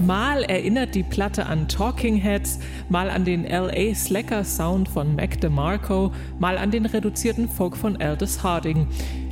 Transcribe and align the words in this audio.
Mal 0.00 0.44
erinnert 0.44 0.94
die 0.94 1.02
Platte 1.02 1.46
an 1.46 1.66
Talking 1.66 2.16
Heads, 2.16 2.60
mal 2.88 3.10
an 3.10 3.24
den 3.24 3.44
LA 3.44 3.94
Slacker 3.94 4.44
Sound 4.44 4.88
von 4.88 5.16
Mac 5.16 5.40
DeMarco, 5.40 6.12
mal 6.38 6.56
an 6.56 6.70
den 6.70 6.86
reduzierten 6.86 7.48
Folk 7.48 7.76
von 7.76 8.00
Aldous 8.00 8.44
Harding. 8.44 8.86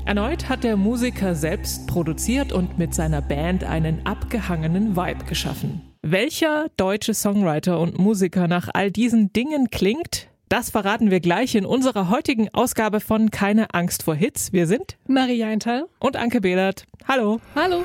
Erneut 0.07 0.49
hat 0.49 0.65
der 0.65 0.77
Musiker 0.77 1.37
selbst 1.37 1.87
produziert 1.87 2.53
und 2.53 2.79
mit 2.79 2.95
seiner 2.95 3.23
Band 3.23 3.63
einen 3.63 4.05
abgehangenen 4.07 4.97
Vibe 4.97 5.25
geschaffen. 5.25 5.83
Welcher 6.03 6.67
deutsche 6.77 7.15
Songwriter 7.15 7.79
und 7.79 7.99
Musiker 7.99 8.49
nach 8.49 8.69
all 8.73 8.91
diesen 8.91 9.33
Dingen 9.33 9.71
klingt, 9.71 10.29
das 10.49 10.71
verraten 10.71 11.11
wir 11.11 11.21
gleich 11.21 11.55
in 11.55 11.67
unserer 11.67 12.11
heutigen 12.11 12.49
Ausgabe 12.53 13.01
von 13.01 13.31
Keine 13.31 13.73
Angst 13.73 14.03
vor 14.03 14.15
Hits. 14.17 14.53
Wir 14.53 14.67
sind 14.67 14.97
Marie 15.07 15.45
Eintal 15.45 15.87
und 16.01 16.17
Anke 16.17 16.41
Behlert. 16.41 16.87
Hallo. 17.07 17.41
Hallo. 17.55 17.85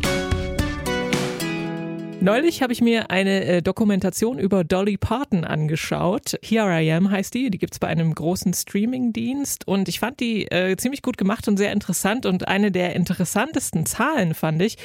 Neulich 2.23 2.61
habe 2.61 2.71
ich 2.71 2.81
mir 2.81 3.09
eine 3.09 3.45
äh, 3.45 3.61
Dokumentation 3.63 4.37
über 4.37 4.63
Dolly 4.63 4.95
Parton 4.95 5.43
angeschaut. 5.43 6.37
Here 6.43 6.69
I 6.79 6.91
Am 6.91 7.09
heißt 7.09 7.33
die. 7.33 7.49
Die 7.49 7.57
gibt's 7.57 7.79
bei 7.79 7.87
einem 7.87 8.13
großen 8.13 8.53
Streaming-Dienst. 8.53 9.67
Und 9.67 9.89
ich 9.89 9.99
fand 9.99 10.19
die 10.19 10.43
äh, 10.51 10.77
ziemlich 10.77 11.01
gut 11.01 11.17
gemacht 11.17 11.47
und 11.47 11.57
sehr 11.57 11.71
interessant. 11.71 12.27
Und 12.27 12.47
eine 12.47 12.71
der 12.71 12.95
interessantesten 12.95 13.87
Zahlen, 13.87 14.35
fand 14.35 14.61
ich, 14.61 14.77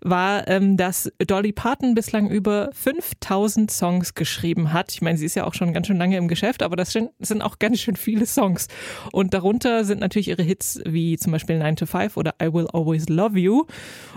war, 0.00 0.48
ähm, 0.48 0.78
dass 0.78 1.12
Dolly 1.18 1.52
Parton 1.52 1.94
bislang 1.94 2.30
über 2.30 2.70
5000 2.72 3.70
Songs 3.70 4.14
geschrieben 4.14 4.72
hat. 4.72 4.90
Ich 4.90 5.02
meine, 5.02 5.18
sie 5.18 5.26
ist 5.26 5.34
ja 5.34 5.44
auch 5.44 5.52
schon 5.52 5.74
ganz 5.74 5.88
schön 5.88 5.98
lange 5.98 6.16
im 6.16 6.26
Geschäft, 6.26 6.62
aber 6.62 6.76
das 6.76 6.92
sind 6.92 7.42
auch 7.42 7.58
ganz 7.58 7.80
schön 7.80 7.96
viele 7.96 8.24
Songs. 8.24 8.66
Und 9.12 9.34
darunter 9.34 9.84
sind 9.84 10.00
natürlich 10.00 10.28
ihre 10.28 10.42
Hits 10.42 10.80
wie 10.86 11.18
zum 11.18 11.32
Beispiel 11.32 11.58
9 11.58 11.76
to 11.76 11.84
5 11.84 12.16
oder 12.16 12.34
I 12.42 12.50
Will 12.50 12.66
Always 12.72 13.10
Love 13.10 13.38
You. 13.38 13.66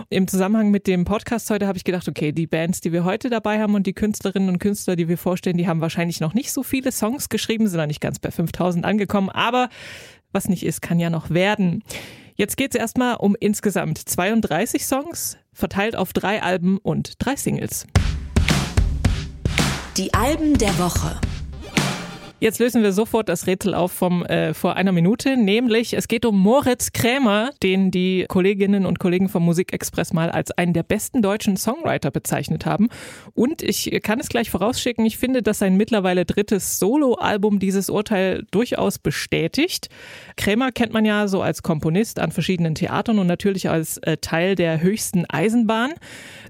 Im 0.08 0.26
Zusammenhang 0.26 0.70
mit 0.70 0.86
dem 0.86 1.04
Podcast 1.04 1.50
heute 1.50 1.66
habe 1.66 1.76
ich 1.76 1.84
gedacht, 1.84 2.08
okay, 2.08 2.32
die 2.32 2.46
Band 2.46 2.61
Bands, 2.62 2.80
die 2.80 2.92
wir 2.92 3.02
heute 3.02 3.28
dabei 3.28 3.58
haben 3.58 3.74
und 3.74 3.88
die 3.88 3.92
Künstlerinnen 3.92 4.48
und 4.48 4.60
Künstler, 4.60 4.94
die 4.94 5.08
wir 5.08 5.18
vorstellen, 5.18 5.56
die 5.56 5.66
haben 5.66 5.80
wahrscheinlich 5.80 6.20
noch 6.20 6.32
nicht 6.32 6.52
so 6.52 6.62
viele 6.62 6.92
Songs 6.92 7.28
geschrieben, 7.28 7.66
sind 7.66 7.80
noch 7.80 7.88
nicht 7.88 8.00
ganz 8.00 8.20
bei 8.20 8.30
5000 8.30 8.84
angekommen, 8.84 9.30
aber 9.30 9.68
was 10.30 10.48
nicht 10.48 10.64
ist, 10.64 10.80
kann 10.80 11.00
ja 11.00 11.10
noch 11.10 11.30
werden. 11.30 11.82
Jetzt 12.36 12.56
geht 12.56 12.72
es 12.72 12.80
erstmal 12.80 13.16
um 13.16 13.34
insgesamt 13.40 13.98
32 13.98 14.86
Songs, 14.86 15.38
verteilt 15.52 15.96
auf 15.96 16.12
drei 16.12 16.40
Alben 16.40 16.78
und 16.78 17.14
drei 17.18 17.34
Singles. 17.34 17.84
Die 19.96 20.14
Alben 20.14 20.56
der 20.56 20.78
Woche. 20.78 21.18
Jetzt 22.42 22.58
lösen 22.58 22.82
wir 22.82 22.90
sofort 22.90 23.28
das 23.28 23.46
Rätsel 23.46 23.72
auf 23.72 23.92
vom 23.92 24.24
äh, 24.24 24.52
vor 24.52 24.74
einer 24.74 24.90
Minute, 24.90 25.36
nämlich 25.36 25.92
es 25.92 26.08
geht 26.08 26.24
um 26.24 26.36
Moritz 26.36 26.90
Krämer, 26.90 27.50
den 27.62 27.92
die 27.92 28.24
Kolleginnen 28.26 28.84
und 28.84 28.98
Kollegen 28.98 29.28
vom 29.28 29.44
Musikexpress 29.44 30.12
mal 30.12 30.28
als 30.28 30.50
einen 30.50 30.72
der 30.72 30.82
besten 30.82 31.22
deutschen 31.22 31.56
Songwriter 31.56 32.10
bezeichnet 32.10 32.66
haben. 32.66 32.88
Und 33.34 33.62
ich 33.62 33.96
kann 34.02 34.18
es 34.18 34.28
gleich 34.28 34.50
vorausschicken, 34.50 35.06
ich 35.06 35.18
finde, 35.18 35.44
dass 35.44 35.60
sein 35.60 35.76
mittlerweile 35.76 36.24
drittes 36.24 36.80
Soloalbum 36.80 37.60
dieses 37.60 37.88
Urteil 37.88 38.44
durchaus 38.50 38.98
bestätigt. 38.98 39.88
Krämer 40.36 40.72
kennt 40.72 40.92
man 40.92 41.04
ja 41.04 41.28
so 41.28 41.42
als 41.42 41.62
Komponist 41.62 42.18
an 42.18 42.32
verschiedenen 42.32 42.74
Theatern 42.74 43.20
und 43.20 43.28
natürlich 43.28 43.70
als 43.70 43.98
äh, 43.98 44.16
Teil 44.16 44.56
der 44.56 44.82
höchsten 44.82 45.26
Eisenbahn. 45.30 45.92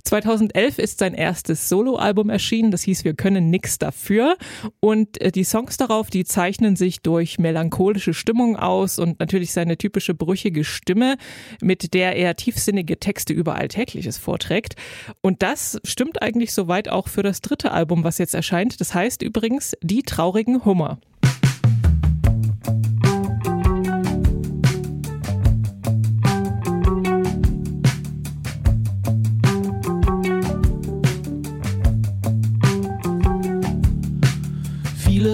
2011 0.04 0.78
ist 0.78 0.98
sein 0.98 1.14
erstes 1.14 1.68
Soloalbum 1.68 2.28
erschienen, 2.30 2.70
das 2.70 2.82
hieß 2.82 3.04
Wir 3.04 3.14
können 3.14 3.50
nix 3.50 3.78
dafür 3.78 4.36
und 4.80 5.20
äh, 5.20 5.30
die 5.30 5.44
Songs 5.44 5.76
darauf, 5.76 6.10
die 6.10 6.24
zeichnen 6.24 6.76
sich 6.76 7.00
durch 7.00 7.38
melancholische 7.38 8.14
Stimmung 8.14 8.56
aus 8.56 8.98
und 8.98 9.20
natürlich 9.20 9.52
seine 9.52 9.78
typische 9.78 10.14
brüchige 10.14 10.64
Stimme, 10.64 11.16
mit 11.60 11.94
der 11.94 12.16
er 12.16 12.36
tiefsinnige 12.36 12.98
Texte 12.98 13.32
über 13.32 13.54
Alltägliches 13.54 14.18
vorträgt. 14.18 14.74
Und 15.20 15.42
das 15.42 15.80
stimmt 15.84 16.20
eigentlich 16.20 16.52
soweit 16.52 16.88
auch 16.88 17.08
für 17.08 17.22
das 17.22 17.40
dritte 17.40 17.72
Album, 17.72 18.04
was 18.04 18.18
jetzt 18.18 18.34
erscheint. 18.34 18.80
Das 18.80 18.94
heißt 18.94 19.22
übrigens 19.22 19.76
Die 19.82 20.02
traurigen 20.02 20.64
Hummer. 20.64 20.98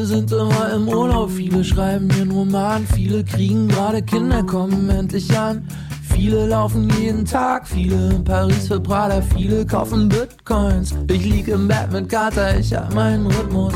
Sind 0.04 0.32
immer 0.32 0.72
im 0.74 0.88
Urlaub, 0.88 1.30
viele 1.30 1.64
schreiben 1.64 2.10
ihren 2.10 2.30
Roman, 2.30 2.86
viele 2.94 3.24
kriegen 3.24 3.68
gerade 3.68 4.02
Kinder, 4.02 4.42
kommen 4.42 4.90
endlich 4.90 5.36
an. 5.38 5.66
Viele 6.02 6.46
laufen 6.48 6.90
jeden 7.00 7.24
Tag, 7.24 7.66
viele 7.66 8.10
in 8.10 8.24
Paris 8.24 8.68
für 8.68 8.80
Prada, 8.80 9.22
viele 9.22 9.64
kaufen 9.64 10.08
Bitcoins. 10.08 10.94
Ich 11.10 11.24
lieg 11.24 11.48
im 11.48 11.68
Bett 11.68 11.92
mit 11.92 12.08
Kater, 12.08 12.58
ich 12.58 12.74
hab 12.74 12.92
meinen 12.92 13.26
Rhythmus. 13.26 13.72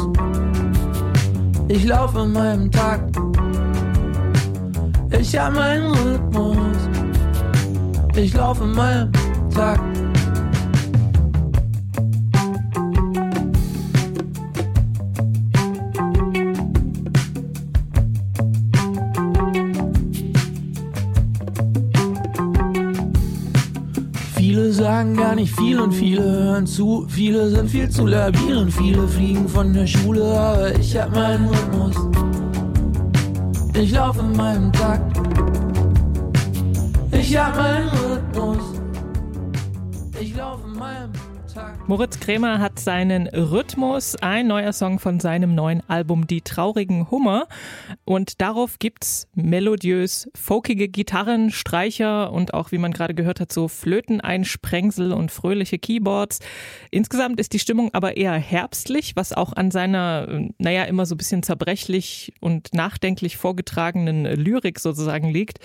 Ich 1.68 1.84
laufe 1.84 2.18
in 2.20 2.32
meinem 2.32 2.70
Takt. 2.70 3.16
Ich 5.18 5.38
hab 5.38 5.54
meinen 5.54 5.92
Rhythmus. 5.92 6.76
Ich 8.16 8.34
laufe 8.34 8.64
in 8.64 8.72
meinem 8.72 9.12
Takt. 9.54 9.91
Nicht 25.42 25.58
viel 25.58 25.80
und 25.80 25.92
viele 25.92 26.22
hören 26.22 26.66
zu. 26.66 27.04
Viele 27.08 27.50
sind 27.50 27.69
viel 27.69 27.88
zu 27.91 28.06
labieren, 28.06 28.70
viele 28.70 29.08
fliegen 29.08 29.48
von 29.48 29.72
der 29.72 29.88
Schule, 29.88 30.22
aber 30.22 30.78
ich 30.78 30.97
hab 30.97 31.12
meinen 31.12 31.48
Rhythmus. 31.48 31.97
Ich 33.75 33.91
laufe 33.91 34.20
in 34.20 34.36
meinem 34.36 34.72
Takt. 34.72 35.20
Ich 37.10 37.36
hab 37.36 37.56
meinen 37.56 37.88
Rhythmus. 37.88 38.31
Moritz 41.88 42.20
Krämer 42.20 42.60
hat 42.60 42.78
seinen 42.78 43.26
Rhythmus, 43.26 44.15
ein 44.15 44.47
neuer 44.47 44.72
Song 44.72 45.00
von 45.00 45.19
seinem 45.19 45.56
neuen 45.56 45.82
Album 45.88 46.28
Die 46.28 46.41
traurigen 46.41 47.10
Hummer. 47.10 47.48
Und 48.04 48.41
darauf 48.41 48.78
gibt's 48.78 49.26
melodiös 49.34 50.31
folkige 50.32 50.88
Gitarren, 50.88 51.50
Streicher 51.50 52.32
und 52.32 52.54
auch, 52.54 52.71
wie 52.71 52.78
man 52.78 52.92
gerade 52.92 53.15
gehört 53.15 53.41
hat, 53.41 53.53
so 53.53 53.66
Flöteneinsprengsel 53.66 55.12
und 55.12 55.32
fröhliche 55.32 55.78
Keyboards. 55.78 56.38
Insgesamt 56.92 57.41
ist 57.41 57.53
die 57.53 57.59
Stimmung 57.59 57.91
aber 57.92 58.16
eher 58.16 58.34
herbstlich, 58.34 59.16
was 59.16 59.32
auch 59.32 59.53
an 59.53 59.72
seiner, 59.72 60.48
naja, 60.59 60.84
immer 60.84 61.04
so 61.04 61.16
ein 61.16 61.19
bisschen 61.19 61.42
zerbrechlich 61.42 62.32
und 62.41 62.72
nachdenklich 62.75 63.37
vorgetragenen 63.37 64.25
Lyrik 64.25 64.78
sozusagen 64.78 65.31
liegt. 65.31 65.59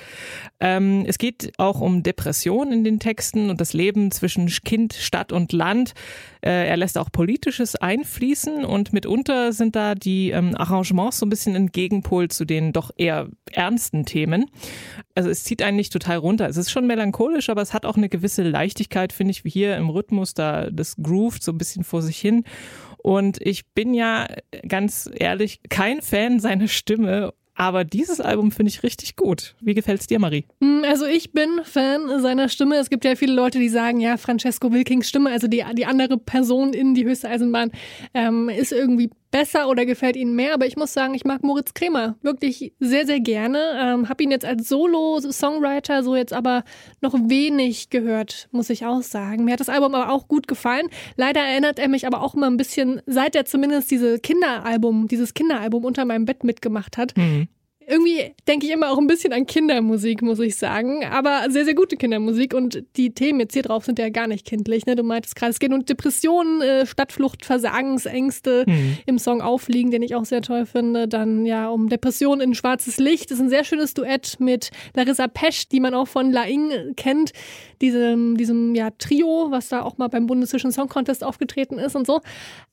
Ähm, 0.59 1.05
es 1.07 1.19
geht 1.19 1.53
auch 1.59 1.79
um 1.79 2.01
Depression 2.01 2.71
in 2.71 2.83
den 2.83 2.99
Texten 2.99 3.51
und 3.51 3.61
das 3.61 3.73
Leben 3.73 4.09
zwischen 4.09 4.47
Kind, 4.47 4.95
Stadt 4.95 5.31
und 5.31 5.53
Land. 5.53 5.93
Äh, 6.41 6.67
er 6.67 6.77
lässt 6.77 6.97
auch 6.97 7.11
Politisches 7.11 7.75
einfließen 7.75 8.63
und 8.65 8.93
mitunter 8.93 9.53
sind 9.53 9.75
da 9.75 9.95
die 9.95 10.31
ähm, 10.31 10.55
Arrangements 10.55 11.19
so 11.19 11.25
ein 11.25 11.29
bisschen 11.29 11.55
ein 11.55 11.71
Gegenpol 11.71 12.29
zu 12.29 12.45
den 12.45 12.73
doch 12.73 12.91
eher 12.95 13.29
ernsten 13.51 14.05
Themen. 14.05 14.45
Also 15.15 15.29
es 15.29 15.43
zieht 15.43 15.61
einen 15.61 15.77
nicht 15.77 15.93
total 15.93 16.17
runter. 16.17 16.47
Es 16.47 16.57
ist 16.57 16.71
schon 16.71 16.87
melancholisch, 16.87 17.49
aber 17.49 17.61
es 17.61 17.73
hat 17.73 17.85
auch 17.85 17.97
eine 17.97 18.09
gewisse 18.09 18.43
Leichtigkeit, 18.43 19.13
finde 19.13 19.31
ich, 19.31 19.43
wie 19.43 19.49
hier 19.49 19.77
im 19.77 19.89
Rhythmus, 19.89 20.33
da 20.33 20.69
das 20.69 20.95
groovt 21.01 21.43
so 21.43 21.51
ein 21.51 21.57
bisschen 21.57 21.83
vor 21.83 22.01
sich 22.01 22.19
hin. 22.19 22.43
Und 22.97 23.41
ich 23.41 23.65
bin 23.67 23.93
ja 23.93 24.27
ganz 24.67 25.09
ehrlich 25.13 25.61
kein 25.69 26.01
Fan 26.01 26.39
seiner 26.39 26.67
Stimme 26.67 27.33
aber 27.57 27.83
dieses 27.83 28.21
Album 28.21 28.51
finde 28.51 28.69
ich 28.69 28.83
richtig 28.83 29.15
gut. 29.15 29.55
Wie 29.59 29.73
gefällt 29.73 29.99
es 29.99 30.07
dir, 30.07 30.19
Marie? 30.19 30.45
Hm, 30.61 30.83
also 30.87 31.05
ich 31.05 31.33
bin 31.33 31.49
Fan 31.63 32.21
seiner 32.21 32.49
Stimme. 32.49 32.75
Es 32.75 32.91
gibt 32.91 33.03
ja 33.03 33.15
viele 33.15 33.33
Leute, 33.33 33.57
die 33.57 33.67
sagen, 33.67 33.99
ja, 33.99 34.17
Francesco 34.17 34.71
Wilkings 34.71 35.09
Stimme, 35.09 35.31
also 35.31 35.47
die, 35.47 35.63
die 35.73 35.87
andere 35.87 36.17
Person 36.17 36.73
in 36.73 36.93
die 36.93 37.03
höchste 37.05 37.29
Eisenbahn, 37.29 37.71
ähm, 38.13 38.49
ist 38.49 38.71
irgendwie 38.71 39.09
besser 39.31 39.67
oder 39.69 39.85
gefällt 39.85 40.15
Ihnen 40.15 40.35
mehr. 40.35 40.53
Aber 40.53 40.65
ich 40.65 40.77
muss 40.77 40.93
sagen, 40.93 41.13
ich 41.13 41.25
mag 41.25 41.43
Moritz 41.43 41.73
Kremer 41.73 42.15
wirklich 42.21 42.73
sehr, 42.79 43.05
sehr 43.05 43.19
gerne. 43.19 43.59
Ähm, 43.79 44.09
hab 44.09 44.21
ihn 44.21 44.31
jetzt 44.31 44.45
als 44.45 44.67
Solo-Songwriter 44.69 46.03
so 46.03 46.15
jetzt 46.15 46.33
aber 46.33 46.63
noch 47.01 47.13
wenig 47.13 47.89
gehört, 47.89 48.47
muss 48.51 48.69
ich 48.69 48.85
auch 48.85 49.01
sagen. 49.01 49.45
Mir 49.45 49.53
hat 49.53 49.59
das 49.59 49.69
Album 49.69 49.95
aber 49.95 50.11
auch 50.11 50.27
gut 50.27 50.47
gefallen. 50.47 50.87
Leider 51.15 51.41
erinnert 51.41 51.79
er 51.79 51.87
mich 51.87 52.07
aber 52.07 52.21
auch 52.21 52.35
immer 52.35 52.47
ein 52.47 52.57
bisschen, 52.57 53.01
seit 53.05 53.35
er 53.35 53.45
zumindest 53.45 53.91
diese 53.91 54.19
Kinderalbum, 54.19 55.07
dieses 55.07 55.33
Kinderalbum 55.33 55.85
unter 55.85 56.05
meinem 56.05 56.25
Bett 56.25 56.43
mitgemacht 56.43 56.97
hat, 56.97 57.15
mhm 57.17 57.47
irgendwie 57.89 58.35
denke 58.49 58.65
ich 58.65 58.73
immer 58.73 58.91
auch 58.91 58.97
ein 58.97 59.07
bisschen 59.07 59.31
an 59.31 59.45
Kindermusik, 59.45 60.21
muss 60.21 60.39
ich 60.39 60.57
sagen. 60.57 61.05
Aber 61.05 61.49
sehr, 61.49 61.63
sehr 61.63 61.73
gute 61.73 61.95
Kindermusik. 61.95 62.53
Und 62.53 62.83
die 62.97 63.13
Themen 63.13 63.39
jetzt 63.39 63.53
hier 63.53 63.61
drauf 63.61 63.85
sind 63.85 63.97
ja 63.97 64.09
gar 64.09 64.27
nicht 64.27 64.45
kindlich. 64.45 64.85
Ne? 64.85 64.97
Du 64.97 65.03
meintest 65.03 65.37
gerade, 65.37 65.51
es 65.51 65.59
geht 65.59 65.71
um 65.71 65.85
Depressionen, 65.85 66.61
äh, 66.61 66.85
Stadtflucht, 66.85 67.45
Versagensängste 67.45 68.65
mhm. 68.67 68.97
im 69.05 69.17
Song 69.17 69.39
Aufliegen, 69.39 69.89
den 69.89 70.01
ich 70.01 70.15
auch 70.15 70.25
sehr 70.25 70.41
toll 70.41 70.65
finde. 70.65 71.07
Dann 71.07 71.45
ja 71.45 71.69
um 71.69 71.87
Depressionen 71.87 72.41
in 72.41 72.55
schwarzes 72.55 72.97
Licht. 72.97 73.31
Das 73.31 73.37
ist 73.37 73.43
ein 73.45 73.49
sehr 73.49 73.63
schönes 73.63 73.93
Duett 73.93 74.35
mit 74.39 74.69
Larissa 74.93 75.29
Pesch, 75.29 75.69
die 75.69 75.79
man 75.79 75.93
auch 75.93 76.09
von 76.09 76.33
La 76.33 76.45
Ing 76.45 76.93
kennt. 76.97 77.31
Diesem, 77.81 78.35
diesem 78.35 78.75
ja, 78.75 78.89
Trio, 78.97 79.47
was 79.49 79.69
da 79.69 79.83
auch 79.83 79.97
mal 79.97 80.09
beim 80.09 80.25
Bundeswischen 80.27 80.73
Song 80.73 80.89
Contest 80.89 81.23
aufgetreten 81.23 81.77
ist 81.77 81.95
und 81.95 82.05
so. 82.05 82.19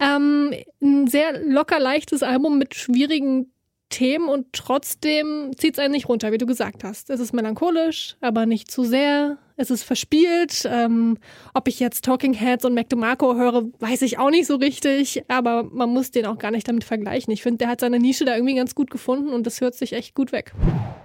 Ähm, 0.01 0.53
ein 0.83 1.07
sehr 1.07 1.41
locker 1.45 1.79
leichtes 1.79 2.25
Album 2.25 2.59
mit 2.59 2.75
schwierigen 2.75 3.54
Themen 3.94 4.29
und 4.29 4.52
trotzdem 4.52 5.52
zieht 5.56 5.75
es 5.75 5.79
einen 5.79 5.93
nicht 5.93 6.08
runter, 6.08 6.32
wie 6.32 6.38
du 6.38 6.46
gesagt 6.46 6.82
hast. 6.82 7.11
Es 7.11 7.20
ist 7.20 7.32
melancholisch, 7.32 8.17
aber 8.20 8.44
nicht 8.44 8.69
zu 8.69 8.82
sehr 8.82 9.38
es 9.56 9.71
ist 9.71 9.85
verspielt. 9.85 10.69
Ähm, 10.71 11.19
ob 11.53 11.69
ich 11.69 11.81
jetzt 11.81 12.05
Talking 12.05 12.35
Heads 12.35 12.65
und 12.65 12.75
Mac 12.75 12.89
DeMarco 12.89 13.35
höre, 13.35 13.65
weiß 13.79 14.03
ich 14.03 14.19
auch 14.19 14.31
nicht 14.31 14.47
so 14.47 14.56
richtig, 14.56 15.23
aber 15.29 15.65
man 15.65 15.91
muss 15.91 16.11
den 16.11 16.27
auch 16.27 16.39
gar 16.39 16.51
nicht 16.51 16.69
damit 16.69 16.85
vergleichen. 16.85 17.33
Ich 17.33 17.43
finde, 17.43 17.59
der 17.59 17.69
hat 17.69 17.81
seine 17.81 17.99
Nische 17.99 18.25
da 18.25 18.35
irgendwie 18.35 18.56
ganz 18.56 18.75
gut 18.75 18.91
gefunden 18.91 19.29
und 19.29 19.47
das 19.47 19.61
hört 19.61 19.75
sich 19.75 19.93
echt 19.93 20.15
gut 20.15 20.33
weg. 20.33 20.53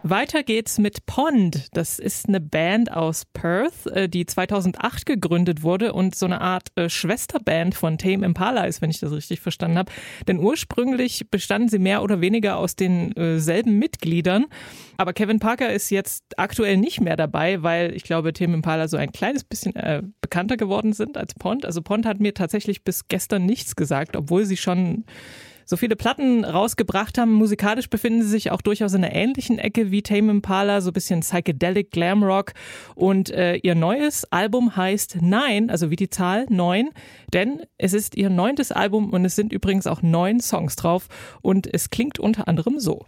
Weiter 0.03 0.43
geht's 0.43 0.77
mit 0.77 1.05
Pond. 1.05 1.67
Das 1.73 1.99
ist 1.99 2.27
eine 2.27 2.39
Band 2.39 2.91
aus 2.91 3.25
Perth, 3.25 3.85
äh, 3.87 4.09
die 4.09 4.25
2008 4.25 5.05
gegründet 5.05 5.61
wurde 5.61 5.93
und 5.93 6.15
so 6.15 6.25
eine 6.25 6.41
Art 6.41 6.69
äh, 6.75 6.89
Schwesterband 6.89 7.75
von 7.75 7.97
Tame 7.97 8.25
Impala 8.25 8.63
ist, 8.63 8.81
wenn 8.81 8.89
ich 8.89 8.99
das 8.99 9.11
richtig 9.11 9.41
verstanden 9.41 9.77
habe. 9.77 9.91
Denn 10.27 10.39
ursprünglich 10.39 11.29
bestanden 11.29 11.69
sie 11.69 11.79
mehr 11.79 12.01
oder 12.01 12.21
weniger 12.21 12.57
aus 12.57 12.75
denselben 12.75 13.71
äh, 13.71 13.79
Mitgliedern. 13.79 14.45
Aber 14.97 15.13
Kevin 15.13 15.39
Parker 15.39 15.71
ist 15.71 15.89
jetzt 15.91 16.37
aktuell 16.37 16.77
nicht 16.77 17.01
mehr 17.01 17.15
dabei, 17.15 17.61
weil 17.63 17.95
ich 17.95 18.03
glaube, 18.03 18.33
Tame 18.39 18.53
Impala 18.53 18.87
so 18.87 18.97
ein 18.97 19.11
kleines 19.11 19.43
bisschen 19.43 19.75
äh, 19.75 20.01
bekannter 20.21 20.57
geworden 20.57 20.93
sind 20.93 21.17
als 21.17 21.33
Pond. 21.33 21.65
Also 21.65 21.81
Pond 21.81 22.05
hat 22.05 22.19
mir 22.19 22.33
tatsächlich 22.33 22.83
bis 22.83 23.07
gestern 23.07 23.45
nichts 23.45 23.75
gesagt, 23.75 24.15
obwohl 24.15 24.45
sie 24.45 24.57
schon 24.57 25.03
so 25.65 25.77
viele 25.77 25.95
Platten 25.95 26.45
rausgebracht 26.45 27.19
haben. 27.19 27.31
Musikalisch 27.31 27.89
befinden 27.89 28.23
sie 28.23 28.29
sich 28.29 28.49
auch 28.49 28.61
durchaus 28.61 28.93
in 28.93 29.03
einer 29.03 29.13
ähnlichen 29.13 29.59
Ecke 29.59 29.91
wie 29.91 30.01
Tame 30.01 30.31
Impala, 30.31 30.81
so 30.81 30.89
ein 30.89 30.93
bisschen 30.93 31.19
Psychedelic 31.19 31.91
Glam 31.91 32.23
Rock. 32.23 32.53
Und 32.95 33.29
äh, 33.29 33.57
ihr 33.57 33.75
neues 33.75 34.25
Album 34.31 34.75
heißt 34.75 35.17
Nein, 35.21 35.69
also 35.69 35.91
wie 35.91 35.95
die 35.95 36.09
Zahl 36.09 36.47
neun, 36.49 36.89
denn 37.33 37.61
es 37.77 37.93
ist 37.93 38.17
ihr 38.17 38.31
neuntes 38.31 38.71
Album 38.71 39.11
und 39.11 39.25
es 39.25 39.35
sind 39.35 39.53
übrigens 39.53 39.85
auch 39.85 40.01
neun 40.01 40.39
Songs 40.39 40.75
drauf 40.75 41.07
und 41.43 41.71
es 41.71 41.91
klingt 41.91 42.17
unter 42.19 42.47
anderem 42.47 42.79
so. 42.79 43.05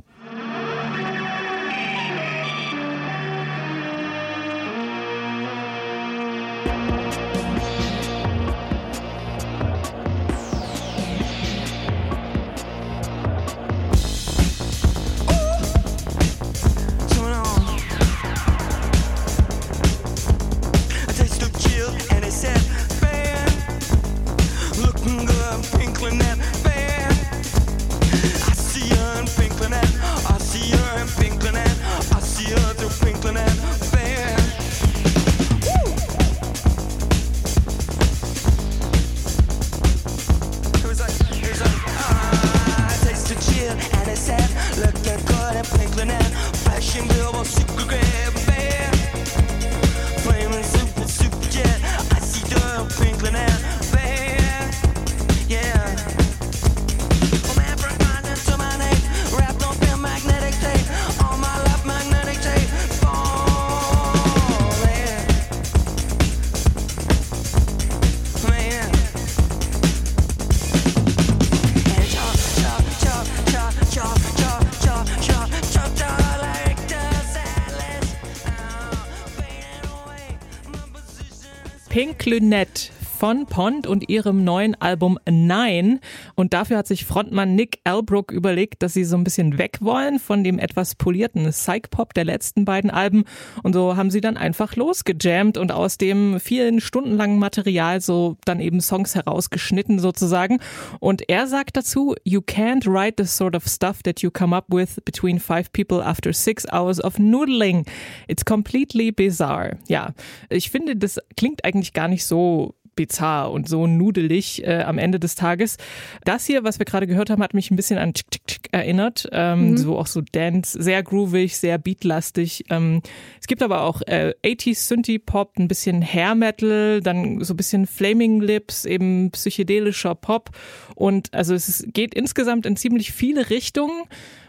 Pink 82.22 82.26
Lynette 82.26 82.92
von 83.18 83.48
Pond 83.48 83.88
und 83.88 84.10
ihrem 84.10 84.44
neuen 84.44 84.80
Album 84.80 85.18
Nine. 85.28 86.00
Und 86.42 86.54
dafür 86.54 86.80
hat 86.80 86.88
sich 86.88 87.06
Frontmann 87.06 87.54
Nick 87.54 87.82
Albrook 87.84 88.32
überlegt, 88.32 88.82
dass 88.82 88.94
sie 88.94 89.04
so 89.04 89.16
ein 89.16 89.24
bisschen 89.24 89.60
weg 89.60 89.78
wollen 89.80 90.18
von 90.18 90.44
dem 90.44 90.58
etwas 90.58 90.96
polierten 90.96 91.48
Psych-Pop 91.48 92.16
der 92.16 92.26
letzten 92.26 92.66
beiden 92.66 92.90
Alben. 92.90 93.26
Und 93.62 93.74
so 93.74 93.96
haben 93.96 94.10
sie 94.10 94.22
dann 94.22 94.38
einfach 94.38 94.76
losgejammt 94.76 95.60
und 95.60 95.72
aus 95.72 96.00
dem 96.00 96.40
vielen 96.40 96.82
stundenlangen 96.82 97.38
Material 97.38 98.02
so 98.02 98.38
dann 98.44 98.60
eben 98.60 98.82
Songs 98.82 99.14
herausgeschnitten 99.14 100.00
sozusagen. 100.00 100.58
Und 101.00 101.30
er 101.30 101.46
sagt 101.46 101.78
dazu, 101.78 102.16
you 102.24 102.40
can't 102.40 102.92
write 102.92 103.24
the 103.24 103.30
sort 103.30 103.56
of 103.56 103.68
stuff 103.68 104.02
that 104.02 104.22
you 104.24 104.32
come 104.32 104.56
up 104.56 104.66
with 104.70 105.00
between 105.06 105.40
five 105.40 105.72
people 105.72 106.04
after 106.04 106.34
six 106.34 106.66
hours 106.74 107.00
of 107.04 107.20
noodling. 107.20 107.86
It's 108.28 108.44
completely 108.44 109.12
bizarre. 109.12 109.78
Ja, 109.88 110.16
ich 110.50 110.72
finde, 110.72 110.96
das 110.96 111.20
klingt 111.38 111.64
eigentlich 111.64 111.94
gar 111.94 112.08
nicht 112.08 112.26
so 112.26 112.74
bizarr 113.02 113.52
und 113.52 113.68
so 113.68 113.88
nudelig 113.88 114.64
äh, 114.64 114.84
am 114.84 115.00
Ende 115.00 115.20
des 115.20 115.34
Tages. 115.34 115.78
Das 116.24 116.46
hier, 116.46 116.64
was 116.64 116.78
wir 116.78 116.86
gerade 116.86 117.08
gehört 117.08 117.32
haben, 117.32 117.42
hat 117.42 117.56
mich 117.56 117.72
ein 117.72 117.76
bisschen 117.76 117.98
an 117.98 118.14
Chick 118.14 118.30
Chick 118.30 118.46
Chick 118.46 118.68
erinnert. 118.72 119.28
Ähm, 119.32 119.72
mhm. 119.72 119.78
So 119.78 119.98
auch 119.98 120.06
so 120.06 120.22
Dance, 120.22 120.80
sehr 120.80 121.02
groovig, 121.02 121.58
sehr 121.58 121.80
beatlastig. 121.80 122.66
Ähm, 122.70 123.02
es 123.40 123.48
gibt 123.48 123.64
aber 123.64 123.82
auch 123.82 124.04
äh, 124.04 124.36
80s 124.44 124.88
Synthie-Pop, 124.88 125.58
ein 125.58 125.68
bisschen 125.68 126.04
Hair 126.04 126.36
Metal, 126.36 127.02
dann 127.02 127.44
so 127.44 127.56
ein 127.56 127.58
bisschen 127.58 127.88
Flaming 127.88 128.40
Lips, 128.40 128.86
eben 128.86 129.32
psychedelischer 129.32 130.14
Pop. 130.14 130.52
Und 130.94 131.34
also 131.34 131.56
es 131.56 131.84
geht 131.88 132.14
insgesamt 132.14 132.68
in 132.68 132.76
ziemlich 132.76 133.12
viele 133.12 133.50
Richtungen. 133.50 134.04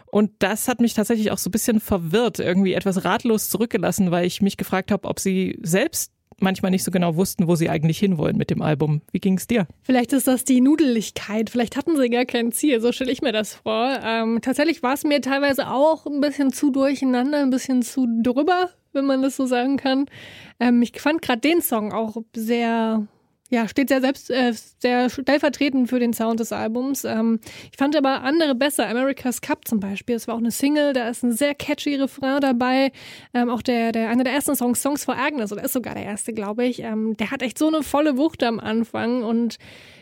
Und 0.05 0.29
das 0.39 0.67
hat 0.67 0.79
mich 0.79 0.93
tatsächlich 0.93 1.31
auch 1.31 1.39
so 1.39 1.49
ein 1.49 1.51
bisschen 1.51 1.79
verwirrt, 1.79 2.37
irgendwie 2.37 2.73
etwas 2.73 3.03
ratlos 3.03 3.49
zurückgelassen, 3.49 4.11
weil 4.11 4.27
ich 4.27 4.43
mich 4.43 4.57
gefragt 4.57 4.91
habe, 4.91 5.07
ob 5.07 5.19
sie 5.19 5.57
selbst 5.63 6.11
manchmal 6.43 6.71
nicht 6.71 6.83
so 6.83 6.91
genau 6.91 7.15
wussten, 7.15 7.47
wo 7.47 7.55
sie 7.55 7.69
eigentlich 7.69 7.97
hinwollen 7.97 8.37
mit 8.37 8.49
dem 8.49 8.61
Album. 8.61 9.01
Wie 9.11 9.19
ging 9.19 9.37
es 9.37 9.47
dir? 9.47 9.67
Vielleicht 9.81 10.13
ist 10.13 10.27
das 10.27 10.43
die 10.43 10.61
Nudeligkeit. 10.61 11.49
Vielleicht 11.49 11.75
hatten 11.75 11.97
sie 11.97 12.09
gar 12.09 12.25
kein 12.25 12.51
Ziel. 12.51 12.79
So 12.81 12.91
stelle 12.91 13.11
ich 13.11 13.21
mir 13.21 13.31
das 13.31 13.55
vor. 13.55 13.99
Ähm, 14.03 14.39
tatsächlich 14.41 14.83
war 14.83 14.93
es 14.93 15.03
mir 15.03 15.21
teilweise 15.21 15.69
auch 15.69 16.05
ein 16.05 16.21
bisschen 16.21 16.51
zu 16.53 16.69
durcheinander, 16.69 17.39
ein 17.41 17.49
bisschen 17.49 17.81
zu 17.81 18.07
drüber, 18.21 18.69
wenn 18.91 19.05
man 19.05 19.21
das 19.21 19.35
so 19.35 19.45
sagen 19.45 19.77
kann. 19.77 20.05
Ähm, 20.59 20.81
ich 20.81 20.99
fand 20.99 21.21
gerade 21.21 21.41
den 21.41 21.61
Song 21.61 21.91
auch 21.91 22.17
sehr 22.35 23.07
ja, 23.49 23.67
steht 23.67 23.89
sehr 23.89 24.01
selbst, 24.01 24.31
äh, 24.31 24.53
sehr 24.79 25.09
stellvertretend 25.09 25.89
für 25.89 25.99
den 25.99 26.13
Sound 26.13 26.39
des 26.39 26.51
Albums. 26.51 27.03
Ähm, 27.03 27.39
ich 27.71 27.77
fand 27.77 27.95
aber 27.95 28.23
andere 28.23 28.55
besser. 28.55 28.87
America's 28.87 29.41
Cup 29.41 29.67
zum 29.67 29.79
Beispiel. 29.79 30.15
Es 30.15 30.27
war 30.27 30.35
auch 30.35 30.39
eine 30.39 30.51
Single, 30.51 30.93
da 30.93 31.09
ist 31.09 31.23
ein 31.23 31.31
sehr 31.31 31.53
catchy 31.53 31.95
Refrain 31.95 32.41
dabei. 32.41 32.91
Ähm, 33.33 33.49
auch 33.49 33.61
der, 33.61 33.91
der, 33.91 34.09
einer 34.09 34.23
der 34.23 34.33
ersten 34.33 34.55
Songs, 34.55 34.81
Songs 34.81 35.05
for 35.05 35.17
Agnes, 35.17 35.51
oder 35.51 35.63
ist 35.63 35.73
sogar 35.73 35.93
der 35.93 36.05
erste, 36.05 36.33
glaube 36.33 36.65
ich. 36.65 36.79
Ähm, 36.79 37.15
der 37.17 37.31
hat 37.31 37.41
echt 37.41 37.59
so 37.59 37.67
eine 37.67 37.83
volle 37.83 38.17
Wucht 38.17 38.41
am 38.43 38.59
Anfang 38.59 39.23
und 39.23 39.57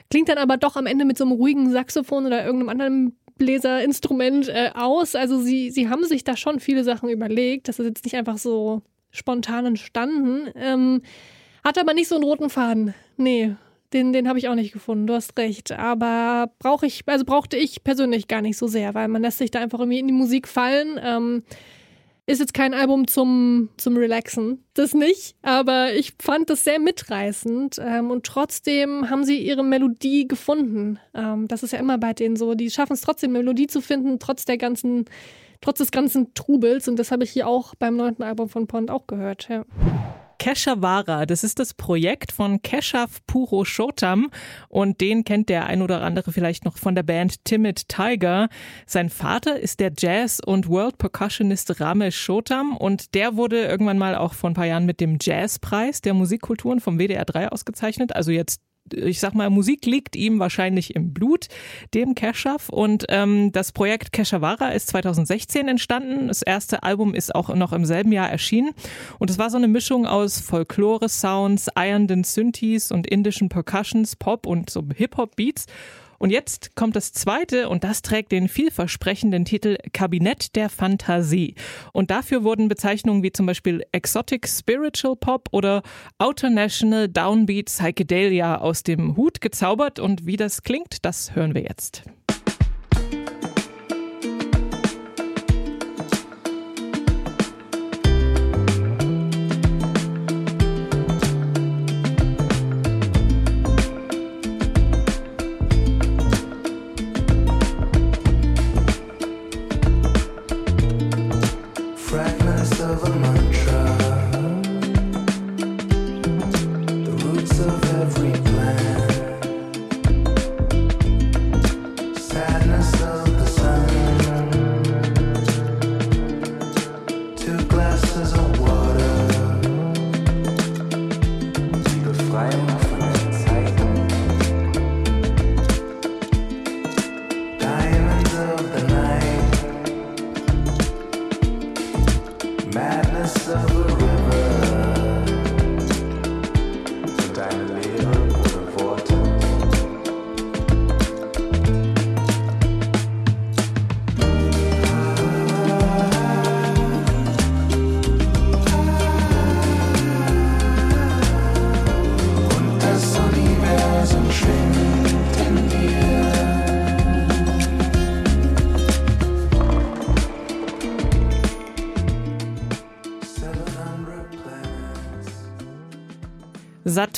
klingt 0.09 0.29
dann 0.29 0.37
aber 0.37 0.57
doch 0.57 0.75
am 0.75 0.85
Ende 0.85 1.03
mit 1.03 1.17
so 1.17 1.25
einem 1.25 1.33
ruhigen 1.33 1.71
Saxophon 1.71 2.25
oder 2.25 2.45
irgendeinem 2.45 2.69
anderen 2.69 3.17
Bläserinstrument 3.37 4.49
äh, 4.49 4.69
aus. 4.75 5.15
Also 5.15 5.41
sie, 5.41 5.71
sie 5.71 5.89
haben 5.89 6.05
sich 6.05 6.23
da 6.23 6.37
schon 6.37 6.59
viele 6.59 6.83
Sachen 6.83 7.09
überlegt. 7.09 7.67
Das 7.67 7.79
ist 7.79 7.85
jetzt 7.85 8.05
nicht 8.05 8.15
einfach 8.15 8.37
so 8.37 8.81
spontan 9.09 9.65
entstanden. 9.65 10.49
Ähm, 10.55 11.01
hat 11.63 11.77
aber 11.77 11.93
nicht 11.93 12.07
so 12.07 12.15
einen 12.15 12.23
roten 12.23 12.49
Faden. 12.49 12.93
Nee, 13.17 13.55
den, 13.93 14.13
den 14.13 14.27
habe 14.27 14.39
ich 14.39 14.47
auch 14.47 14.55
nicht 14.55 14.71
gefunden. 14.71 15.07
Du 15.07 15.13
hast 15.13 15.37
recht. 15.37 15.71
Aber 15.71 16.51
brauche 16.59 16.85
ich, 16.85 17.03
also 17.05 17.25
brauchte 17.25 17.57
ich 17.57 17.83
persönlich 17.83 18.27
gar 18.27 18.41
nicht 18.41 18.57
so 18.57 18.67
sehr, 18.67 18.93
weil 18.93 19.07
man 19.07 19.21
lässt 19.21 19.37
sich 19.39 19.51
da 19.51 19.59
einfach 19.59 19.79
irgendwie 19.79 19.99
in 19.99 20.07
die 20.07 20.13
Musik 20.13 20.47
fallen. 20.47 20.99
Ähm, 21.03 21.43
ist 22.27 22.39
jetzt 22.39 22.53
kein 22.53 22.73
Album 22.73 23.07
zum, 23.07 23.69
zum 23.77 23.97
Relaxen. 23.97 24.63
Das 24.75 24.93
nicht. 24.93 25.35
Aber 25.41 25.93
ich 25.93 26.13
fand 26.21 26.49
das 26.49 26.63
sehr 26.63 26.79
mitreißend. 26.79 27.77
Ähm, 27.79 28.11
und 28.11 28.25
trotzdem 28.25 29.09
haben 29.09 29.25
sie 29.25 29.39
ihre 29.39 29.63
Melodie 29.63 30.27
gefunden. 30.27 30.99
Ähm, 31.13 31.47
das 31.47 31.63
ist 31.63 31.73
ja 31.73 31.79
immer 31.79 31.97
bei 31.97 32.13
denen 32.13 32.37
so. 32.37 32.55
Die 32.55 32.71
schaffen 32.71 32.93
es 32.93 33.01
trotzdem, 33.01 33.33
Melodie 33.33 33.67
zu 33.67 33.81
finden, 33.81 34.19
trotz 34.19 34.45
der 34.45 34.57
ganzen 34.57 35.05
trotz 35.59 35.77
des 35.77 35.91
ganzen 35.91 36.33
Trubels. 36.33 36.87
Und 36.87 36.97
das 36.97 37.11
habe 37.11 37.23
ich 37.23 37.31
hier 37.31 37.47
auch 37.47 37.75
beim 37.75 37.95
neunten 37.95 38.23
Album 38.23 38.49
von 38.49 38.67
Pond 38.67 38.89
auch 38.89 39.07
gehört. 39.07 39.47
Ja. 39.49 39.63
Keshavara. 40.41 41.27
Das 41.27 41.43
ist 41.43 41.59
das 41.59 41.75
Projekt 41.75 42.31
von 42.31 42.63
Keshav 42.63 43.23
Puro 43.27 43.63
Shotam 43.63 44.31
und 44.69 44.99
den 44.99 45.23
kennt 45.23 45.49
der 45.49 45.67
ein 45.67 45.83
oder 45.83 46.01
andere 46.01 46.31
vielleicht 46.31 46.65
noch 46.65 46.77
von 46.77 46.95
der 46.95 47.03
Band 47.03 47.45
Timid 47.45 47.87
Tiger. 47.87 48.49
Sein 48.87 49.11
Vater 49.11 49.59
ist 49.59 49.79
der 49.79 49.91
Jazz- 49.95 50.41
und 50.43 50.67
World 50.67 50.97
Percussionist 50.97 51.79
Ramesh 51.79 52.17
Shotam 52.17 52.75
und 52.75 53.13
der 53.13 53.37
wurde 53.37 53.61
irgendwann 53.65 53.99
mal 53.99 54.15
auch 54.15 54.33
vor 54.33 54.49
ein 54.49 54.55
paar 54.55 54.65
Jahren 54.65 54.87
mit 54.87 54.99
dem 54.99 55.19
Jazzpreis 55.21 56.01
der 56.01 56.15
Musikkulturen 56.15 56.79
vom 56.79 56.97
WDR 56.97 57.25
3 57.25 57.49
ausgezeichnet. 57.49 58.15
Also 58.15 58.31
jetzt 58.31 58.61
ich 58.93 59.19
sag 59.19 59.33
mal, 59.33 59.49
Musik 59.49 59.85
liegt 59.85 60.15
ihm 60.15 60.39
wahrscheinlich 60.39 60.95
im 60.95 61.13
Blut, 61.13 61.47
dem 61.93 62.15
Keshav. 62.15 62.69
Und 62.69 63.05
ähm, 63.09 63.51
das 63.51 63.71
Projekt 63.71 64.11
Keshavara 64.11 64.69
ist 64.69 64.87
2016 64.87 65.67
entstanden. 65.67 66.27
Das 66.27 66.41
erste 66.41 66.83
Album 66.83 67.13
ist 67.13 67.33
auch 67.33 67.53
noch 67.53 67.73
im 67.73 67.85
selben 67.85 68.11
Jahr 68.11 68.29
erschienen. 68.29 68.71
Und 69.19 69.29
es 69.29 69.37
war 69.37 69.49
so 69.49 69.57
eine 69.57 69.67
Mischung 69.67 70.05
aus 70.05 70.39
Folklore-Sounds, 70.41 71.75
eiernden 71.75 72.23
Synthes 72.23 72.91
und 72.91 73.07
indischen 73.07 73.49
Percussions, 73.49 74.15
Pop 74.15 74.45
und 74.45 74.69
so 74.69 74.83
Hip-Hop-Beats. 74.95 75.65
Und 76.21 76.29
jetzt 76.29 76.75
kommt 76.75 76.95
das 76.95 77.13
zweite 77.13 77.67
und 77.67 77.83
das 77.83 78.03
trägt 78.03 78.31
den 78.31 78.47
vielversprechenden 78.47 79.43
Titel 79.43 79.77
Kabinett 79.91 80.55
der 80.55 80.69
Fantasie. 80.69 81.55
Und 81.93 82.11
dafür 82.11 82.43
wurden 82.43 82.67
Bezeichnungen 82.67 83.23
wie 83.23 83.31
zum 83.31 83.47
Beispiel 83.47 83.83
Exotic 83.91 84.47
Spiritual 84.47 85.15
Pop 85.15 85.49
oder 85.51 85.81
Outer 86.19 86.51
National 86.51 87.09
Downbeat 87.09 87.65
Psychedelia 87.65 88.59
aus 88.59 88.83
dem 88.83 89.17
Hut 89.17 89.41
gezaubert. 89.41 89.97
Und 89.97 90.27
wie 90.27 90.37
das 90.37 90.61
klingt, 90.61 91.03
das 91.05 91.33
hören 91.33 91.55
wir 91.55 91.63
jetzt. 91.63 92.03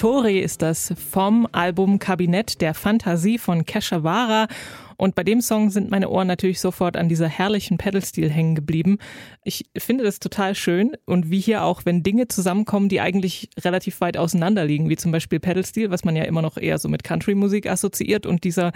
Satori 0.04 0.40
ist 0.42 0.62
das 0.62 0.94
vom 1.12 1.48
Album 1.54 1.98
Kabinett 1.98 2.60
der 2.60 2.74
Fantasie 2.74 3.38
von 3.38 3.64
Keshavara. 3.64 4.50
Und 4.98 5.16
bei 5.16 5.24
dem 5.24 5.40
Song 5.40 5.70
sind 5.70 5.92
meine 5.92 6.10
Ohren 6.10 6.28
natürlich 6.28 6.60
sofort 6.60 6.98
an 6.98 7.08
dieser 7.08 7.30
herrlichen 7.30 7.78
Pedal-Stil 7.78 8.30
hängen 8.30 8.54
geblieben. 8.54 8.98
Ich 9.46 9.64
finde 9.78 10.04
das 10.04 10.20
total 10.20 10.56
schön 10.56 10.98
und 11.06 11.32
wie 11.32 11.40
hier 11.40 11.64
auch, 11.64 11.86
wenn 11.86 12.04
Dinge 12.04 12.28
zusammenkommen, 12.28 12.90
die 12.90 13.00
eigentlich 13.00 13.50
relativ 13.64 14.02
weit 14.02 14.18
auseinander 14.18 14.66
liegen, 14.66 14.90
wie 14.90 14.98
zum 14.98 15.14
Beispiel 15.14 15.40
Pedal-Stil, 15.40 15.90
was 15.90 16.04
man 16.04 16.18
ja 16.18 16.26
immer 16.26 16.42
noch 16.42 16.58
eher 16.58 16.80
so 16.80 16.90
mit 16.90 17.06
Country-Musik 17.06 17.70
assoziiert 17.70 18.26
und 18.26 18.44
dieser 18.44 18.74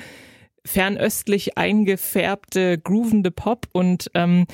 fernöstlich 0.64 1.58
eingefärbte, 1.58 2.78
groovende 2.78 3.32
Pop 3.32 3.68
und 3.74 4.10
ähm, 4.14 4.46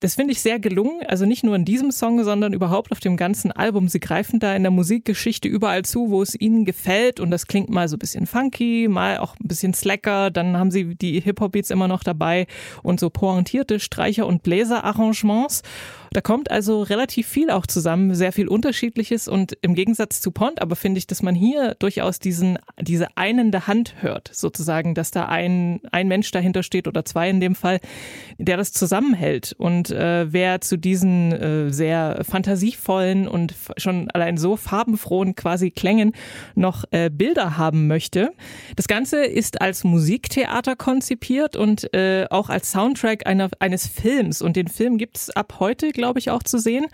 das 0.00 0.14
finde 0.14 0.32
ich 0.32 0.40
sehr 0.40 0.58
gelungen, 0.58 1.02
also 1.06 1.26
nicht 1.26 1.44
nur 1.44 1.54
in 1.54 1.66
diesem 1.66 1.90
Song, 1.90 2.24
sondern 2.24 2.54
überhaupt 2.54 2.90
auf 2.90 3.00
dem 3.00 3.18
ganzen 3.18 3.52
Album. 3.52 3.86
Sie 3.86 4.00
greifen 4.00 4.40
da 4.40 4.54
in 4.54 4.62
der 4.62 4.70
Musikgeschichte 4.70 5.46
überall 5.46 5.84
zu, 5.84 6.10
wo 6.10 6.22
es 6.22 6.38
ihnen 6.38 6.64
gefällt 6.64 7.20
und 7.20 7.30
das 7.30 7.46
klingt 7.46 7.68
mal 7.68 7.86
so 7.86 7.96
ein 7.96 7.98
bisschen 7.98 8.26
funky, 8.26 8.88
mal 8.88 9.18
auch 9.18 9.34
ein 9.38 9.46
bisschen 9.46 9.74
slacker, 9.74 10.30
dann 10.30 10.56
haben 10.56 10.70
sie 10.70 10.94
die 10.94 11.20
Hip-Hop-Beats 11.20 11.70
immer 11.70 11.86
noch 11.86 12.02
dabei 12.02 12.46
und 12.82 12.98
so 12.98 13.10
pointierte 13.10 13.78
Streicher- 13.78 14.26
und 14.26 14.42
Bläser-Arrangements. 14.42 15.62
Da 16.12 16.20
kommt 16.20 16.50
also 16.50 16.82
relativ 16.82 17.28
viel 17.28 17.50
auch 17.50 17.66
zusammen, 17.66 18.14
sehr 18.14 18.32
viel 18.32 18.48
Unterschiedliches 18.48 19.28
und 19.28 19.56
im 19.62 19.74
Gegensatz 19.74 20.20
zu 20.20 20.32
Pont, 20.32 20.60
aber 20.60 20.74
finde 20.74 20.98
ich, 20.98 21.06
dass 21.06 21.22
man 21.22 21.36
hier 21.36 21.76
durchaus 21.78 22.18
diesen, 22.18 22.58
diese 22.80 23.16
einende 23.16 23.68
Hand 23.68 23.94
hört, 24.00 24.28
sozusagen, 24.32 24.94
dass 24.94 25.12
da 25.12 25.26
ein, 25.26 25.80
ein 25.92 26.08
Mensch 26.08 26.30
dahinter 26.32 26.64
steht 26.64 26.88
oder 26.88 27.04
zwei 27.04 27.30
in 27.30 27.40
dem 27.40 27.54
Fall, 27.54 27.78
der 28.38 28.56
das 28.56 28.72
zusammenhält. 28.72 29.54
Und 29.56 29.90
äh, 29.90 30.32
wer 30.32 30.60
zu 30.60 30.76
diesen 30.76 31.32
äh, 31.32 31.72
sehr 31.72 32.22
fantasievollen 32.28 33.28
und 33.28 33.54
schon 33.76 34.10
allein 34.10 34.36
so 34.36 34.56
farbenfrohen 34.56 35.36
quasi 35.36 35.70
Klängen 35.70 36.12
noch 36.54 36.84
äh, 36.90 37.08
Bilder 37.10 37.56
haben 37.56 37.86
möchte. 37.86 38.32
Das 38.74 38.88
Ganze 38.88 39.24
ist 39.24 39.60
als 39.60 39.84
Musiktheater 39.84 40.74
konzipiert 40.74 41.54
und 41.54 41.92
äh, 41.94 42.26
auch 42.30 42.48
als 42.48 42.72
Soundtrack 42.72 43.26
einer, 43.26 43.50
eines 43.60 43.86
Films. 43.86 44.42
Und 44.42 44.56
den 44.56 44.68
Film 44.68 44.98
gibt's 44.98 45.30
ab 45.30 45.56
heute, 45.60 45.92
glaube 46.00 46.18
ich, 46.18 46.30
auch 46.30 46.42
zu 46.42 46.58
sehen. 46.58 46.86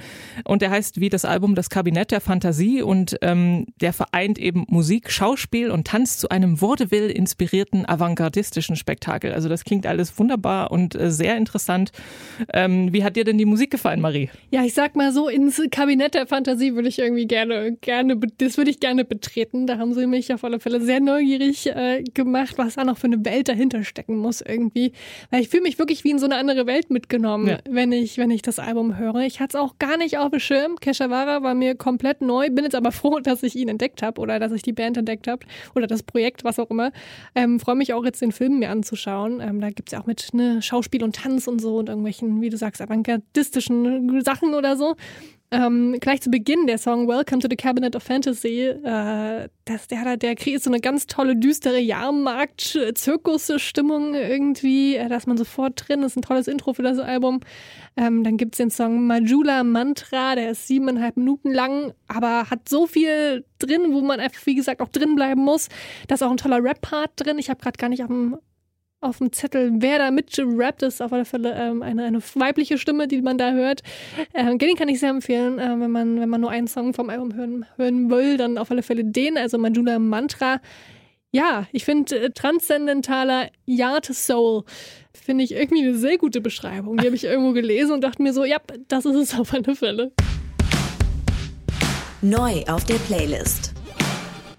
Und 0.44 0.62
der 0.62 0.70
heißt 0.70 1.00
wie 1.00 1.08
das 1.08 1.24
Album 1.24 1.54
Das 1.54 1.70
Kabinett 1.70 2.10
der 2.10 2.20
Fantasie 2.20 2.82
und 2.82 3.16
ähm, 3.22 3.66
der 3.80 3.92
vereint 3.92 4.36
eben 4.36 4.64
Musik, 4.68 5.12
Schauspiel 5.12 5.70
und 5.70 5.86
Tanz 5.86 6.18
zu 6.18 6.28
einem 6.28 6.60
Vaudeville 6.60 7.12
inspirierten 7.12 7.88
avantgardistischen 7.88 8.74
Spektakel. 8.74 9.32
Also 9.32 9.48
das 9.48 9.64
klingt 9.64 9.86
alles 9.86 10.18
wunderbar 10.18 10.72
und 10.72 10.96
äh, 10.96 11.12
sehr 11.12 11.36
interessant. 11.36 11.92
Ähm, 12.52 12.92
wie 12.92 13.04
hat 13.04 13.14
dir 13.14 13.22
denn 13.22 13.38
die 13.38 13.44
Musik 13.44 13.70
gefallen, 13.70 14.00
Marie? 14.00 14.28
Ja, 14.50 14.64
ich 14.64 14.74
sag 14.74 14.96
mal 14.96 15.12
so, 15.12 15.28
ins 15.28 15.62
Kabinett 15.70 16.14
der 16.14 16.26
Fantasie 16.26 16.74
würde 16.74 16.88
ich 16.88 16.98
irgendwie 16.98 17.26
gerne, 17.26 17.76
gerne, 17.80 18.18
das 18.38 18.58
würde 18.58 18.72
ich 18.72 18.80
gerne 18.80 19.04
betreten. 19.04 19.68
Da 19.68 19.78
haben 19.78 19.94
sie 19.94 20.08
mich 20.08 20.34
auf 20.34 20.42
alle 20.42 20.58
Fälle 20.58 20.80
sehr 20.80 20.98
neugierig 20.98 21.68
äh, 21.68 22.02
gemacht, 22.02 22.58
was 22.58 22.74
da 22.74 22.82
noch 22.82 22.98
für 22.98 23.06
eine 23.06 23.24
Welt 23.24 23.48
dahinter 23.48 23.84
stecken 23.84 24.16
muss 24.16 24.40
irgendwie. 24.40 24.92
Weil 25.30 25.42
ich 25.42 25.48
fühle 25.48 25.62
mich 25.62 25.78
wirklich 25.78 26.02
wie 26.02 26.10
in 26.10 26.18
so 26.18 26.26
eine 26.26 26.36
andere 26.36 26.66
Welt 26.66 26.90
mitgenommen, 26.90 27.48
ja. 27.48 27.58
wenn 27.70 27.92
ich, 27.92 28.18
wenn 28.18 28.32
ich 28.32 28.42
das 28.42 28.58
Album 28.58 28.95
höre. 28.98 29.20
Ich 29.20 29.40
hatte 29.40 29.56
es 29.56 29.62
auch 29.62 29.78
gar 29.78 29.96
nicht 29.96 30.18
auf 30.18 30.30
dem 30.30 30.40
Schirm. 30.40 30.76
Keshavara 30.76 31.42
war 31.42 31.54
mir 31.54 31.74
komplett 31.74 32.20
neu, 32.20 32.48
bin 32.50 32.64
jetzt 32.64 32.74
aber 32.74 32.92
froh, 32.92 33.20
dass 33.20 33.42
ich 33.42 33.56
ihn 33.56 33.68
entdeckt 33.68 34.02
habe 34.02 34.20
oder 34.20 34.38
dass 34.38 34.52
ich 34.52 34.62
die 34.62 34.72
Band 34.72 34.96
entdeckt 34.96 35.28
habe 35.28 35.46
oder 35.74 35.86
das 35.86 36.02
Projekt, 36.02 36.44
was 36.44 36.58
auch 36.58 36.70
immer. 36.70 36.92
Ähm, 37.34 37.60
Freue 37.60 37.76
mich 37.76 37.92
auch 37.92 38.04
jetzt 38.04 38.22
den 38.22 38.32
Film 38.32 38.58
mir 38.58 38.70
anzuschauen. 38.70 39.40
Ähm, 39.40 39.60
da 39.60 39.70
gibt 39.70 39.88
es 39.88 39.92
ja 39.92 40.00
auch 40.00 40.06
mit 40.06 40.32
ne, 40.32 40.62
Schauspiel 40.62 41.02
und 41.02 41.16
Tanz 41.16 41.46
und 41.46 41.60
so 41.60 41.76
und 41.76 41.88
irgendwelchen, 41.88 42.40
wie 42.40 42.50
du 42.50 42.56
sagst, 42.56 42.80
avantgardistischen 42.80 44.20
Sachen 44.22 44.54
oder 44.54 44.76
so. 44.76 44.96
Ähm, 45.52 45.98
gleich 46.00 46.22
zu 46.22 46.30
Beginn 46.30 46.66
der 46.66 46.78
Song 46.78 47.06
Welcome 47.06 47.40
to 47.40 47.46
the 47.48 47.54
Cabinet 47.54 47.94
of 47.94 48.02
Fantasy, 48.02 48.62
äh, 48.62 49.48
das, 49.64 49.86
der, 49.86 50.16
der 50.16 50.34
kriegt 50.34 50.60
so 50.60 50.70
eine 50.70 50.80
ganz 50.80 51.06
tolle, 51.06 51.36
düstere 51.36 51.78
Jahrmarkt-Zirkus-Stimmung 51.78 54.14
irgendwie, 54.14 54.96
äh, 54.96 55.08
da 55.08 55.16
ist 55.16 55.28
man 55.28 55.36
sofort 55.36 55.86
drin, 55.86 56.02
ist 56.02 56.16
ein 56.16 56.22
tolles 56.22 56.48
Intro 56.48 56.72
für 56.72 56.82
das 56.82 56.98
Album. 56.98 57.38
Ähm, 57.96 58.24
dann 58.24 58.38
gibt's 58.38 58.58
den 58.58 58.70
Song 58.70 59.06
Majula 59.06 59.62
Mantra, 59.62 60.34
der 60.34 60.50
ist 60.50 60.66
siebeneinhalb 60.66 61.16
Minuten 61.16 61.52
lang, 61.52 61.94
aber 62.08 62.50
hat 62.50 62.68
so 62.68 62.88
viel 62.88 63.44
drin, 63.60 63.92
wo 63.92 64.00
man 64.00 64.18
einfach, 64.18 64.44
wie 64.46 64.56
gesagt, 64.56 64.80
auch 64.80 64.88
drin 64.88 65.14
bleiben 65.14 65.42
muss. 65.42 65.68
Da 66.08 66.16
ist 66.16 66.22
auch 66.22 66.30
ein 66.30 66.38
toller 66.38 66.62
Rap-Part 66.62 67.12
drin. 67.16 67.38
Ich 67.38 67.50
habe 67.50 67.60
gerade 67.60 67.78
gar 67.78 67.88
nicht 67.88 68.02
auf 68.02 68.08
dem 68.08 68.36
auf 69.06 69.18
dem 69.18 69.32
Zettel, 69.32 69.72
wer 69.76 69.98
da 69.98 70.10
mitgerappt 70.10 70.82
ist, 70.82 71.00
auf 71.00 71.12
alle 71.12 71.24
Fälle 71.24 71.54
ähm, 71.54 71.82
eine, 71.82 72.04
eine 72.04 72.20
weibliche 72.34 72.78
Stimme, 72.78 73.08
die 73.08 73.22
man 73.22 73.38
da 73.38 73.52
hört. 73.52 73.82
Ähm, 74.34 74.58
den 74.58 74.76
kann 74.76 74.88
ich 74.88 75.00
sehr 75.00 75.10
empfehlen, 75.10 75.58
äh, 75.58 75.68
wenn, 75.78 75.90
man, 75.90 76.20
wenn 76.20 76.28
man 76.28 76.40
nur 76.40 76.50
einen 76.50 76.68
Song 76.68 76.94
vom 76.94 77.10
Album 77.10 77.34
hören, 77.34 77.66
hören 77.76 78.10
will, 78.10 78.36
dann 78.36 78.58
auf 78.58 78.70
alle 78.70 78.82
Fälle 78.82 79.04
den, 79.04 79.38
also 79.38 79.58
Manjula 79.58 79.98
Mantra. 79.98 80.60
Ja, 81.32 81.66
ich 81.72 81.84
finde 81.84 82.18
äh, 82.18 82.30
transzendentaler 82.30 83.48
Yard 83.66 84.06
Soul 84.06 84.64
finde 85.12 85.44
ich 85.44 85.52
irgendwie 85.52 85.82
eine 85.82 85.96
sehr 85.96 86.18
gute 86.18 86.40
Beschreibung. 86.40 86.98
Die 86.98 87.06
habe 87.06 87.16
ich 87.16 87.24
irgendwo 87.24 87.52
gelesen 87.52 87.92
und 87.92 88.02
dachte 88.02 88.22
mir 88.22 88.32
so, 88.32 88.44
ja, 88.44 88.58
das 88.88 89.04
ist 89.04 89.16
es 89.16 89.38
auf 89.38 89.52
alle 89.52 89.74
Fälle. 89.74 90.12
Neu 92.22 92.62
auf 92.68 92.84
der 92.84 92.94
Playlist. 93.06 93.75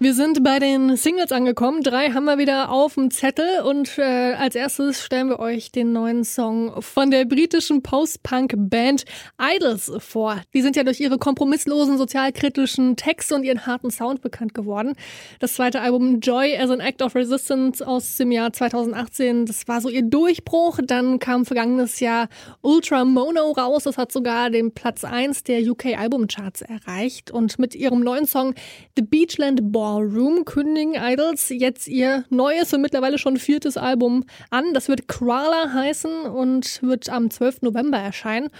Wir 0.00 0.14
sind 0.14 0.44
bei 0.44 0.60
den 0.60 0.96
Singles 0.96 1.32
angekommen. 1.32 1.82
Drei 1.82 2.10
haben 2.10 2.26
wir 2.26 2.38
wieder 2.38 2.70
auf 2.70 2.94
dem 2.94 3.10
Zettel 3.10 3.62
und 3.64 3.98
äh, 3.98 4.34
als 4.34 4.54
erstes 4.54 5.02
stellen 5.02 5.28
wir 5.28 5.40
euch 5.40 5.72
den 5.72 5.92
neuen 5.92 6.22
Song 6.22 6.80
von 6.80 7.10
der 7.10 7.24
britischen 7.24 7.82
Post-Punk-Band 7.82 9.04
Idols 9.40 9.90
vor. 9.98 10.40
Die 10.54 10.62
sind 10.62 10.76
ja 10.76 10.84
durch 10.84 11.00
ihre 11.00 11.18
kompromisslosen, 11.18 11.98
sozialkritischen 11.98 12.94
Texte 12.94 13.34
und 13.34 13.42
ihren 13.42 13.66
harten 13.66 13.90
Sound 13.90 14.20
bekannt 14.20 14.54
geworden. 14.54 14.92
Das 15.40 15.54
zweite 15.54 15.80
Album 15.80 16.20
Joy 16.20 16.56
as 16.56 16.70
an 16.70 16.78
Act 16.78 17.02
of 17.02 17.16
Resistance 17.16 17.84
aus 17.84 18.14
dem 18.18 18.30
Jahr 18.30 18.52
2018, 18.52 19.46
das 19.46 19.66
war 19.66 19.80
so 19.80 19.88
ihr 19.88 20.02
Durchbruch. 20.02 20.78
Dann 20.80 21.18
kam 21.18 21.44
vergangenes 21.44 21.98
Jahr 21.98 22.28
Ultra 22.60 23.04
Mono 23.04 23.50
raus. 23.50 23.82
Das 23.82 23.98
hat 23.98 24.12
sogar 24.12 24.50
den 24.50 24.70
Platz 24.70 25.02
1 25.02 25.42
der 25.42 25.68
UK 25.68 25.98
Albumcharts 25.98 26.62
erreicht. 26.62 27.32
Und 27.32 27.58
mit 27.58 27.74
ihrem 27.74 27.98
neuen 27.98 28.26
Song 28.26 28.54
The 28.94 29.02
Beachland 29.02 29.72
Boy 29.72 29.87
Ballroom 29.88 30.44
kündigen 30.44 30.96
Idols 30.96 31.48
jetzt 31.48 31.88
ihr 31.88 32.24
neues 32.28 32.74
und 32.74 32.82
mittlerweile 32.82 33.16
schon 33.16 33.38
viertes 33.38 33.78
Album 33.78 34.24
an. 34.50 34.74
Das 34.74 34.88
wird 34.88 35.08
Crawler 35.08 35.72
heißen 35.72 36.24
und 36.26 36.82
wird 36.82 37.08
am 37.08 37.30
12. 37.30 37.62
November 37.62 37.96
erscheinen. 37.96 38.50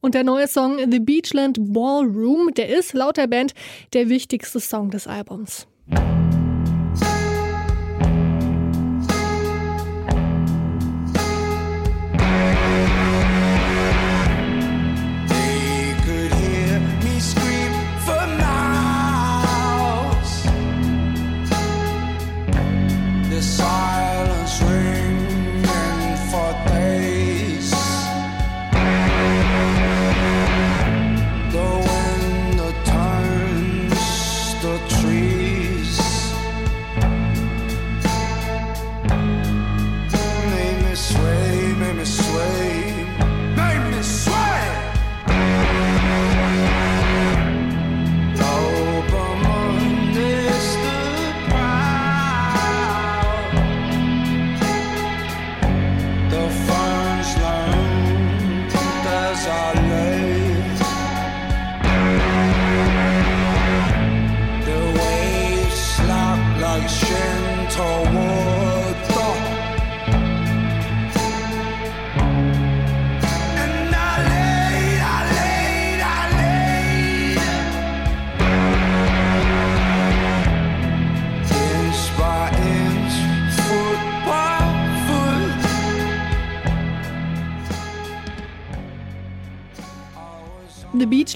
Und 0.00 0.14
der 0.14 0.24
neue 0.24 0.48
Song 0.48 0.78
The 0.90 1.00
Beachland 1.00 1.58
Ballroom, 1.60 2.54
der 2.54 2.70
ist 2.70 2.94
laut 2.94 3.18
der 3.18 3.26
Band 3.26 3.52
der 3.92 4.08
wichtigste 4.08 4.58
Song 4.58 4.90
des 4.90 5.06
Albums. 5.06 5.66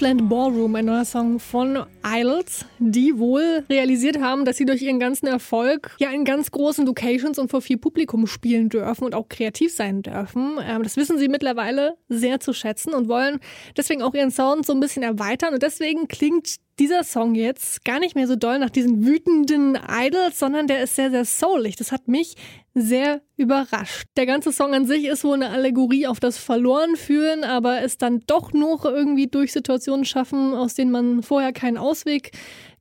The 0.05 0.13
Beachland 0.13 0.29
Ballroom, 0.29 0.75
ein 0.75 0.85
neuer 0.85 1.03
Song 1.03 1.39
von 1.39 1.83
Idols, 2.05 2.63
die 2.77 3.17
wohl 3.17 3.63
realisiert 3.71 4.19
haben, 4.19 4.45
dass 4.45 4.55
sie 4.57 4.65
durch 4.65 4.83
ihren 4.83 4.99
ganzen 4.99 5.25
Erfolg 5.25 5.95
ja 5.97 6.11
in 6.11 6.25
ganz 6.25 6.51
großen 6.51 6.85
Locations 6.85 7.39
und 7.39 7.49
vor 7.49 7.59
viel 7.61 7.79
Publikum 7.79 8.27
spielen 8.27 8.69
dürfen 8.69 9.05
und 9.05 9.15
auch 9.15 9.27
kreativ 9.29 9.73
sein 9.73 10.03
dürfen. 10.03 10.59
Ähm, 10.63 10.83
das 10.83 10.95
wissen 10.95 11.17
sie 11.17 11.27
mittlerweile 11.27 11.97
sehr 12.07 12.39
zu 12.39 12.53
schätzen 12.53 12.93
und 12.93 13.07
wollen 13.07 13.39
deswegen 13.75 14.03
auch 14.03 14.13
ihren 14.13 14.29
Sound 14.29 14.67
so 14.67 14.73
ein 14.73 14.79
bisschen 14.79 15.01
erweitern 15.01 15.55
und 15.55 15.63
deswegen 15.63 16.07
klingt 16.07 16.57
dieser 16.79 17.03
Song 17.03 17.35
jetzt 17.35 17.85
gar 17.85 17.99
nicht 17.99 18.15
mehr 18.15 18.27
so 18.27 18.35
doll 18.35 18.59
nach 18.59 18.69
diesen 18.69 19.05
wütenden 19.05 19.77
Idols, 19.87 20.39
sondern 20.39 20.67
der 20.67 20.83
ist 20.83 20.95
sehr, 20.95 21.09
sehr 21.09 21.25
soulig. 21.25 21.75
Das 21.77 21.91
hat 21.91 22.07
mich 22.07 22.35
sehr 22.73 23.21
überrascht. 23.37 24.07
Der 24.17 24.25
ganze 24.25 24.51
Song 24.51 24.73
an 24.73 24.85
sich 24.85 25.05
ist 25.05 25.23
wohl 25.23 25.35
eine 25.35 25.49
Allegorie 25.49 26.07
auf 26.07 26.19
das 26.19 26.37
Verlorenfühlen, 26.37 27.45
aber 27.45 27.81
es 27.81 27.97
dann 27.97 28.23
doch 28.27 28.51
noch 28.51 28.83
irgendwie 28.83 29.27
durch 29.27 29.53
Situationen 29.53 30.03
schaffen, 30.03 30.53
aus 30.53 30.73
denen 30.73 30.91
man 30.91 31.23
vorher 31.23 31.53
keinen 31.53 31.77
Ausweg 31.77 32.31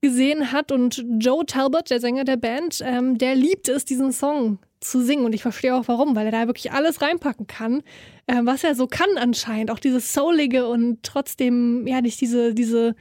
gesehen 0.01 0.51
hat. 0.51 0.73
Und 0.73 1.05
Joe 1.21 1.47
Talbot, 1.47 1.91
der 1.91 2.01
Sänger 2.01 2.25
der 2.25 2.37
Band, 2.37 2.81
ähm, 2.85 3.17
der 3.19 3.37
liebt 3.37 3.69
es, 3.69 3.85
diesen 3.85 4.11
Song 4.11 4.59
zu 4.81 5.01
singen. 5.03 5.25
Und 5.25 5.35
ich 5.35 5.43
verstehe 5.43 5.75
auch 5.75 5.87
warum, 5.87 6.17
weil 6.17 6.27
er 6.27 6.33
da 6.33 6.47
wirklich 6.49 6.73
alles 6.73 7.01
reinpacken 7.01 7.47
kann, 7.47 7.83
äh, 8.27 8.41
was 8.43 8.65
er 8.65 8.75
so 8.75 8.89
kann 8.89 9.17
anscheinend. 9.17 9.71
Auch 9.71 9.79
dieses 9.79 10.13
Soulige 10.13 10.67
und 10.67 11.05
trotzdem, 11.05 11.87
ja, 11.87 12.01
nicht 12.01 12.21
diese, 12.21 12.53
diese 12.53 12.97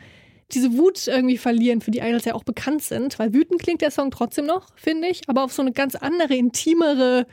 diese 0.54 0.78
Wut 0.78 1.08
irgendwie 1.08 1.38
verlieren, 1.38 1.82
für 1.82 1.92
die 1.92 2.00
Idols 2.00 2.26
ja 2.26 2.34
auch 2.34 2.44
bekannt 2.44 2.84
sind. 2.84 3.20
Weil 3.20 3.34
wütend 3.34 3.62
klingt 3.62 3.82
der 3.82 3.92
Song 3.92 4.12
trotzdem 4.12 4.46
noch, 4.46 4.68
finde 4.76 5.08
ich, 5.08 5.22
aber 5.28 5.44
auf 5.44 5.54
so 5.54 5.62
eine 5.62 5.72
ganz 5.72 5.96
andere, 5.96 6.36
intimere 6.36 7.26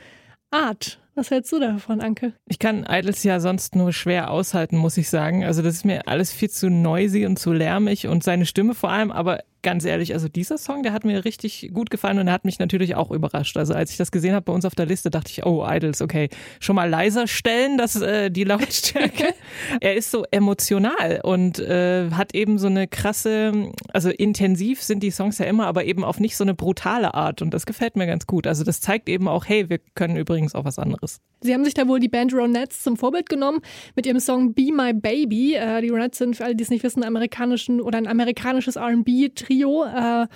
Art. 0.51 0.99
Was 1.13 1.29
hältst 1.29 1.51
du 1.51 1.59
davon, 1.59 1.99
Anke? 1.99 2.33
Ich 2.47 2.57
kann 2.57 2.85
Idols 2.89 3.23
ja 3.23 3.39
sonst 3.39 3.75
nur 3.75 3.91
schwer 3.91 4.31
aushalten, 4.31 4.77
muss 4.77 4.97
ich 4.97 5.09
sagen. 5.09 5.43
Also 5.43 5.61
das 5.61 5.75
ist 5.75 5.85
mir 5.85 6.07
alles 6.07 6.31
viel 6.31 6.49
zu 6.49 6.69
noisy 6.69 7.25
und 7.25 7.37
zu 7.37 7.51
lärmig 7.51 8.07
und 8.07 8.23
seine 8.23 8.45
Stimme 8.45 8.73
vor 8.73 8.91
allem, 8.91 9.11
aber 9.11 9.39
ganz 9.61 9.85
ehrlich, 9.85 10.13
also 10.13 10.27
dieser 10.27 10.57
Song, 10.57 10.83
der 10.83 10.93
hat 10.93 11.05
mir 11.05 11.25
richtig 11.25 11.69
gut 11.73 11.89
gefallen 11.89 12.19
und 12.19 12.27
er 12.27 12.33
hat 12.33 12.45
mich 12.45 12.59
natürlich 12.59 12.95
auch 12.95 13.11
überrascht. 13.11 13.57
Also 13.57 13.73
als 13.73 13.91
ich 13.91 13.97
das 13.97 14.11
gesehen 14.11 14.33
habe 14.33 14.45
bei 14.45 14.53
uns 14.53 14.65
auf 14.65 14.75
der 14.75 14.85
Liste, 14.85 15.09
dachte 15.09 15.31
ich, 15.31 15.45
oh, 15.45 15.65
Idols, 15.67 16.01
okay, 16.01 16.29
schon 16.59 16.75
mal 16.75 16.89
leiser 16.89 17.27
stellen, 17.27 17.77
das 17.77 17.99
äh, 18.01 18.31
die 18.31 18.43
Lautstärke. 18.43 19.33
er 19.81 19.95
ist 19.95 20.11
so 20.11 20.25
emotional 20.31 21.21
und 21.23 21.59
äh, 21.59 22.09
hat 22.11 22.33
eben 22.33 22.57
so 22.57 22.67
eine 22.67 22.87
krasse, 22.87 23.71
also 23.93 24.09
intensiv 24.09 24.81
sind 24.81 25.03
die 25.03 25.11
Songs 25.11 25.37
ja 25.37 25.45
immer, 25.45 25.67
aber 25.67 25.85
eben 25.85 26.03
auf 26.03 26.19
nicht 26.19 26.35
so 26.37 26.43
eine 26.43 26.53
brutale 26.53 27.13
Art 27.13 27.41
und 27.41 27.53
das 27.53 27.65
gefällt 27.65 27.95
mir 27.95 28.07
ganz 28.07 28.27
gut. 28.27 28.47
Also 28.47 28.63
das 28.63 28.81
zeigt 28.81 29.09
eben 29.09 29.27
auch, 29.27 29.45
hey, 29.45 29.69
wir 29.69 29.79
können 29.95 30.17
übrigens 30.17 30.55
auch 30.55 30.65
was 30.65 30.79
anderes. 30.79 31.19
Sie 31.43 31.53
haben 31.53 31.65
sich 31.65 31.73
da 31.73 31.87
wohl 31.87 31.99
die 31.99 32.07
Band 32.07 32.33
Ronettes 32.33 32.83
zum 32.83 32.97
Vorbild 32.97 33.27
genommen 33.27 33.61
mit 33.95 34.05
ihrem 34.05 34.19
Song 34.19 34.53
Be 34.53 34.71
My 34.71 34.93
Baby. 34.93 35.55
Äh, 35.55 35.81
die 35.81 35.89
Ronettes 35.89 36.19
sind, 36.19 36.35
für 36.35 36.45
alle, 36.45 36.55
die 36.55 36.63
es 36.63 36.69
nicht 36.69 36.83
wissen, 36.83 37.03
amerikanischen 37.03 37.81
oder 37.81 37.97
ein 37.97 38.07
amerikanisches 38.07 38.75
R&B-Trio. 38.75 39.50
Äh, 39.85 40.27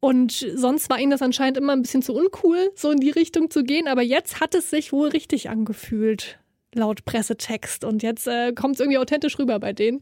und 0.00 0.32
sonst 0.54 0.90
war 0.90 0.98
ihnen 0.98 1.10
das 1.10 1.22
anscheinend 1.22 1.56
immer 1.56 1.72
ein 1.72 1.82
bisschen 1.82 2.02
zu 2.02 2.14
uncool, 2.14 2.70
so 2.74 2.90
in 2.90 3.00
die 3.00 3.10
Richtung 3.10 3.50
zu 3.50 3.64
gehen. 3.64 3.88
Aber 3.88 4.02
jetzt 4.02 4.40
hat 4.40 4.54
es 4.54 4.68
sich 4.68 4.92
wohl 4.92 5.08
richtig 5.08 5.48
angefühlt, 5.48 6.38
laut 6.74 7.04
Pressetext. 7.04 7.84
Und 7.84 8.02
jetzt 8.02 8.26
äh, 8.26 8.52
kommt 8.52 8.74
es 8.74 8.80
irgendwie 8.80 8.98
authentisch 8.98 9.38
rüber 9.38 9.58
bei 9.58 9.72
denen. 9.72 10.00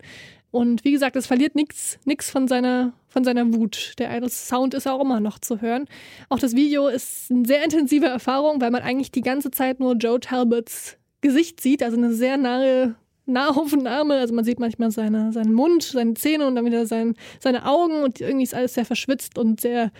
Und 0.50 0.84
wie 0.84 0.92
gesagt, 0.92 1.16
es 1.16 1.26
verliert 1.26 1.54
nichts 1.54 1.98
nix 2.04 2.30
von 2.30 2.46
seiner, 2.46 2.92
von 3.08 3.24
seiner 3.24 3.54
Wut. 3.54 3.94
Der 3.98 4.14
Idols 4.14 4.48
Sound 4.48 4.74
ist 4.74 4.86
auch 4.86 5.00
immer 5.00 5.20
noch 5.20 5.38
zu 5.38 5.60
hören. 5.60 5.86
Auch 6.28 6.38
das 6.38 6.54
Video 6.54 6.88
ist 6.88 7.30
eine 7.30 7.46
sehr 7.46 7.64
intensive 7.64 8.06
Erfahrung, 8.06 8.60
weil 8.60 8.70
man 8.70 8.82
eigentlich 8.82 9.12
die 9.12 9.22
ganze 9.22 9.50
Zeit 9.50 9.80
nur 9.80 9.94
Joe 9.94 10.20
Talbots 10.20 10.98
Gesicht 11.22 11.60
sieht, 11.60 11.82
also 11.82 11.96
eine 11.96 12.12
sehr 12.12 12.36
nahe 12.36 12.96
Nahaufnahme. 13.26 14.14
Also 14.18 14.34
man 14.34 14.44
sieht 14.44 14.60
manchmal 14.60 14.90
seine, 14.90 15.32
seinen 15.32 15.52
Mund, 15.52 15.82
seine 15.82 16.14
Zähne 16.14 16.46
und 16.46 16.54
dann 16.54 16.64
wieder 16.64 16.86
sein, 16.86 17.14
seine 17.40 17.66
Augen 17.66 18.02
und 18.02 18.20
irgendwie 18.20 18.44
ist 18.44 18.54
alles 18.54 18.74
sehr 18.74 18.84
verschwitzt 18.84 19.38
und 19.38 19.60
sehr 19.60 19.90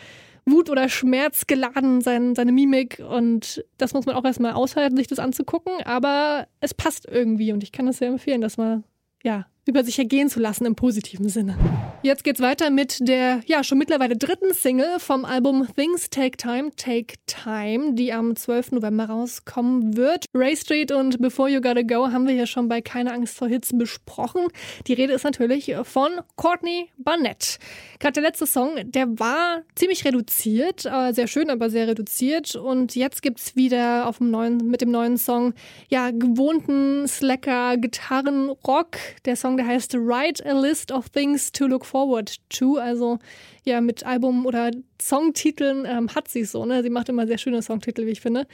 Wut 0.45 0.71
oder 0.71 0.89
Schmerz 0.89 1.47
geladen, 1.47 2.01
sein, 2.01 2.35
seine 2.35 2.53
Mimik. 2.53 3.01
Und 3.01 3.65
das 3.79 3.95
muss 3.95 4.07
man 4.07 4.17
auch 4.17 4.25
erstmal 4.25 4.53
aushalten, 4.53 4.97
sich 4.97 5.07
das 5.07 5.19
anzugucken. 5.19 5.73
Aber 5.85 6.49
es 6.61 6.75
passt 6.75 7.07
irgendwie 7.09 7.53
und 7.53 7.63
ich 7.63 7.73
kann 7.73 7.87
das 7.87 7.99
sehr 7.99 8.09
empfehlen, 8.09 8.41
dass 8.41 8.57
man 8.57 8.85
ja, 9.23 9.47
über 9.67 9.85
sich 9.85 9.99
ergehen 9.99 10.29
zu 10.29 10.41
lassen 10.41 10.67
im 10.67 10.75
positiven 10.75 11.29
Sinne. 11.29 11.57
Jetzt 12.03 12.25
geht's 12.25 12.41
weiter 12.41 12.71
mit 12.71 12.99
der 13.07 13.43
ja 13.47 13.63
schon 13.63 13.79
mittlerweile 13.79 14.17
dritten 14.17 14.53
Single 14.53 14.99
vom 14.99 15.25
Album 15.25 15.69
Things 15.77 16.11
Take 16.11 16.37
Time, 16.37 16.71
Take 16.77 17.15
Time, 17.27 17.95
die 17.95 18.13
am 18.13 18.35
12. 18.35 18.73
November 18.73 19.05
rauskommen 19.05 19.97
wird. 19.97 20.25
Ray 20.35 20.57
Street 20.57 20.91
und 20.91 21.21
Before 21.21 21.49
You 21.49 21.61
Gotta 21.61 21.83
Go 21.83 22.11
haben 22.11 22.27
wir 22.27 22.35
ja 22.35 22.47
schon 22.47 22.69
bei 22.69 22.81
Keine 22.81 23.13
Angst 23.13 23.37
vor 23.37 23.47
Hits 23.47 23.71
besprochen. 23.77 24.49
Die 24.89 24.95
Rede 24.95 25.13
ist 25.13 25.23
natürlich 25.23 25.73
von 25.85 26.11
Courtney 26.35 26.91
Barnett. 26.97 27.61
Gerade 28.01 28.15
der 28.15 28.25
letzte 28.25 28.47
Song, 28.47 28.71
der 28.83 29.07
war 29.21 29.63
ziemlich 29.77 30.05
reduziert, 30.05 30.85
äh, 30.85 31.13
sehr 31.13 31.29
schön, 31.29 31.51
aber 31.51 31.71
sehr 31.71 31.87
reduziert. 31.87 32.57
Und 32.57 32.97
jetzt 32.97 33.23
gibt's 33.23 33.55
wieder 33.55 34.09
auf 34.09 34.19
dem 34.19 34.33
neuen, 34.33 34.57
mit 34.57 34.81
dem 34.81 34.91
neuen 34.91 35.19
Song 35.19 35.55
ja 35.89 36.11
gewohnten 36.11 37.07
Slacker 37.07 37.77
Gitarrenrock. 37.77 38.97
Der 39.25 39.37
Song 39.37 39.52
Song, 39.53 39.59
der 39.59 39.67
heißt 39.67 39.95
Write 39.95 40.47
a 40.47 40.59
List 40.59 40.93
of 40.93 41.11
Things 41.11 41.53
to 41.53 41.67
Look 41.67 41.85
Forward 41.85 42.37
to. 42.49 42.77
Also 42.77 43.19
ja, 43.65 43.83
mit 43.83 44.05
Album- 44.07 44.47
oder 44.47 44.71
Songtiteln 45.01 45.85
ähm, 45.85 46.09
hat 46.15 46.29
sie 46.29 46.45
so. 46.45 46.65
Ne? 46.65 46.83
Sie 46.83 46.89
macht 46.89 47.11
immer 47.11 47.27
sehr 47.27 47.37
schöne 47.37 47.61
Songtitel, 47.61 48.07
wie 48.07 48.13
ich 48.13 48.23
finde. 48.23 48.47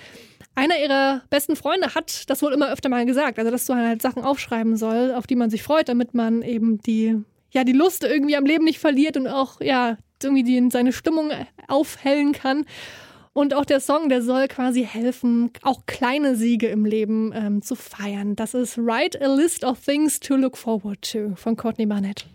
Einer 0.56 0.76
ihrer 0.80 1.22
besten 1.30 1.54
Freunde 1.54 1.94
hat 1.94 2.28
das 2.28 2.42
wohl 2.42 2.52
immer 2.52 2.72
öfter 2.72 2.88
mal 2.88 3.06
gesagt. 3.06 3.38
Also, 3.38 3.52
dass 3.52 3.66
du 3.66 3.74
halt 3.74 4.02
Sachen 4.02 4.24
aufschreiben 4.24 4.76
soll, 4.76 5.14
auf 5.14 5.28
die 5.28 5.36
man 5.36 5.50
sich 5.50 5.62
freut, 5.62 5.88
damit 5.88 6.14
man 6.14 6.42
eben 6.42 6.78
die, 6.78 7.16
ja, 7.52 7.62
die 7.62 7.72
Lust 7.72 8.02
irgendwie 8.02 8.36
am 8.36 8.44
Leben 8.44 8.64
nicht 8.64 8.80
verliert 8.80 9.16
und 9.16 9.28
auch, 9.28 9.60
ja, 9.60 9.98
irgendwie 10.20 10.42
die, 10.42 10.68
seine 10.72 10.92
Stimmung 10.92 11.30
aufhellen 11.68 12.32
kann. 12.32 12.66
Und 13.38 13.54
auch 13.54 13.64
der 13.64 13.78
Song, 13.78 14.08
der 14.08 14.20
soll 14.20 14.48
quasi 14.48 14.82
helfen, 14.84 15.52
auch 15.62 15.86
kleine 15.86 16.34
Siege 16.34 16.66
im 16.66 16.84
Leben 16.84 17.32
ähm, 17.32 17.62
zu 17.62 17.76
feiern. 17.76 18.34
Das 18.34 18.52
ist 18.52 18.76
Write 18.76 19.22
a 19.22 19.32
List 19.32 19.62
of 19.62 19.78
Things 19.78 20.18
to 20.18 20.34
Look 20.34 20.56
Forward 20.56 21.00
to 21.12 21.36
von 21.36 21.54
Courtney 21.54 21.86
Barnett. 21.86 22.26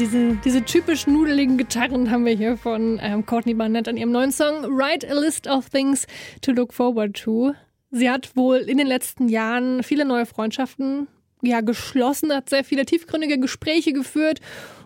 Ja, 0.00 0.06
diese, 0.44 0.64
typisch 0.64 1.06
nudeligen 1.06 1.58
Gitarren 1.58 2.10
haben 2.10 2.24
wir 2.24 2.32
hier 2.32 2.56
von 2.56 2.98
ähm, 3.02 3.26
Courtney 3.26 3.52
Barnett 3.52 3.86
an 3.86 3.98
ihrem 3.98 4.12
neuen 4.12 4.32
Song 4.32 4.62
Write 4.64 5.06
a 5.10 5.12
List 5.12 5.46
of 5.46 5.68
Things 5.68 6.06
to 6.40 6.52
Look 6.52 6.72
Forward 6.72 7.14
to. 7.14 7.52
Sie 7.90 8.08
hat 8.08 8.34
wohl 8.34 8.56
in 8.58 8.78
den 8.78 8.86
letzten 8.86 9.28
Jahren 9.28 9.82
viele 9.82 10.06
neue 10.06 10.24
Freundschaften 10.24 11.06
ja, 11.42 11.60
geschlossen, 11.60 12.32
hat 12.32 12.48
sehr 12.48 12.64
viele 12.64 12.86
tiefgründige 12.86 13.38
Gespräche 13.38 13.92
geführt 13.92 14.40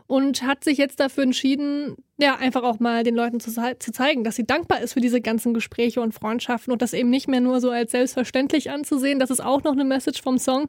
und 0.09 0.43
hat 0.43 0.65
sich 0.65 0.79
jetzt 0.79 0.99
dafür 0.99 1.23
entschieden, 1.23 1.95
ja, 2.19 2.35
einfach 2.35 2.65
auch 2.65 2.81
mal 2.81 3.05
den 3.05 3.15
Leuten 3.15 3.39
zu, 3.39 3.53
zu, 3.53 3.93
zeigen, 3.93 4.25
dass 4.25 4.35
sie 4.35 4.45
dankbar 4.45 4.81
ist 4.81 4.95
für 4.95 5.01
diese 5.01 5.21
ganzen 5.21 5.55
Gespräche 5.55 6.01
und 6.01 6.13
Freundschaften 6.13 6.73
und 6.73 6.83
das 6.83 6.93
eben 6.93 7.11
nicht 7.11 7.29
mehr 7.29 7.41
nur 7.41 7.61
so 7.61 7.71
als 7.71 7.93
selbstverständlich 7.93 8.69
anzusehen. 8.69 9.21
Das 9.21 9.31
ist 9.31 9.45
auch 9.45 9.63
noch 9.63 9.75
eine 9.75 9.85
Message 9.85 10.21
vom 10.21 10.39
Song. 10.39 10.69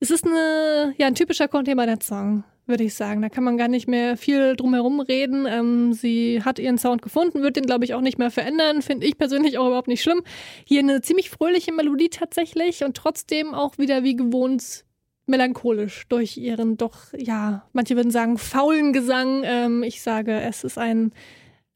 Es 0.00 0.10
ist 0.10 0.26
eine, 0.26 0.92
ja, 0.98 1.06
ein 1.06 1.14
typischer 1.14 1.48
Courtney 1.48 1.74
Barnett-Song 1.74 2.44
würde 2.70 2.84
ich 2.84 2.94
sagen. 2.94 3.20
Da 3.20 3.28
kann 3.28 3.44
man 3.44 3.58
gar 3.58 3.68
nicht 3.68 3.86
mehr 3.86 4.16
viel 4.16 4.56
drum 4.56 4.72
herum 4.72 5.00
reden. 5.00 5.46
Ähm, 5.46 5.92
sie 5.92 6.42
hat 6.42 6.58
ihren 6.58 6.78
Sound 6.78 7.02
gefunden, 7.02 7.42
wird 7.42 7.56
den, 7.56 7.66
glaube 7.66 7.84
ich, 7.84 7.92
auch 7.92 8.00
nicht 8.00 8.18
mehr 8.18 8.30
verändern. 8.30 8.80
Finde 8.80 9.06
ich 9.06 9.18
persönlich 9.18 9.58
auch 9.58 9.66
überhaupt 9.66 9.88
nicht 9.88 10.02
schlimm. 10.02 10.22
Hier 10.64 10.80
eine 10.80 11.02
ziemlich 11.02 11.28
fröhliche 11.28 11.72
Melodie 11.72 12.08
tatsächlich 12.08 12.82
und 12.84 12.96
trotzdem 12.96 13.52
auch 13.52 13.76
wieder 13.76 14.02
wie 14.02 14.16
gewohnt 14.16 14.84
melancholisch 15.26 16.06
durch 16.08 16.36
ihren 16.36 16.76
doch, 16.76 17.12
ja, 17.16 17.68
manche 17.72 17.96
würden 17.96 18.10
sagen, 18.10 18.38
faulen 18.38 18.92
Gesang. 18.92 19.42
Ähm, 19.44 19.82
ich 19.82 20.02
sage, 20.02 20.40
es 20.40 20.64
ist 20.64 20.78
ein 20.78 21.12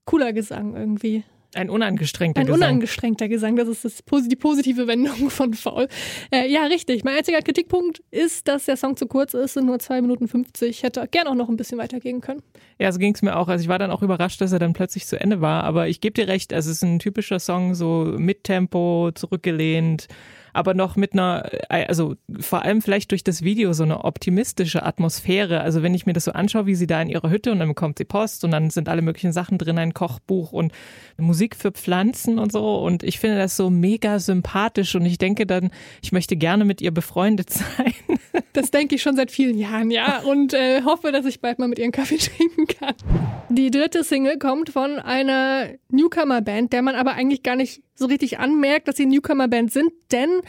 cooler 0.04 0.32
Gesang 0.32 0.74
irgendwie. 0.74 1.24
Ein 1.54 1.70
unangestrengter 1.70 2.40
Ein 2.40 2.46
Gesang. 2.46 2.60
unangestrengter 2.60 3.28
Gesang, 3.28 3.56
das 3.56 3.68
ist 3.68 3.84
das, 3.84 4.02
die 4.28 4.36
positive 4.36 4.86
Wendung 4.86 5.14
von 5.30 5.54
Faul. 5.54 5.88
Äh, 6.30 6.50
ja, 6.50 6.64
richtig. 6.64 7.04
Mein 7.04 7.16
einziger 7.16 7.40
Kritikpunkt 7.40 8.02
ist, 8.10 8.48
dass 8.48 8.66
der 8.66 8.76
Song 8.76 8.96
zu 8.96 9.06
kurz 9.06 9.34
ist, 9.34 9.54
sind 9.54 9.66
nur 9.66 9.78
zwei 9.78 10.00
Minuten 10.00 10.28
50. 10.28 10.82
Hätte 10.82 11.06
gern 11.10 11.26
auch 11.26 11.34
noch 11.34 11.48
ein 11.48 11.56
bisschen 11.56 11.78
weitergehen 11.78 12.20
können. 12.20 12.42
Ja, 12.78 12.90
so 12.92 12.98
ging 12.98 13.14
es 13.14 13.22
mir 13.22 13.36
auch. 13.36 13.48
Also 13.48 13.62
ich 13.62 13.68
war 13.68 13.78
dann 13.78 13.90
auch 13.90 14.02
überrascht, 14.02 14.40
dass 14.40 14.52
er 14.52 14.58
dann 14.58 14.72
plötzlich 14.72 15.06
zu 15.06 15.20
Ende 15.20 15.40
war. 15.40 15.64
Aber 15.64 15.88
ich 15.88 16.00
gebe 16.00 16.14
dir 16.14 16.28
recht, 16.28 16.52
also 16.52 16.70
es 16.70 16.78
ist 16.78 16.82
ein 16.82 16.98
typischer 16.98 17.38
Song, 17.38 17.74
so 17.74 18.14
mit 18.16 18.44
Tempo, 18.44 19.10
zurückgelehnt 19.14 20.08
aber 20.54 20.72
noch 20.72 20.96
mit 20.96 21.12
einer, 21.12 21.50
äh, 21.68 21.84
also 21.86 22.14
vor 22.40 22.62
allem 22.62 22.80
vielleicht 22.80 23.10
durch 23.10 23.24
das 23.24 23.42
Video 23.42 23.72
so 23.72 23.82
eine 23.82 24.04
optimistische 24.04 24.84
Atmosphäre. 24.84 25.60
Also 25.60 25.82
wenn 25.82 25.94
ich 25.94 26.06
mir 26.06 26.12
das 26.12 26.24
so 26.24 26.32
anschaue, 26.32 26.66
wie 26.66 26.76
sie 26.76 26.86
da 26.86 27.02
in 27.02 27.08
ihrer 27.08 27.28
Hütte 27.28 27.52
und 27.52 27.58
dann 27.58 27.68
bekommt 27.68 27.98
sie 27.98 28.04
Post 28.04 28.44
und 28.44 28.52
dann 28.52 28.70
sind 28.70 28.88
alle 28.88 29.02
möglichen 29.02 29.32
Sachen 29.32 29.58
drin, 29.58 29.78
ein 29.78 29.92
Kochbuch 29.92 30.52
und 30.52 30.72
Musik 31.18 31.56
für 31.56 31.72
Pflanzen 31.72 32.38
und 32.38 32.52
so. 32.52 32.76
Und 32.76 33.02
ich 33.02 33.18
finde 33.18 33.36
das 33.36 33.56
so 33.56 33.68
mega 33.68 34.18
sympathisch 34.18 34.94
und 34.94 35.04
ich 35.04 35.18
denke 35.18 35.44
dann, 35.44 35.70
ich 36.02 36.12
möchte 36.12 36.36
gerne 36.36 36.64
mit 36.64 36.80
ihr 36.80 36.92
befreundet 36.92 37.50
sein. 37.50 37.92
Das 38.52 38.70
denke 38.70 38.94
ich 38.94 39.02
schon 39.02 39.16
seit 39.16 39.32
vielen 39.32 39.58
Jahren, 39.58 39.90
ja. 39.90 40.20
Und 40.22 40.54
äh, 40.54 40.82
hoffe, 40.82 41.10
dass 41.10 41.26
ich 41.26 41.40
bald 41.40 41.58
mal 41.58 41.68
mit 41.68 41.80
ihren 41.80 41.92
Kaffee 41.92 42.16
trinken 42.18 42.66
kann. 42.68 42.94
Die 43.48 43.70
dritte 43.70 44.04
Single 44.04 44.38
kommt 44.38 44.70
von 44.70 45.00
einer 45.00 45.70
Newcomer-Band, 45.90 46.72
der 46.72 46.82
man 46.82 46.94
aber 46.94 47.14
eigentlich 47.14 47.42
gar 47.42 47.56
nicht 47.56 47.82
so 47.94 48.06
richtig 48.06 48.38
anmerkt, 48.38 48.88
dass 48.88 48.96
sie 48.96 49.06
Newcomer-Band 49.06 49.72
sind, 49.72 49.92
denn 50.12 50.40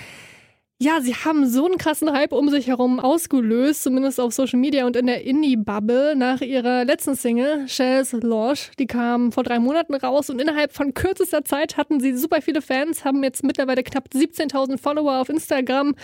ja, 0.77 0.99
sie 0.99 1.15
haben 1.15 1.47
so 1.47 1.65
einen 1.65 1.77
krassen 1.77 2.11
Hype 2.11 2.33
um 2.33 2.49
sich 2.49 2.67
herum 2.67 2.99
ausgelöst, 2.99 3.83
zumindest 3.83 4.19
auf 4.19 4.33
Social 4.33 4.59
Media 4.59 4.85
und 4.85 4.97
in 4.97 5.05
der 5.05 5.23
Indie-Bubble, 5.23 6.17
nach 6.17 6.41
ihrer 6.41 6.83
letzten 6.83 7.15
Single, 7.15 7.65
Shells 7.69 8.11
Lodge. 8.11 8.71
Die 8.77 8.85
kam 8.85 9.31
vor 9.31 9.43
drei 9.43 9.59
Monaten 9.59 9.95
raus 9.95 10.29
und 10.29 10.41
innerhalb 10.41 10.73
von 10.73 10.93
kürzester 10.93 11.45
Zeit 11.45 11.77
hatten 11.77 12.01
sie 12.01 12.17
super 12.17 12.41
viele 12.41 12.61
Fans, 12.61 13.05
haben 13.05 13.23
jetzt 13.23 13.41
mittlerweile 13.41 13.83
knapp 13.83 14.09
17.000 14.13 14.77
Follower 14.77 15.21
auf 15.21 15.29
Instagram. 15.29 15.95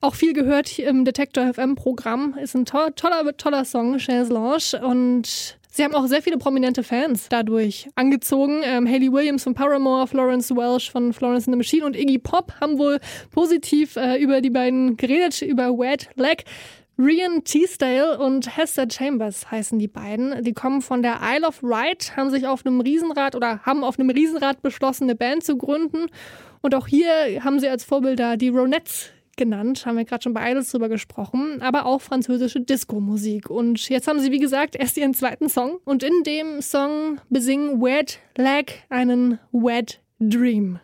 Auch 0.00 0.14
viel 0.14 0.32
gehört 0.32 0.78
im 0.78 1.04
Detector 1.04 1.52
FM 1.52 1.74
Programm. 1.74 2.36
Ist 2.40 2.54
ein 2.54 2.66
to 2.66 2.90
toller, 2.90 3.36
toller 3.36 3.64
Song, 3.64 3.98
Shells 3.98 4.28
Lodge. 4.28 4.80
Und 4.80 5.58
Sie 5.76 5.82
haben 5.82 5.96
auch 5.96 6.06
sehr 6.06 6.22
viele 6.22 6.38
prominente 6.38 6.84
Fans 6.84 7.26
dadurch 7.28 7.88
angezogen. 7.96 8.60
Ähm, 8.62 8.86
Hayley 8.86 9.10
Williams 9.10 9.42
von 9.42 9.54
Paramore, 9.54 10.06
Florence 10.06 10.54
Welsh 10.54 10.88
von 10.88 11.12
Florence 11.12 11.48
and 11.48 11.54
the 11.54 11.56
Machine 11.56 11.84
und 11.84 11.96
Iggy 11.96 12.18
Pop 12.18 12.52
haben 12.60 12.78
wohl 12.78 13.00
positiv 13.32 13.96
äh, 13.96 14.22
über 14.22 14.40
die 14.40 14.50
beiden 14.50 14.96
geredet, 14.96 15.42
über 15.42 15.76
Wet 15.76 16.10
Leg. 16.14 16.44
Rian 16.96 17.42
Teasdale 17.42 18.20
und 18.20 18.56
Hester 18.56 18.86
Chambers 18.88 19.50
heißen 19.50 19.76
die 19.80 19.88
beiden. 19.88 20.44
Die 20.44 20.52
kommen 20.52 20.80
von 20.80 21.02
der 21.02 21.18
Isle 21.20 21.48
of 21.48 21.60
Wight, 21.64 22.16
haben 22.16 22.30
sich 22.30 22.46
auf 22.46 22.64
einem 22.64 22.80
Riesenrad 22.80 23.34
oder 23.34 23.58
haben 23.64 23.82
auf 23.82 23.98
einem 23.98 24.10
Riesenrad 24.10 24.62
beschlossen, 24.62 25.04
eine 25.04 25.16
Band 25.16 25.42
zu 25.42 25.56
gründen. 25.58 26.06
Und 26.62 26.76
auch 26.76 26.86
hier 26.86 27.42
haben 27.42 27.58
sie 27.58 27.68
als 27.68 27.82
Vorbilder 27.82 28.36
die 28.36 28.50
Ronettes 28.50 29.10
genannt, 29.36 29.86
haben 29.86 29.96
wir 29.96 30.04
gerade 30.04 30.22
schon 30.22 30.34
bei 30.34 30.50
Idols 30.50 30.70
drüber 30.70 30.88
gesprochen, 30.88 31.60
aber 31.60 31.86
auch 31.86 32.00
französische 32.00 32.60
Disco-Musik. 32.60 33.50
Und 33.50 33.88
jetzt 33.88 34.08
haben 34.08 34.20
sie, 34.20 34.32
wie 34.32 34.38
gesagt, 34.38 34.76
erst 34.76 34.96
ihren 34.96 35.14
zweiten 35.14 35.48
Song 35.48 35.78
und 35.84 36.02
in 36.02 36.22
dem 36.24 36.60
Song 36.60 37.20
besingen 37.30 37.80
Wet 37.82 38.20
Leg 38.36 38.84
einen 38.88 39.38
Wet 39.52 40.00
Dream. 40.18 40.78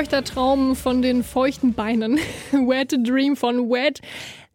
Feuchter 0.00 0.24
Traum 0.24 0.76
von 0.76 1.02
den 1.02 1.22
feuchten 1.22 1.74
Beinen. 1.74 2.18
Wet 2.52 2.96
Dream 3.06 3.36
von 3.36 3.68
Wet 3.68 4.00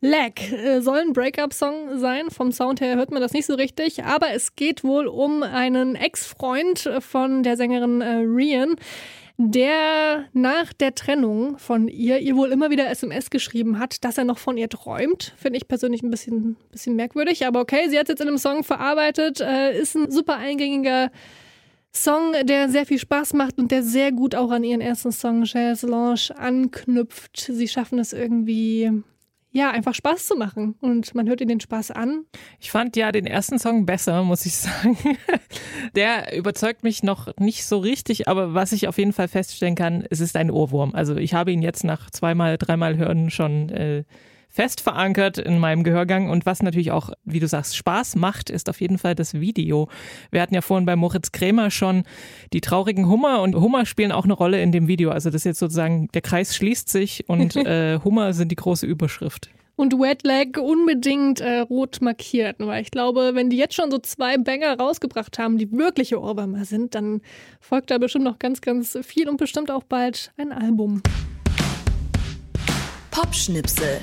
Leg. 0.02 0.52
Äh, 0.52 0.82
Soll 0.82 0.98
ein 0.98 1.14
Breakup-Song 1.14 2.00
sein. 2.00 2.32
Vom 2.32 2.52
Sound 2.52 2.82
her 2.82 2.96
hört 2.96 3.12
man 3.12 3.22
das 3.22 3.32
nicht 3.32 3.46
so 3.46 3.54
richtig. 3.54 4.04
Aber 4.04 4.32
es 4.32 4.56
geht 4.56 4.84
wohl 4.84 5.06
um 5.06 5.44
einen 5.44 5.94
Ex-Freund 5.94 6.90
von 7.00 7.44
der 7.44 7.58
Sängerin 7.58 8.02
äh, 8.02 8.24
Rian, 8.26 8.76
der 9.38 10.26
nach 10.34 10.74
der 10.74 10.96
Trennung 10.96 11.60
von 11.60 11.90
ihr 11.90 12.18
ihr 12.18 12.36
wohl 12.36 12.52
immer 12.52 12.72
wieder 12.72 12.90
SMS 12.90 13.30
geschrieben 13.30 13.78
hat, 13.78 14.04
dass 14.04 14.18
er 14.18 14.24
noch 14.24 14.40
von 14.40 14.58
ihr 14.58 14.68
träumt. 14.68 15.36
Finde 15.38 15.58
ich 15.58 15.68
persönlich 15.68 16.02
ein 16.02 16.10
bisschen, 16.10 16.56
bisschen 16.72 16.96
merkwürdig. 16.96 17.46
Aber 17.46 17.60
okay, 17.60 17.88
sie 17.90 18.00
hat 18.00 18.06
es 18.06 18.14
jetzt 18.14 18.22
in 18.22 18.30
einem 18.30 18.40
Song 18.40 18.64
verarbeitet. 18.64 19.42
Äh, 19.42 19.80
ist 19.80 19.96
ein 19.96 20.10
super 20.10 20.38
eingängiger 20.38 21.12
Song, 21.96 22.34
der 22.44 22.70
sehr 22.70 22.86
viel 22.86 23.00
Spaß 23.00 23.34
macht 23.34 23.58
und 23.58 23.72
der 23.72 23.82
sehr 23.82 24.12
gut 24.12 24.36
auch 24.36 24.52
an 24.52 24.64
ihren 24.64 24.82
ersten 24.82 25.12
Song 25.12 25.44
Jazz 25.46 25.82
Lounge 25.82 26.38
anknüpft. 26.38 27.38
Sie 27.38 27.68
schaffen 27.68 28.00
es 28.00 28.12
irgendwie, 28.12 28.92
ja, 29.52 29.72
einfach 29.72 29.96
Spaß 29.96 30.28
zu 30.28 30.36
machen 30.36 30.76
und 30.82 31.16
man 31.16 31.28
hört 31.28 31.40
ihnen 31.40 31.50
den 31.50 31.60
Spaß 31.62 31.92
an. 31.92 32.26
Ich 32.60 32.72
fand 32.72 32.98
ja 32.98 33.12
den 33.14 33.26
ersten 33.26 33.60
Song 33.60 33.86
besser, 33.86 34.24
muss 34.24 34.46
ich 34.46 34.56
sagen. 34.58 34.98
Der 35.96 36.36
überzeugt 36.38 36.84
mich 36.84 37.02
noch 37.02 37.30
nicht 37.40 37.66
so 37.66 37.78
richtig, 37.78 38.28
aber 38.28 38.54
was 38.54 38.74
ich 38.74 38.88
auf 38.90 38.98
jeden 38.98 39.14
Fall 39.14 39.30
feststellen 39.30 39.76
kann, 39.76 40.06
es 40.10 40.20
ist 40.20 40.36
ein 40.36 40.52
Ohrwurm. 40.52 40.94
Also 40.94 41.16
ich 41.16 41.34
habe 41.34 41.54
ihn 41.54 41.62
jetzt 41.62 41.86
nach 41.86 42.10
zweimal, 42.10 42.58
dreimal 42.58 42.98
hören 42.98 43.30
schon 43.30 43.70
äh, 43.70 44.04
fest 44.56 44.80
verankert 44.80 45.38
in 45.38 45.60
meinem 45.60 45.84
Gehörgang 45.84 46.30
und 46.30 46.46
was 46.46 46.64
natürlich 46.64 46.92
auch, 46.92 47.10
wie 47.26 47.42
du 47.42 47.48
sagst, 47.48 47.76
Spaß 47.76 48.16
macht, 48.16 48.50
ist 48.50 48.70
auf 48.70 48.80
jeden 48.80 48.98
Fall 48.98 49.14
das 49.14 49.34
Video. 49.34 49.90
Wir 50.32 50.42
hatten 50.42 50.56
ja 50.56 50.62
vorhin 50.62 50.86
bei 50.86 50.96
Moritz 50.96 51.34
Krämer 51.34 51.72
schon 51.72 52.04
die 52.54 52.62
traurigen 52.62 53.10
Hummer 53.10 53.42
und 53.42 53.54
Hummer 53.54 53.86
spielen 53.86 54.14
auch 54.14 54.24
eine 54.24 54.32
Rolle 54.32 54.62
in 54.62 54.72
dem 54.72 54.88
Video. 54.88 55.12
Also 55.12 55.30
das 55.30 55.42
ist 55.42 55.46
jetzt 55.46 55.60
sozusagen, 55.60 56.08
der 56.14 56.22
Kreis 56.22 56.56
schließt 56.56 56.88
sich 56.88 57.26
und 57.28 57.56
äh, 57.58 58.00
Hummer 58.02 58.32
sind 58.32 58.50
die 58.50 58.56
große 58.56 58.86
Überschrift. 58.86 59.50
Und 59.76 59.92
Wet 60.00 60.24
Leg 60.24 60.58
unbedingt 60.58 61.42
äh, 61.42 61.60
rot 61.60 62.00
markiert, 62.00 62.56
weil 62.60 62.82
ich 62.82 62.92
glaube, 62.92 63.32
wenn 63.34 63.50
die 63.50 63.58
jetzt 63.58 63.74
schon 63.74 63.92
so 63.92 63.98
zwei 63.98 64.38
Banger 64.38 64.80
rausgebracht 64.80 65.38
haben, 65.38 65.58
die 65.58 65.70
wirkliche 65.70 66.22
Ohrwürmer 66.22 66.64
sind, 66.64 66.96
dann 66.96 67.20
folgt 67.60 67.92
da 67.92 67.98
bestimmt 67.98 68.24
noch 68.24 68.40
ganz, 68.40 68.62
ganz 68.62 68.98
viel 69.02 69.28
und 69.28 69.36
bestimmt 69.36 69.70
auch 69.70 69.84
bald 69.84 70.32
ein 70.38 70.54
Album. 70.54 71.02
Popschnipsel. 73.12 74.00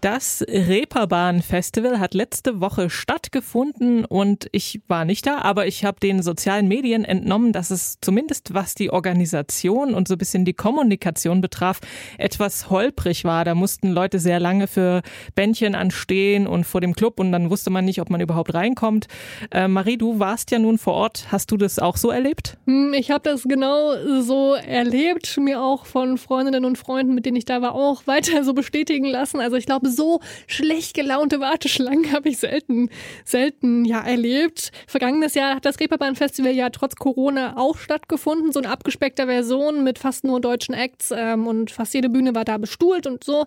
Das 0.00 0.44
Reeperbahn 0.48 1.42
Festival 1.42 1.98
hat 1.98 2.14
letzte 2.14 2.60
Woche 2.60 2.88
stattgefunden 2.88 4.04
und 4.04 4.46
ich 4.52 4.80
war 4.86 5.04
nicht 5.04 5.26
da, 5.26 5.38
aber 5.38 5.66
ich 5.66 5.84
habe 5.84 5.98
den 5.98 6.22
sozialen 6.22 6.68
Medien 6.68 7.04
entnommen, 7.04 7.52
dass 7.52 7.72
es 7.72 7.98
zumindest 8.00 8.54
was 8.54 8.76
die 8.76 8.90
Organisation 8.92 9.94
und 9.94 10.06
so 10.06 10.14
ein 10.14 10.18
bisschen 10.18 10.44
die 10.44 10.54
Kommunikation 10.54 11.40
betraf, 11.40 11.80
etwas 12.16 12.70
holprig 12.70 13.24
war. 13.24 13.44
Da 13.44 13.56
mussten 13.56 13.88
Leute 13.88 14.20
sehr 14.20 14.38
lange 14.38 14.68
für 14.68 15.02
Bändchen 15.34 15.74
anstehen 15.74 16.46
und 16.46 16.62
vor 16.62 16.80
dem 16.80 16.94
Club 16.94 17.18
und 17.18 17.32
dann 17.32 17.50
wusste 17.50 17.70
man 17.70 17.84
nicht, 17.84 18.00
ob 18.00 18.08
man 18.08 18.20
überhaupt 18.20 18.54
reinkommt. 18.54 19.08
Äh, 19.50 19.66
Marie, 19.66 19.96
du 19.96 20.20
warst 20.20 20.52
ja 20.52 20.60
nun 20.60 20.78
vor 20.78 20.94
Ort. 20.94 21.26
Hast 21.32 21.50
du 21.50 21.56
das 21.56 21.80
auch 21.80 21.96
so 21.96 22.10
erlebt? 22.10 22.56
Hm, 22.66 22.94
Ich 22.94 23.10
habe 23.10 23.24
das 23.24 23.42
genau 23.42 23.94
so 24.20 24.54
erlebt, 24.54 25.36
mir 25.38 25.60
auch 25.60 25.86
von 25.86 26.18
Freundinnen 26.18 26.64
und 26.64 26.78
Freunden, 26.78 27.16
mit 27.16 27.26
denen 27.26 27.36
ich 27.36 27.46
da 27.46 27.62
war, 27.62 27.74
auch 27.74 28.06
weiter 28.06 28.44
so 28.44 28.54
bestätigen 28.54 29.04
lassen. 29.06 29.40
Also 29.40 29.56
ich 29.56 29.66
glaube, 29.66 29.87
so 29.90 30.20
schlecht 30.46 30.94
gelaunte 30.94 31.40
Warteschlangen 31.40 32.12
habe 32.12 32.28
ich 32.28 32.38
selten, 32.38 32.90
selten 33.24 33.84
ja 33.84 34.00
erlebt. 34.00 34.70
Vergangenes 34.86 35.34
Jahr 35.34 35.56
hat 35.56 35.64
das 35.64 35.80
Reeperbahn 35.80 36.16
Festival 36.16 36.52
ja 36.52 36.70
trotz 36.70 36.96
Corona 36.96 37.56
auch 37.56 37.78
stattgefunden, 37.78 38.52
so 38.52 38.60
in 38.60 38.66
abgespeckter 38.66 39.26
Version 39.26 39.84
mit 39.84 39.98
fast 39.98 40.24
nur 40.24 40.40
deutschen 40.40 40.74
Acts 40.74 41.12
ähm, 41.14 41.46
und 41.46 41.70
fast 41.70 41.94
jede 41.94 42.08
Bühne 42.08 42.34
war 42.34 42.44
da 42.44 42.58
bestuhlt 42.58 43.06
und 43.06 43.24
so. 43.24 43.46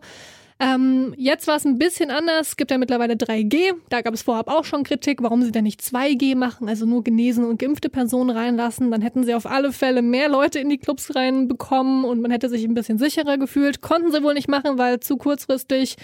Ähm, 0.62 1.15
jetzt 1.17 1.47
war 1.47 1.56
es 1.56 1.65
ein 1.65 1.80
bisschen 1.80 2.12
anders. 2.12 2.50
Es 2.50 2.56
gibt 2.56 2.69
ja 2.69 2.78
mittlerweile 2.78 3.15
3G. 3.15 3.74
Da 3.89 4.02
gab 4.02 4.13
es 4.13 4.21
vorab 4.21 4.47
auch 4.47 4.63
schon 4.63 4.84
Kritik, 4.84 5.24
warum 5.24 5.41
sie 5.41 5.52
denn 5.52 5.63
nicht 5.63 5.82
2G 5.82 6.36
machen, 6.36 6.69
also 6.69 6.86
nur 6.86 7.04
genesene 7.04 7.47
und 7.47 7.58
geimpfte 7.58 7.89
Personen 7.89 8.30
reinlassen. 8.30 8.91
Dann 8.91 9.02
hätten 9.02 9.24
sie 9.24 9.34
auf 9.34 9.47
alle 9.47 9.71
Fälle 9.71 10.04
mehr 10.04 10.30
Leute 10.30 10.60
in 10.60 10.69
die 10.69 10.78
Clubs 10.78 11.15
reinbekommen 11.15 12.06
und 12.06 12.21
man 12.21 12.30
hätte 12.30 12.47
sich 12.47 12.63
ein 12.63 12.76
bisschen 12.76 13.00
sicherer 13.00 13.39
gefühlt. 13.39 13.82
Konnten 13.82 14.12
sie 14.12 14.21
wohl 14.21 14.36
nicht 14.36 14.50
machen, 14.50 14.78
weil 14.78 15.00
zu 15.00 15.17
kurzfristig, 15.17 15.95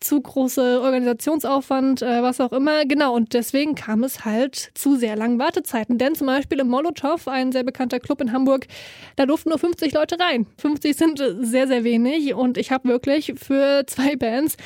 zu 0.00 0.20
große 0.20 0.80
Organisationsaufwand, 0.82 2.02
äh, 2.02 2.20
was 2.20 2.40
auch 2.40 2.52
immer. 2.52 2.84
Genau, 2.86 3.14
und 3.14 3.32
deswegen 3.32 3.76
kam 3.76 4.02
es 4.02 4.24
halt 4.24 4.72
zu 4.74 4.96
sehr 4.96 5.14
langen 5.14 5.38
Wartezeiten. 5.38 5.98
Denn 5.98 6.16
zum 6.16 6.26
Beispiel 6.26 6.58
im 6.58 6.66
Molotow, 6.66 7.28
ein 7.28 7.52
sehr 7.52 7.62
bekannter 7.62 8.00
Club 8.00 8.20
in 8.20 8.32
Hamburg, 8.32 8.66
da 9.14 9.26
durften 9.26 9.50
nur 9.50 9.58
50 9.60 9.92
Leute 9.92 10.18
rein. 10.18 10.46
50 10.58 10.96
sind 10.96 11.22
sehr, 11.42 11.68
sehr 11.68 11.84
wenig 11.84 12.34
und 12.34 12.58
ich 12.58 12.72
habe 12.72 12.88
wirklich 12.88 13.34
für 13.36 13.84
zwei 13.86 13.99
Bands 14.18 14.56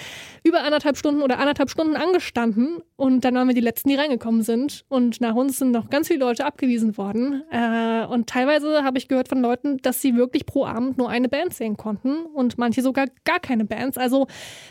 über 0.43 0.63
anderthalb 0.63 0.97
Stunden 0.97 1.23
oder 1.23 1.39
anderthalb 1.39 1.71
Stunden 1.71 1.97
angestanden 1.97 2.83
und 2.97 3.25
dann 3.25 3.35
waren 3.35 3.49
wir 3.49 3.55
die 3.55 3.61
Letzten, 3.61 3.89
die 3.89 3.95
reingekommen 3.95 4.43
sind 4.43 4.85
und 4.89 5.21
nach 5.21 5.35
uns 5.35 5.59
sind 5.59 5.71
noch 5.71 5.89
ganz 5.91 6.09
viele 6.09 6.21
Leute 6.21 6.45
abgewiesen 6.45 6.99
worden 6.99 7.43
äh, 7.51 8.05
und 8.07 8.29
teilweise 8.29 8.85
habe 8.85 8.99
ich 8.99 9.09
gehört 9.09 9.29
von 9.29 9.41
Leuten, 9.41 9.79
dass 9.79 10.01
sie 10.03 10.17
wirklich 10.17 10.47
pro 10.47 10.67
Abend 10.67 10.99
nur 10.99 11.09
eine 11.09 11.29
Band 11.29 11.55
sehen 11.55 11.77
konnten 11.77 12.25
und 12.27 12.59
manche 12.59 12.83
sogar 12.83 13.07
gar 13.25 13.41
keine 13.41 13.65
Bands. 13.65 13.97
Also 13.97 14.27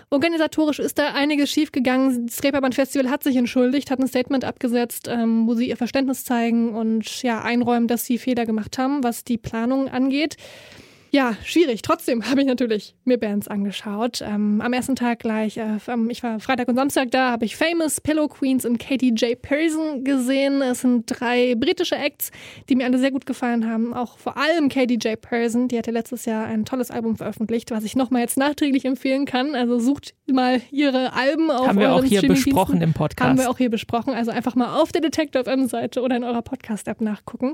organisatorisch 0.09 0.79
ist 0.79 0.99
da 0.99 1.13
einiges 1.13 1.49
schiefgegangen. 1.49 2.27
Das 2.27 2.43
Reeperbahn 2.43 2.73
Festival 2.73 3.09
hat 3.09 3.23
sich 3.23 3.35
entschuldigt, 3.35 3.89
hat 3.89 3.99
ein 3.99 4.07
Statement 4.07 4.45
abgesetzt, 4.45 5.07
ähm, 5.09 5.47
wo 5.47 5.55
sie 5.55 5.69
ihr 5.69 5.77
Verständnis 5.77 6.23
zeigen 6.23 6.75
und 6.75 7.23
ja 7.23 7.41
einräumen, 7.41 7.87
dass 7.87 8.05
sie 8.05 8.17
Fehler 8.17 8.45
gemacht 8.45 8.77
haben, 8.77 9.03
was 9.03 9.23
die 9.23 9.37
Planung 9.37 9.87
angeht. 9.89 10.37
Ja, 11.13 11.37
schwierig. 11.45 11.83
Trotzdem 11.83 12.25
habe 12.29 12.41
ich 12.41 12.47
natürlich 12.47 12.95
mir 13.05 13.19
Bands 13.19 13.47
angeschaut. 13.47 14.23
Ähm, 14.25 14.61
am 14.61 14.73
ersten 14.73 14.95
Tag 14.95 15.19
gleich, 15.19 15.57
äh, 15.57 15.77
ähm, 15.87 16.09
ich 16.09 16.23
war 16.23 16.39
Freitag 16.39 16.67
und 16.67 16.75
Samstag 16.75 17.11
da, 17.11 17.29
habe 17.29 17.45
ich 17.45 17.55
Famous, 17.55 18.01
Pillow 18.01 18.27
Queens 18.27 18.65
und 18.65 18.79
Katie 18.79 19.13
J. 19.13 19.39
Pearson 19.39 20.03
gesehen. 20.03 20.63
Es 20.63 20.81
sind 20.81 21.05
drei 21.05 21.53
britische 21.53 21.95
Acts, 21.95 22.31
die 22.67 22.75
mir 22.75 22.85
alle 22.85 22.97
sehr 22.97 23.11
gut 23.11 23.27
gefallen 23.27 23.69
haben. 23.69 23.93
Auch 23.93 24.17
vor 24.17 24.37
allem 24.37 24.69
Katie 24.69 24.95
J. 24.95 25.21
Pearson, 25.21 25.67
die 25.67 25.77
hatte 25.77 25.91
letztes 25.91 26.25
Jahr 26.25 26.47
ein 26.47 26.65
tolles 26.65 26.89
Album 26.89 27.15
veröffentlicht, 27.15 27.69
was 27.69 27.83
ich 27.83 27.95
nochmal 27.95 28.21
jetzt 28.21 28.37
nachträglich 28.37 28.85
empfehlen 28.85 29.25
kann. 29.25 29.53
Also 29.53 29.77
sucht 29.77 30.15
mal 30.25 30.61
ihre 30.71 31.13
Alben 31.13 31.51
auf 31.51 31.67
Haben 31.67 31.79
wir 31.79 31.93
auch 31.93 32.03
hier 32.03 32.23
besprochen 32.23 32.81
im 32.81 32.93
Podcast. 32.93 33.29
Haben 33.29 33.37
wir 33.37 33.51
auch 33.51 33.59
hier 33.59 33.69
besprochen. 33.69 34.15
Also 34.15 34.31
einfach 34.31 34.55
mal 34.55 34.81
auf 34.81 34.91
der 34.91 35.01
Detective 35.01 35.43
FM-Seite 35.43 36.01
oder 36.01 36.15
in 36.15 36.23
eurer 36.23 36.41
Podcast-App 36.41 37.01
nachgucken. 37.01 37.53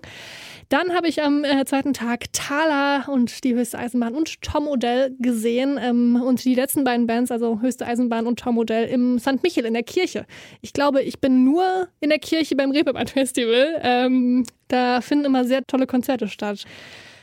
Dann 0.70 0.94
habe 0.94 1.10
ich 1.10 1.22
am 1.22 1.44
äh, 1.44 1.66
zweiten 1.66 1.94
Tag 1.94 2.32
Thala 2.32 3.06
und 3.08 3.44
die 3.44 3.49
Höchste 3.54 3.80
Eisenbahn 3.80 4.16
und 4.16 4.42
Tom 4.42 4.68
Odell 4.68 5.16
gesehen. 5.20 5.80
Ähm, 5.82 6.22
und 6.22 6.44
die 6.44 6.56
letzten 6.56 6.84
beiden 6.84 7.08
Bands, 7.08 7.32
also 7.32 7.62
Höchste 7.62 7.86
Eisenbahn 7.86 8.28
und 8.28 8.40
Tom 8.40 8.58
Odell, 8.58 8.88
im 8.88 9.20
St. 9.20 9.44
Michel 9.44 9.66
in 9.66 9.74
der 9.74 9.84
Kirche. 9.84 10.26
Ich 10.62 10.74
glaube, 10.74 11.02
ich 11.02 11.20
bin 11.20 11.44
nur 11.44 11.88
in 12.00 12.10
der 12.10 12.20
Kirche 12.20 12.56
beim 12.56 12.72
Reeperbahn 12.72 13.08
Festival. 13.08 13.80
Ähm, 13.82 14.46
da 14.68 15.02
finden 15.02 15.26
immer 15.26 15.46
sehr 15.46 15.66
tolle 15.66 15.88
Konzerte 15.88 16.28
statt. 16.28 16.66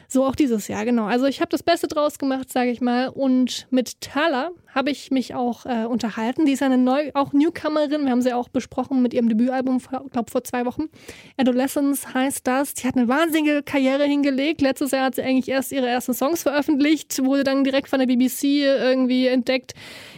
So 0.09 0.25
auch 0.25 0.35
dieses 0.35 0.69
Jahr, 0.69 0.85
genau. 0.85 1.07
Also 1.07 1.27
ich 1.27 1.41
habe 1.41 1.49
das 1.51 1.63
Beste 1.63 1.89
draus 1.89 2.19
gemacht, 2.19 2.53
sage 2.53 2.71
ich 2.71 2.81
mal. 2.81 3.09
Und 3.09 3.67
mit 3.71 4.01
Thala 4.01 4.51
habe 4.75 4.91
ich 4.91 5.11
mich 5.11 5.35
auch 5.35 5.65
äh, 5.65 5.87
unterhalten. 5.87 6.45
Die 6.45 6.53
ist 6.53 6.63
eine 6.63 6.79
neu, 6.79 7.11
auch 7.15 7.33
Newcomerin. 7.33 8.05
Wir 8.05 8.11
haben 8.11 8.23
sie 8.23 8.33
auch 8.33 8.49
besprochen 8.49 9.03
mit 9.03 9.15
ihrem 9.15 9.29
Debütalbum, 9.29 9.81
glaube 10.11 10.31
vor 10.31 10.45
zwei 10.45 10.67
Wochen. 10.67 10.85
Adolescence 11.37 12.13
heißt 12.15 12.47
das. 12.47 12.75
Die 12.75 12.87
hat 12.87 12.97
eine 12.97 13.09
wahnsinnige 13.09 13.63
Karriere 13.63 14.05
hingelegt. 14.05 14.61
Letztes 14.61 14.91
Jahr 14.91 15.07
hat 15.07 15.15
sie 15.15 15.23
eigentlich 15.23 15.49
erst 15.49 15.73
ihre 15.73 15.89
ersten 15.89 16.15
Songs 16.15 16.43
veröffentlicht, 16.43 17.25
wurde 17.25 17.43
dann 17.43 17.65
direkt 17.65 17.89
von 17.89 17.99
der 17.99 18.07
BBC 18.07 18.45
irgendwie 18.45 19.27
entdeckt. 19.27 19.75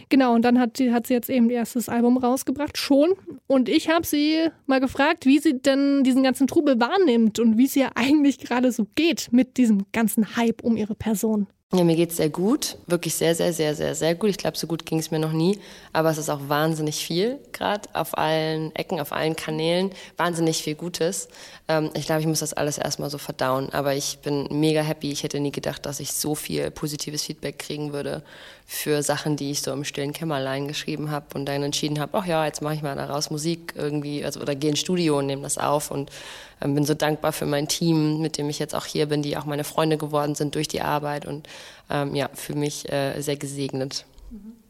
Genau, 0.09 0.33
und 0.33 0.43
dann 0.43 0.59
hat, 0.59 0.79
die, 0.79 0.91
hat 0.91 1.05
sie 1.05 1.13
jetzt 1.13 1.29
eben 1.29 1.49
ihr 1.51 1.57
erstes 1.57 1.87
Album 1.87 2.17
rausgebracht, 2.17 2.77
schon. 2.77 3.13
Und 3.45 3.69
ich 3.69 3.89
habe 3.89 4.05
sie 4.05 4.49
mal 4.65 4.79
gefragt, 4.79 5.27
wie 5.27 5.37
sie 5.37 5.61
denn 5.61 6.03
diesen 6.03 6.23
ganzen 6.23 6.47
Trubel 6.47 6.79
wahrnimmt 6.79 7.37
und 7.39 7.57
wie 7.59 7.65
es 7.65 7.75
ihr 7.75 7.95
eigentlich 7.95 8.39
gerade 8.39 8.71
so 8.71 8.87
geht 8.95 9.29
mit 9.31 9.57
diesem 9.57 9.78
ganzen 9.91 10.35
Hype 10.35 10.63
um 10.63 10.77
ihre 10.77 10.95
Person. 10.95 11.47
Ja, 11.71 11.83
mir 11.83 11.95
geht's 11.95 12.17
sehr 12.17 12.29
gut. 12.29 12.79
Wirklich 12.87 13.13
sehr, 13.13 13.35
sehr, 13.35 13.53
sehr, 13.53 13.75
sehr, 13.75 13.93
sehr 13.93 14.15
gut. 14.15 14.31
Ich 14.31 14.37
glaube, 14.39 14.57
so 14.57 14.65
gut 14.65 14.87
ging 14.87 14.97
es 14.97 15.11
mir 15.11 15.19
noch 15.19 15.33
nie. 15.33 15.59
Aber 15.93 16.09
es 16.09 16.17
ist 16.17 16.29
auch 16.29 16.49
wahnsinnig 16.49 16.95
viel, 16.95 17.37
gerade 17.51 17.87
auf 17.93 18.17
allen 18.17 18.75
Ecken, 18.75 18.99
auf 18.99 19.11
allen 19.11 19.35
Kanälen. 19.35 19.91
Wahnsinnig 20.17 20.63
viel 20.63 20.73
Gutes. 20.73 21.27
Ähm, 21.67 21.91
ich 21.93 22.07
glaube, 22.07 22.21
ich 22.21 22.27
muss 22.27 22.39
das 22.39 22.53
alles 22.53 22.79
erstmal 22.79 23.11
so 23.11 23.19
verdauen. 23.19 23.69
Aber 23.71 23.93
ich 23.93 24.17
bin 24.17 24.47
mega 24.49 24.81
happy. 24.81 25.11
Ich 25.11 25.21
hätte 25.21 25.39
nie 25.39 25.51
gedacht, 25.51 25.85
dass 25.85 25.99
ich 25.99 26.11
so 26.13 26.33
viel 26.33 26.71
positives 26.71 27.21
Feedback 27.21 27.59
kriegen 27.59 27.93
würde 27.93 28.23
für 28.71 29.01
Sachen, 29.01 29.35
die 29.35 29.49
ich 29.49 29.63
so 29.63 29.73
im 29.73 29.83
stillen 29.83 30.13
Kämmerlein 30.13 30.67
geschrieben 30.67 31.09
habe 31.09 31.25
und 31.33 31.47
dann 31.47 31.63
entschieden 31.63 31.99
habe, 31.99 32.15
ach 32.15 32.27
ja, 32.27 32.45
jetzt 32.45 32.61
mache 32.61 32.75
ich 32.75 32.83
mal 32.83 32.95
daraus 32.95 33.31
Musik 33.31 33.73
irgendwie, 33.75 34.23
also 34.23 34.39
oder 34.39 34.53
gehe 34.53 34.69
ins 34.69 34.79
Studio 34.79 35.17
und 35.17 35.25
nehme 35.25 35.41
das 35.41 35.57
auf 35.57 35.89
und 35.89 36.11
ähm, 36.61 36.75
bin 36.75 36.85
so 36.85 36.93
dankbar 36.93 37.31
für 37.31 37.47
mein 37.47 37.67
Team, 37.67 38.21
mit 38.21 38.37
dem 38.37 38.47
ich 38.47 38.59
jetzt 38.59 38.75
auch 38.75 38.85
hier 38.85 39.07
bin, 39.07 39.23
die 39.23 39.37
auch 39.37 39.45
meine 39.45 39.63
Freunde 39.63 39.97
geworden 39.97 40.35
sind 40.35 40.53
durch 40.53 40.67
die 40.67 40.81
Arbeit 40.81 41.25
und 41.25 41.49
ähm, 41.89 42.13
ja, 42.13 42.29
für 42.35 42.53
mich 42.53 42.87
äh, 42.91 43.19
sehr 43.21 43.37
gesegnet. 43.37 44.05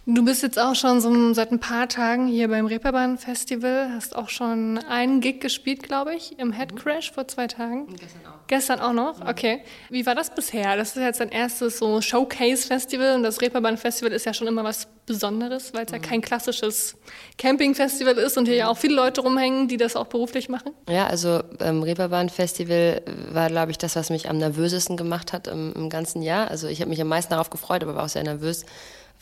Du 0.05 0.25
bist 0.25 0.41
jetzt 0.41 0.57
auch 0.57 0.73
schon 0.75 1.01
so 1.01 1.33
seit 1.33 1.51
ein 1.51 1.59
paar 1.59 1.87
Tagen 1.87 2.27
hier 2.27 2.47
beim 2.47 2.65
Reeperbahn 2.65 3.17
Festival, 3.17 3.91
hast 3.93 4.15
auch 4.15 4.29
schon 4.29 4.79
einen 4.89 5.21
Gig 5.21 5.39
gespielt, 5.39 5.83
glaube 5.83 6.15
ich, 6.15 6.39
im 6.39 6.51
Head 6.51 6.75
Crash 6.75 7.11
vor 7.11 7.27
zwei 7.27 7.45
Tagen. 7.47 7.85
Und 7.85 7.99
gestern 7.99 8.21
auch. 8.25 8.47
Gestern 8.47 8.79
auch 8.79 8.93
noch? 8.93 9.27
Okay. 9.27 9.61
Wie 9.89 10.05
war 10.07 10.15
das 10.15 10.33
bisher? 10.33 10.75
Das 10.77 10.95
ist 10.95 11.03
jetzt 11.03 11.19
dein 11.19 11.29
erstes 11.29 11.77
so 11.77 12.01
Showcase-Festival 12.01 13.15
und 13.15 13.23
das 13.23 13.39
Reeperbahn 13.41 13.77
Festival 13.77 14.11
ist 14.11 14.25
ja 14.25 14.33
schon 14.33 14.47
immer 14.47 14.63
was 14.63 14.87
Besonderes, 15.05 15.73
weil 15.73 15.85
es 15.85 15.91
ja 15.91 15.99
kein 15.99 16.21
klassisches 16.21 16.95
Camping-Festival 17.37 18.17
ist 18.17 18.37
und 18.37 18.47
hier 18.47 18.55
ja 18.55 18.67
auch 18.67 18.77
viele 18.77 18.95
Leute 18.95 19.21
rumhängen, 19.21 19.67
die 19.67 19.77
das 19.77 19.95
auch 19.95 20.07
beruflich 20.07 20.49
machen. 20.49 20.71
Ja, 20.87 21.05
also 21.07 21.43
ähm, 21.59 21.83
Reeperbahn 21.83 22.29
Festival 22.29 23.01
war, 23.31 23.49
glaube 23.49 23.71
ich, 23.71 23.77
das, 23.77 23.95
was 23.95 24.09
mich 24.09 24.29
am 24.29 24.39
nervösesten 24.39 24.97
gemacht 24.97 25.33
hat 25.33 25.47
im, 25.47 25.73
im 25.73 25.89
ganzen 25.89 26.23
Jahr. 26.23 26.49
Also 26.49 26.67
ich 26.67 26.81
habe 26.81 26.89
mich 26.89 27.01
am 27.01 27.07
meisten 27.07 27.31
darauf 27.31 27.51
gefreut, 27.51 27.83
aber 27.83 27.95
war 27.95 28.05
auch 28.05 28.09
sehr 28.09 28.23
nervös 28.23 28.65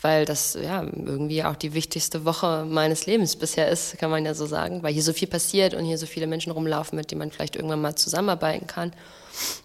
weil 0.00 0.24
das 0.24 0.54
ja 0.54 0.82
irgendwie 0.82 1.42
auch 1.42 1.56
die 1.56 1.74
wichtigste 1.74 2.24
Woche 2.24 2.64
meines 2.68 3.06
Lebens 3.06 3.36
bisher 3.36 3.68
ist, 3.68 3.98
kann 3.98 4.10
man 4.10 4.24
ja 4.24 4.34
so 4.34 4.46
sagen, 4.46 4.82
weil 4.82 4.92
hier 4.92 5.02
so 5.02 5.12
viel 5.12 5.28
passiert 5.28 5.74
und 5.74 5.84
hier 5.84 5.98
so 5.98 6.06
viele 6.06 6.26
Menschen 6.26 6.52
rumlaufen, 6.52 6.96
mit 6.96 7.10
denen 7.10 7.18
man 7.18 7.32
vielleicht 7.32 7.56
irgendwann 7.56 7.80
mal 7.80 7.96
zusammenarbeiten 7.96 8.66
kann. 8.66 8.92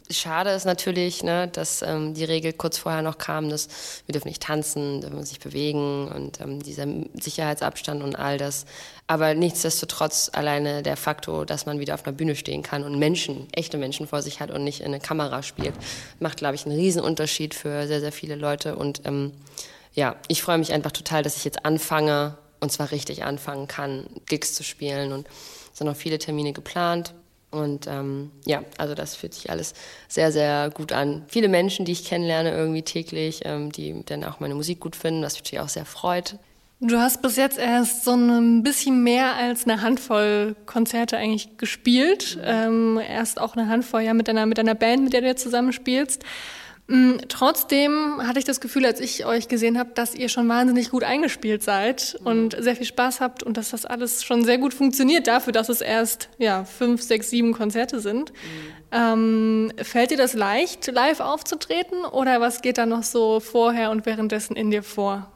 Schade 0.09 0.51
ist 0.51 0.65
natürlich, 0.65 1.23
ne, 1.23 1.47
dass 1.47 1.81
ähm, 1.81 2.13
die 2.13 2.23
Regel 2.23 2.53
kurz 2.53 2.77
vorher 2.77 3.01
noch 3.01 3.17
kam, 3.17 3.49
dass 3.49 3.69
wir 4.05 4.13
dürfen 4.13 4.27
nicht 4.27 4.43
tanzen, 4.43 5.01
dürfen 5.01 5.23
sich 5.23 5.39
bewegen 5.39 6.07
und 6.09 6.39
ähm, 6.41 6.61
dieser 6.61 6.85
Sicherheitsabstand 7.19 8.03
und 8.03 8.15
all 8.15 8.37
das. 8.37 8.65
Aber 9.07 9.33
nichtsdestotrotz 9.33 10.29
alleine 10.33 10.83
der 10.83 10.97
Faktor, 10.97 11.45
dass 11.45 11.65
man 11.65 11.79
wieder 11.79 11.95
auf 11.95 12.05
einer 12.05 12.15
Bühne 12.15 12.35
stehen 12.35 12.63
kann 12.63 12.83
und 12.83 12.99
Menschen, 12.99 13.47
echte 13.53 13.77
Menschen 13.77 14.07
vor 14.07 14.21
sich 14.21 14.39
hat 14.39 14.51
und 14.51 14.63
nicht 14.63 14.81
in 14.81 14.87
eine 14.87 14.99
Kamera 14.99 15.41
spielt, 15.41 15.73
macht, 16.19 16.37
glaube 16.37 16.55
ich, 16.55 16.65
einen 16.65 16.75
Riesenunterschied 16.75 17.53
für 17.55 17.87
sehr, 17.87 17.99
sehr 17.99 18.11
viele 18.11 18.35
Leute 18.35 18.75
und 18.75 19.01
ähm, 19.05 19.31
ja, 19.93 20.15
ich 20.27 20.41
freue 20.41 20.57
mich 20.57 20.73
einfach 20.73 20.91
total, 20.91 21.23
dass 21.23 21.37
ich 21.37 21.45
jetzt 21.45 21.65
anfange 21.65 22.37
und 22.59 22.71
zwar 22.71 22.91
richtig 22.91 23.23
anfangen 23.23 23.67
kann, 23.67 24.07
Gigs 24.27 24.53
zu 24.53 24.63
spielen 24.63 25.11
und 25.11 25.27
es 25.71 25.79
sind 25.79 25.87
noch 25.87 25.95
viele 25.95 26.17
Termine 26.17 26.53
geplant. 26.53 27.13
Und 27.51 27.85
ähm, 27.85 28.31
ja, 28.45 28.63
also 28.79 28.95
das 28.95 29.15
fühlt 29.15 29.35
sich 29.35 29.51
alles 29.51 29.73
sehr, 30.07 30.31
sehr 30.31 30.71
gut 30.71 30.91
an. 30.91 31.23
Viele 31.27 31.49
Menschen, 31.49 31.85
die 31.85 31.91
ich 31.91 32.03
kennenlerne 32.03 32.51
irgendwie 32.51 32.81
täglich, 32.81 33.41
ähm, 33.45 33.71
die 33.71 34.03
dann 34.05 34.23
auch 34.23 34.39
meine 34.39 34.55
Musik 34.55 34.79
gut 34.79 34.95
finden, 34.95 35.21
was 35.21 35.33
mich 35.33 35.43
natürlich 35.43 35.63
auch 35.63 35.69
sehr 35.69 35.85
freut. 35.85 36.39
Du 36.79 36.97
hast 36.97 37.21
bis 37.21 37.37
jetzt 37.37 37.59
erst 37.59 38.03
so 38.03 38.13
ein 38.13 38.63
bisschen 38.63 39.03
mehr 39.03 39.35
als 39.35 39.65
eine 39.65 39.81
Handvoll 39.81 40.55
Konzerte 40.65 41.17
eigentlich 41.17 41.57
gespielt. 41.57 42.39
Ähm, 42.43 42.99
erst 42.99 43.39
auch 43.39 43.55
eine 43.55 43.67
Handvoll 43.67 44.01
ja 44.01 44.13
mit 44.13 44.27
deiner, 44.27 44.47
mit 44.47 44.57
deiner 44.57 44.75
Band, 44.75 45.03
mit 45.03 45.13
der 45.13 45.21
du 45.21 45.27
jetzt 45.27 45.43
zusammenspielst. 45.43 46.23
Mm, 46.87 47.13
Trotzdem 47.29 48.21
hatte 48.21 48.39
ich 48.39 48.45
das 48.45 48.59
Gefühl, 48.59 48.85
als 48.85 48.99
ich 48.99 49.25
euch 49.25 49.47
gesehen 49.47 49.79
habe, 49.79 49.91
dass 49.93 50.15
ihr 50.15 50.27
schon 50.27 50.49
wahnsinnig 50.49 50.89
gut 50.89 51.03
eingespielt 51.03 51.63
seid 51.63 52.17
und 52.23 52.55
sehr 52.59 52.75
viel 52.75 52.85
Spaß 52.85 53.21
habt 53.21 53.41
und 53.41 53.55
dass 53.55 53.71
das 53.71 53.85
alles 53.85 54.23
schon 54.23 54.43
sehr 54.43 54.57
gut 54.57 54.73
funktioniert 54.73 55.27
dafür, 55.27 55.53
dass 55.53 55.69
es 55.69 55.81
erst 55.81 56.29
ja, 56.37 56.65
fünf, 56.65 57.01
sechs, 57.01 57.29
sieben 57.29 57.53
Konzerte 57.53 58.01
sind. 58.01 58.33
Ähm, 58.91 59.71
fällt 59.81 60.11
dir 60.11 60.17
das 60.17 60.33
leicht, 60.33 60.87
live 60.91 61.21
aufzutreten 61.21 62.05
oder 62.05 62.41
was 62.41 62.61
geht 62.61 62.77
da 62.77 62.85
noch 62.85 63.03
so 63.03 63.39
vorher 63.39 63.89
und 63.89 64.05
währenddessen 64.05 64.55
in 64.55 64.69
dir 64.69 64.83
vor? 64.83 65.31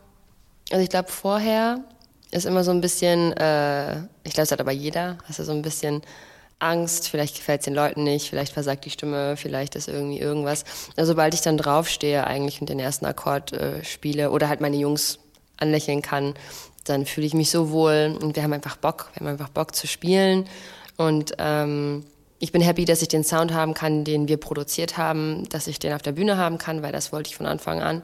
Also 0.69 0.83
ich 0.83 0.89
glaube, 0.89 1.09
vorher 1.09 1.79
ist 2.31 2.45
immer 2.45 2.63
so 2.65 2.71
ein 2.71 2.81
bisschen, 2.81 3.31
äh, 3.33 3.99
ich 4.23 4.33
glaube, 4.33 4.43
es 4.43 4.51
hat 4.51 4.59
aber 4.59 4.73
jeder, 4.73 5.17
hast 5.27 5.39
du 5.39 5.43
so 5.43 5.53
ein 5.53 5.61
bisschen 5.61 6.01
Angst, 6.59 7.09
vielleicht 7.09 7.35
gefällt 7.35 7.61
es 7.61 7.65
den 7.65 7.75
Leuten 7.75 8.03
nicht, 8.03 8.29
vielleicht 8.29 8.53
versagt 8.53 8.85
die 8.85 8.89
Stimme, 8.89 9.37
vielleicht 9.37 9.75
ist 9.75 9.87
irgendwie 9.87 10.19
irgendwas. 10.19 10.65
Also 10.95 11.11
sobald 11.11 11.33
ich 11.33 11.41
dann 11.41 11.57
draufstehe 11.57 12.25
eigentlich 12.25 12.59
und 12.61 12.69
den 12.69 12.79
ersten 12.79 13.05
Akkord 13.05 13.53
äh, 13.53 13.83
spiele 13.83 14.31
oder 14.31 14.49
halt 14.49 14.61
meine 14.61 14.77
Jungs 14.77 15.19
anlächeln 15.57 16.01
kann, 16.01 16.33
dann 16.85 17.05
fühle 17.05 17.27
ich 17.27 17.33
mich 17.33 17.51
so 17.51 17.71
wohl 17.71 18.17
und 18.21 18.35
wir 18.35 18.43
haben 18.43 18.53
einfach 18.53 18.77
Bock, 18.77 19.09
wir 19.13 19.21
haben 19.21 19.33
einfach 19.33 19.49
Bock 19.49 19.75
zu 19.75 19.87
spielen 19.87 20.45
und 20.95 21.33
ähm, 21.37 22.05
ich 22.39 22.51
bin 22.51 22.61
happy, 22.61 22.85
dass 22.85 23.01
ich 23.01 23.07
den 23.07 23.23
Sound 23.23 23.53
haben 23.53 23.73
kann, 23.73 24.03
den 24.03 24.27
wir 24.27 24.37
produziert 24.37 24.97
haben, 24.97 25.47
dass 25.49 25.67
ich 25.67 25.79
den 25.79 25.93
auf 25.93 26.01
der 26.01 26.11
Bühne 26.11 26.37
haben 26.37 26.57
kann, 26.57 26.81
weil 26.83 26.91
das 26.91 27.11
wollte 27.11 27.29
ich 27.29 27.35
von 27.35 27.47
Anfang 27.47 27.81
an. 27.81 28.03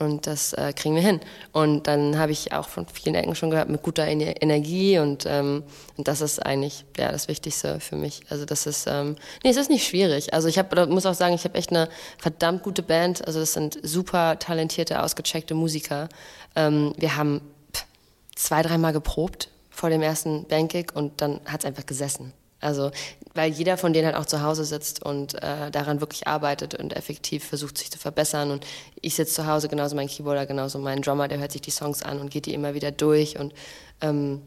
Und 0.00 0.26
das 0.26 0.52
äh, 0.54 0.72
kriegen 0.72 0.96
wir 0.96 1.02
hin. 1.02 1.20
Und 1.52 1.86
dann 1.86 2.18
habe 2.18 2.32
ich 2.32 2.52
auch 2.52 2.68
von 2.68 2.86
vielen 2.88 3.14
Ecken 3.14 3.36
schon 3.36 3.50
gehört, 3.50 3.68
mit 3.68 3.82
guter 3.82 4.04
Ener 4.04 4.42
Energie 4.42 4.98
und, 4.98 5.24
ähm, 5.26 5.62
und 5.96 6.08
das 6.08 6.20
ist 6.20 6.44
eigentlich 6.44 6.84
ja, 6.98 7.12
das 7.12 7.28
Wichtigste 7.28 7.78
für 7.78 7.94
mich. 7.94 8.22
Also 8.28 8.44
das 8.44 8.66
ist, 8.66 8.86
ähm, 8.88 9.14
nee, 9.44 9.50
es 9.50 9.56
ist 9.56 9.70
nicht 9.70 9.86
schwierig. 9.86 10.34
Also 10.34 10.48
ich 10.48 10.58
habe, 10.58 10.86
muss 10.86 11.06
auch 11.06 11.14
sagen, 11.14 11.34
ich 11.34 11.44
habe 11.44 11.56
echt 11.56 11.70
eine 11.70 11.88
verdammt 12.18 12.64
gute 12.64 12.82
Band. 12.82 13.24
Also 13.24 13.38
das 13.38 13.52
sind 13.52 13.78
super 13.82 14.38
talentierte, 14.40 15.00
ausgecheckte 15.00 15.54
Musiker. 15.54 16.08
Ähm, 16.56 16.92
wir 16.96 17.14
haben 17.16 17.40
pff, 17.72 17.86
zwei, 18.34 18.62
dreimal 18.62 18.92
geprobt 18.92 19.48
vor 19.70 19.90
dem 19.90 20.02
ersten 20.02 20.44
Bandgig 20.46 20.94
und 20.94 21.20
dann 21.20 21.40
hat 21.46 21.60
es 21.60 21.66
einfach 21.66 21.86
gesessen. 21.86 22.32
Also, 22.64 22.90
weil 23.34 23.50
jeder 23.52 23.76
von 23.76 23.92
denen 23.92 24.06
halt 24.06 24.16
auch 24.16 24.26
zu 24.26 24.42
Hause 24.42 24.64
sitzt 24.64 25.04
und 25.04 25.34
äh, 25.42 25.70
daran 25.70 26.00
wirklich 26.00 26.26
arbeitet 26.26 26.74
und 26.74 26.94
effektiv 26.94 27.44
versucht, 27.44 27.78
sich 27.78 27.90
zu 27.90 27.98
verbessern. 27.98 28.50
Und 28.50 28.66
ich 29.00 29.14
sitze 29.14 29.34
zu 29.34 29.46
Hause, 29.46 29.68
genauso 29.68 29.96
mein 29.96 30.08
Keyboarder, 30.08 30.46
genauso 30.46 30.78
mein 30.78 31.02
Drummer, 31.02 31.28
der 31.28 31.38
hört 31.38 31.52
sich 31.52 31.62
die 31.62 31.70
Songs 31.70 32.02
an 32.02 32.20
und 32.20 32.30
geht 32.30 32.46
die 32.46 32.54
immer 32.54 32.74
wieder 32.74 32.90
durch. 32.90 33.38
Und 33.38 33.52
ähm, 34.00 34.42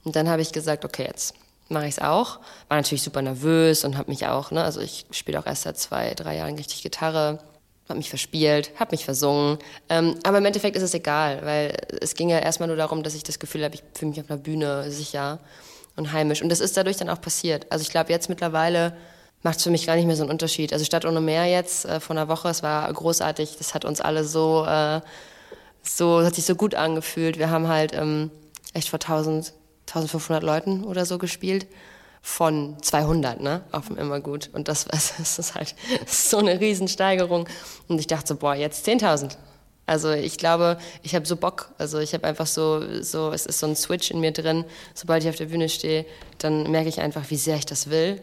Und 0.05 0.15
dann 0.15 0.29
habe 0.29 0.41
ich 0.41 0.53
gesagt, 0.53 0.85
okay, 0.85 1.03
jetzt 1.03 1.33
mache 1.67 1.87
ich 1.87 1.97
es 1.97 1.99
auch. 1.99 2.39
War 2.69 2.77
natürlich 2.77 3.03
super 3.03 3.21
nervös 3.21 3.83
und 3.83 3.97
habe 3.97 4.09
mich 4.09 4.25
auch, 4.25 4.51
ne, 4.51 4.63
also 4.63 4.79
ich 4.79 5.05
spiele 5.11 5.39
auch 5.39 5.45
erst 5.45 5.63
seit 5.63 5.77
zwei, 5.77 6.13
drei 6.13 6.37
Jahren 6.37 6.55
richtig 6.55 6.83
Gitarre, 6.83 7.39
habe 7.89 7.97
mich 7.97 8.07
verspielt, 8.07 8.71
habe 8.79 8.91
mich 8.91 9.03
versungen. 9.03 9.57
Ähm, 9.89 10.15
aber 10.23 10.37
im 10.37 10.45
Endeffekt 10.45 10.77
ist 10.77 10.83
es 10.83 10.93
egal, 10.93 11.41
weil 11.43 11.75
es 11.99 12.15
ging 12.15 12.29
ja 12.29 12.39
erstmal 12.39 12.67
nur 12.67 12.77
darum, 12.77 13.03
dass 13.03 13.13
ich 13.13 13.23
das 13.23 13.39
Gefühl 13.39 13.65
habe, 13.65 13.75
ich 13.75 13.83
fühle 13.93 14.11
mich 14.11 14.21
auf 14.21 14.31
einer 14.31 14.39
Bühne 14.39 14.89
sicher 14.89 15.39
und 15.97 16.13
heimisch. 16.13 16.41
Und 16.41 16.47
das 16.47 16.61
ist 16.61 16.77
dadurch 16.77 16.95
dann 16.95 17.09
auch 17.09 17.19
passiert. 17.19 17.65
Also 17.69 17.81
ich 17.81 17.89
glaube, 17.89 18.13
jetzt 18.13 18.29
mittlerweile 18.29 18.95
macht 19.43 19.57
es 19.57 19.63
für 19.63 19.69
mich 19.69 19.85
gar 19.85 19.95
nicht 19.95 20.05
mehr 20.05 20.15
so 20.15 20.23
einen 20.23 20.31
Unterschied. 20.31 20.73
Also 20.73 20.85
Stadt 20.85 21.05
ohne 21.05 21.21
Meer 21.21 21.45
jetzt 21.45 21.85
äh, 21.85 21.99
vor 21.99 22.15
einer 22.15 22.27
Woche, 22.27 22.49
es 22.49 22.63
war 22.63 22.91
großartig. 22.91 23.57
Das 23.57 23.73
hat 23.73 23.85
uns 23.85 24.01
alle 24.01 24.23
so, 24.23 24.65
äh, 24.65 25.01
so 25.83 26.23
hat 26.23 26.35
sich 26.35 26.45
so 26.45 26.55
gut 26.55 26.75
angefühlt. 26.75 27.37
Wir 27.37 27.49
haben 27.49 27.67
halt 27.67 27.93
ähm, 27.93 28.31
echt 28.73 28.89
vor 28.89 28.99
1000, 28.99 29.53
1500 29.87 30.43
Leuten 30.43 30.83
oder 30.83 31.05
so 31.05 31.17
gespielt. 31.17 31.67
Von 32.21 32.75
200, 32.81 33.39
ne, 33.39 33.61
auf 33.71 33.87
dem 33.87 33.97
Immergut. 33.97 34.49
Und 34.51 34.67
das, 34.67 34.85
das 35.19 35.39
ist 35.39 35.55
halt 35.55 35.75
so 36.07 36.39
eine 36.39 36.59
Riesensteigerung. 36.59 37.47
Und 37.87 37.99
ich 37.99 38.07
dachte 38.07 38.27
so, 38.27 38.35
boah, 38.35 38.55
jetzt 38.55 38.87
10.000. 38.87 39.37
Also 39.85 40.11
ich 40.11 40.37
glaube, 40.37 40.77
ich 41.03 41.15
habe 41.15 41.25
so 41.25 41.37
Bock. 41.37 41.69
Also 41.77 41.99
ich 41.99 42.13
habe 42.13 42.27
einfach 42.27 42.47
so, 42.47 43.01
so, 43.01 43.31
es 43.31 43.45
ist 43.45 43.59
so 43.59 43.67
ein 43.67 43.77
Switch 43.77 44.11
in 44.11 44.19
mir 44.19 44.33
drin. 44.33 44.65
Sobald 44.93 45.23
ich 45.23 45.29
auf 45.29 45.37
der 45.37 45.45
Bühne 45.45 45.69
stehe, 45.69 46.05
dann 46.39 46.69
merke 46.69 46.89
ich 46.89 46.99
einfach, 46.99 47.29
wie 47.29 47.37
sehr 47.37 47.55
ich 47.55 47.65
das 47.65 47.89
will 47.89 48.21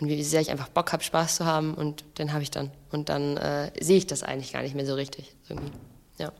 und 0.00 0.08
wie 0.08 0.22
sehr 0.22 0.40
ich 0.40 0.50
einfach 0.50 0.68
Bock 0.68 0.92
habe, 0.92 1.02
Spaß 1.02 1.36
zu 1.36 1.46
haben. 1.46 1.74
Und 1.74 2.04
den 2.18 2.32
habe 2.32 2.42
ich 2.42 2.50
dann. 2.50 2.70
Und 2.90 3.08
dann 3.08 3.36
äh, 3.36 3.70
sehe 3.80 3.96
ich 3.96 4.06
das 4.06 4.22
eigentlich 4.22 4.52
gar 4.52 4.62
nicht 4.62 4.74
mehr 4.74 4.86
so 4.86 4.94
richtig. 4.94 5.34
Irgendwie. 5.48 5.70
Ja. 6.18 6.32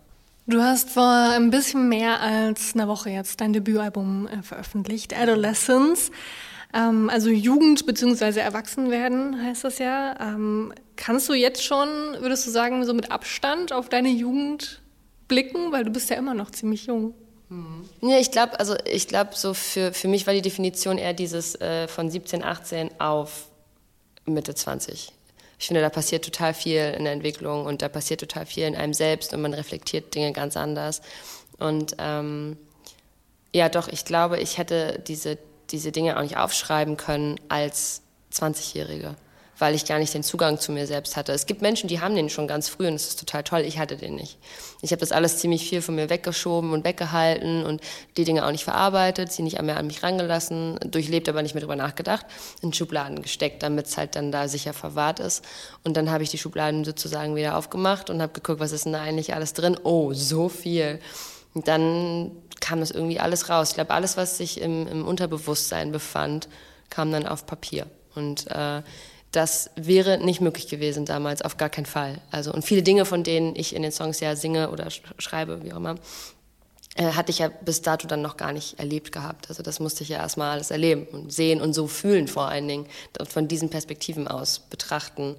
Du 0.46 0.60
hast 0.60 0.90
vor 0.90 1.30
ein 1.30 1.50
bisschen 1.50 1.88
mehr 1.88 2.20
als 2.20 2.74
einer 2.74 2.86
Woche 2.86 3.10
jetzt 3.10 3.40
dein 3.40 3.52
Debütalbum 3.52 4.28
äh, 4.28 4.42
veröffentlicht, 4.42 5.18
Adolescence. 5.18 6.10
Ähm, 6.74 7.08
also 7.08 7.30
Jugend 7.30 7.86
bzw. 7.86 8.40
Erwachsenwerden 8.40 9.42
heißt 9.42 9.64
das 9.64 9.78
ja. 9.78 10.14
Ähm, 10.20 10.74
kannst 10.96 11.28
du 11.30 11.32
jetzt 11.32 11.64
schon, 11.64 11.88
würdest 12.20 12.46
du 12.46 12.50
sagen, 12.50 12.84
so 12.84 12.92
mit 12.92 13.10
Abstand 13.10 13.72
auf 13.72 13.88
deine 13.88 14.10
Jugend 14.10 14.82
blicken? 15.28 15.72
Weil 15.72 15.84
du 15.84 15.90
bist 15.90 16.10
ja 16.10 16.16
immer 16.16 16.34
noch 16.34 16.50
ziemlich 16.50 16.86
jung. 16.86 17.14
Ja, 18.00 18.18
ich 18.18 18.30
glaube, 18.30 18.58
also 18.58 18.74
ich 18.84 19.06
glaube, 19.06 19.30
so 19.34 19.54
für, 19.54 19.92
für 19.92 20.08
mich 20.08 20.26
war 20.26 20.34
die 20.34 20.42
Definition 20.42 20.98
eher 20.98 21.14
dieses 21.14 21.54
äh, 21.60 21.86
von 21.86 22.10
17, 22.10 22.42
18 22.42 23.00
auf 23.00 23.46
Mitte 24.24 24.54
20. 24.54 25.12
Ich 25.58 25.66
finde, 25.66 25.80
da 25.80 25.88
passiert 25.88 26.24
total 26.24 26.52
viel 26.52 26.94
in 26.96 27.04
der 27.04 27.12
Entwicklung 27.12 27.64
und 27.64 27.82
da 27.82 27.88
passiert 27.88 28.20
total 28.20 28.46
viel 28.46 28.64
in 28.64 28.76
einem 28.76 28.94
selbst 28.94 29.32
und 29.32 29.42
man 29.42 29.54
reflektiert 29.54 30.14
Dinge 30.14 30.32
ganz 30.32 30.56
anders. 30.56 31.00
Und 31.58 31.96
ähm, 31.98 32.58
ja, 33.54 33.68
doch, 33.68 33.88
ich 33.88 34.04
glaube, 34.04 34.38
ich 34.38 34.58
hätte 34.58 35.02
diese, 35.06 35.38
diese 35.70 35.92
Dinge 35.92 36.18
auch 36.18 36.22
nicht 36.22 36.36
aufschreiben 36.36 36.96
können 36.96 37.40
als 37.48 38.02
20-Jährige, 38.34 39.16
weil 39.58 39.74
ich 39.74 39.86
gar 39.86 39.98
nicht 39.98 40.12
den 40.12 40.22
Zugang 40.22 40.58
zu 40.58 40.72
mir 40.72 40.86
selbst 40.86 41.16
hatte. 41.16 41.32
Es 41.32 41.46
gibt 41.46 41.62
Menschen, 41.62 41.88
die 41.88 42.00
haben 42.00 42.14
den 42.14 42.28
schon 42.28 42.46
ganz 42.46 42.68
früh 42.68 42.86
und 42.86 42.94
das 42.94 43.08
ist 43.08 43.18
total 43.18 43.42
toll. 43.42 43.60
Ich 43.60 43.78
hatte 43.78 43.96
den 43.96 44.14
nicht. 44.14 44.38
Ich 44.82 44.90
habe 44.90 45.00
das 45.00 45.12
alles 45.12 45.38
ziemlich 45.38 45.68
viel 45.68 45.82
von 45.82 45.94
mir 45.94 46.10
weggeschoben 46.10 46.72
und 46.72 46.84
weggehalten 46.84 47.64
und 47.64 47.80
die 48.16 48.24
Dinge 48.24 48.44
auch 48.44 48.50
nicht 48.50 48.64
verarbeitet, 48.64 49.32
sie 49.32 49.42
nicht 49.42 49.60
mehr 49.62 49.76
an 49.76 49.86
mich 49.86 50.02
rangelassen, 50.02 50.78
durchlebt, 50.84 51.28
aber 51.28 51.42
nicht 51.42 51.54
mehr 51.54 51.62
drüber 51.62 51.76
nachgedacht, 51.76 52.26
in 52.60 52.72
Schubladen 52.72 53.22
gesteckt, 53.22 53.62
damit 53.62 53.86
es 53.86 53.96
halt 53.96 54.14
dann 54.16 54.30
da 54.30 54.48
sicher 54.48 54.72
verwahrt 54.72 55.20
ist. 55.20 55.44
Und 55.84 55.96
dann 55.96 56.10
habe 56.10 56.22
ich 56.22 56.30
die 56.30 56.38
Schubladen 56.38 56.84
sozusagen 56.84 57.34
wieder 57.36 57.56
aufgemacht 57.56 58.10
und 58.10 58.20
habe 58.20 58.32
geguckt, 58.32 58.60
was 58.60 58.72
ist 58.72 58.84
denn 58.84 58.92
da 58.92 59.02
eigentlich 59.02 59.34
alles 59.34 59.54
drin? 59.54 59.78
Oh, 59.82 60.12
so 60.12 60.48
viel. 60.48 61.00
Und 61.54 61.68
dann 61.68 62.32
kam 62.60 62.80
das 62.80 62.90
irgendwie 62.90 63.20
alles 63.20 63.48
raus. 63.48 63.70
Ich 63.70 63.74
glaube, 63.74 63.94
alles, 63.94 64.16
was 64.16 64.36
sich 64.36 64.60
im, 64.60 64.86
im 64.86 65.06
Unterbewusstsein 65.06 65.92
befand, 65.92 66.48
kam 66.90 67.10
dann 67.10 67.26
auf 67.26 67.46
Papier. 67.46 67.86
Und 68.14 68.50
äh, 68.50 68.82
das 69.32 69.70
wäre 69.76 70.18
nicht 70.18 70.40
möglich 70.40 70.68
gewesen 70.68 71.04
damals, 71.04 71.42
auf 71.42 71.56
gar 71.56 71.68
keinen 71.68 71.86
Fall. 71.86 72.20
Also, 72.30 72.52
und 72.52 72.64
viele 72.64 72.82
Dinge, 72.82 73.04
von 73.04 73.22
denen 73.22 73.54
ich 73.56 73.74
in 73.74 73.82
den 73.82 73.92
Songs 73.92 74.20
ja 74.20 74.34
singe 74.36 74.70
oder 74.70 74.90
sch 74.90 75.02
schreibe, 75.18 75.62
wie 75.62 75.72
auch 75.72 75.76
immer, 75.76 75.96
äh, 76.96 77.12
hatte 77.12 77.30
ich 77.30 77.40
ja 77.40 77.48
bis 77.48 77.82
dato 77.82 78.08
dann 78.08 78.22
noch 78.22 78.36
gar 78.36 78.52
nicht 78.52 78.78
erlebt 78.78 79.12
gehabt. 79.12 79.48
Also 79.48 79.62
das 79.62 79.80
musste 79.80 80.02
ich 80.02 80.08
ja 80.08 80.18
erstmal 80.18 80.52
alles 80.52 80.70
erleben 80.70 81.06
und 81.12 81.32
sehen 81.32 81.60
und 81.60 81.74
so 81.74 81.86
fühlen 81.86 82.28
vor 82.28 82.48
allen 82.48 82.66
Dingen. 82.66 82.86
Von 83.28 83.48
diesen 83.48 83.68
Perspektiven 83.68 84.26
aus 84.28 84.60
betrachten 84.60 85.36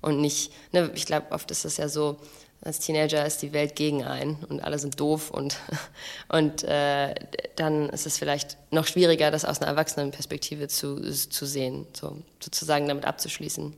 und 0.00 0.20
nicht, 0.20 0.52
ne, 0.72 0.90
ich 0.94 1.06
glaube, 1.06 1.32
oft 1.32 1.50
ist 1.50 1.64
es 1.64 1.76
ja 1.76 1.88
so, 1.88 2.16
als 2.62 2.78
Teenager 2.80 3.24
ist 3.24 3.40
die 3.42 3.52
Welt 3.52 3.74
gegen 3.74 4.04
einen 4.04 4.36
und 4.48 4.62
alle 4.62 4.78
sind 4.78 5.00
doof 5.00 5.30
und, 5.30 5.56
und 6.28 6.62
äh, 6.64 7.14
dann 7.56 7.88
ist 7.88 8.06
es 8.06 8.18
vielleicht 8.18 8.58
noch 8.70 8.86
schwieriger, 8.86 9.30
das 9.30 9.44
aus 9.44 9.60
einer 9.60 9.70
Erwachsenenperspektive 9.70 10.68
zu, 10.68 11.00
zu 11.00 11.46
sehen, 11.46 11.86
so, 11.94 12.18
sozusagen 12.38 12.86
damit 12.86 13.06
abzuschließen. 13.06 13.74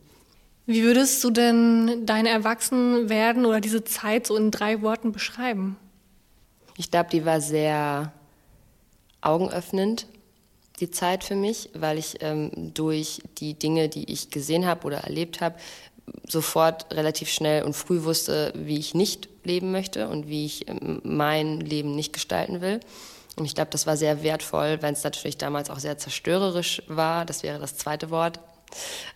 Wie 0.67 0.83
würdest 0.83 1.23
du 1.25 1.31
denn 1.31 2.07
dein 2.07 2.27
Erwachsenwerden 2.27 3.47
oder 3.47 3.61
diese 3.61 3.85
Zeit 3.85 4.27
so 4.27 4.37
in 4.37 4.51
drei 4.51 4.83
Worten 4.83 5.13
beschreiben? 5.13 5.77
Ich 6.77 6.91
glaube, 6.91 7.11
die 7.11 7.25
war 7.25 7.41
sehr 7.41 8.13
augenöffnend, 9.21 10.07
die 10.81 10.91
Zeit 10.91 11.23
für 11.25 11.37
mich, 11.37 11.71
weil 11.75 11.99
ich 11.99 12.17
ähm, 12.21 12.73
durch 12.75 13.23
die 13.39 13.55
Dinge, 13.55 13.89
die 13.89 14.11
ich 14.11 14.31
gesehen 14.31 14.67
habe 14.67 14.87
oder 14.87 14.99
erlebt 14.99 15.41
habe, 15.41 15.57
sofort 16.29 16.93
relativ 16.95 17.29
schnell 17.29 17.63
und 17.63 17.75
früh 17.75 18.05
wusste, 18.05 18.53
wie 18.57 18.79
ich 18.79 18.95
nicht 18.95 19.29
leben 19.45 19.73
möchte 19.73 20.09
und 20.09 20.29
wie 20.29 20.47
ich 20.47 20.69
ähm, 20.69 21.01
mein 21.05 21.61
Leben 21.61 21.95
nicht 21.95 22.13
gestalten 22.13 22.61
will. 22.61 22.81
Und 23.37 23.45
ich 23.47 23.55
glaube, 23.55 23.71
das 23.71 23.87
war 23.87 23.97
sehr 23.97 24.23
wertvoll, 24.23 24.79
wenn 24.83 24.95
es 24.95 25.05
natürlich 25.05 25.39
damals 25.39 25.71
auch 25.71 25.79
sehr 25.79 25.97
zerstörerisch 25.97 26.83
war. 26.87 27.25
Das 27.25 27.43
wäre 27.43 27.59
das 27.59 27.77
zweite 27.77 28.11
Wort, 28.11 28.41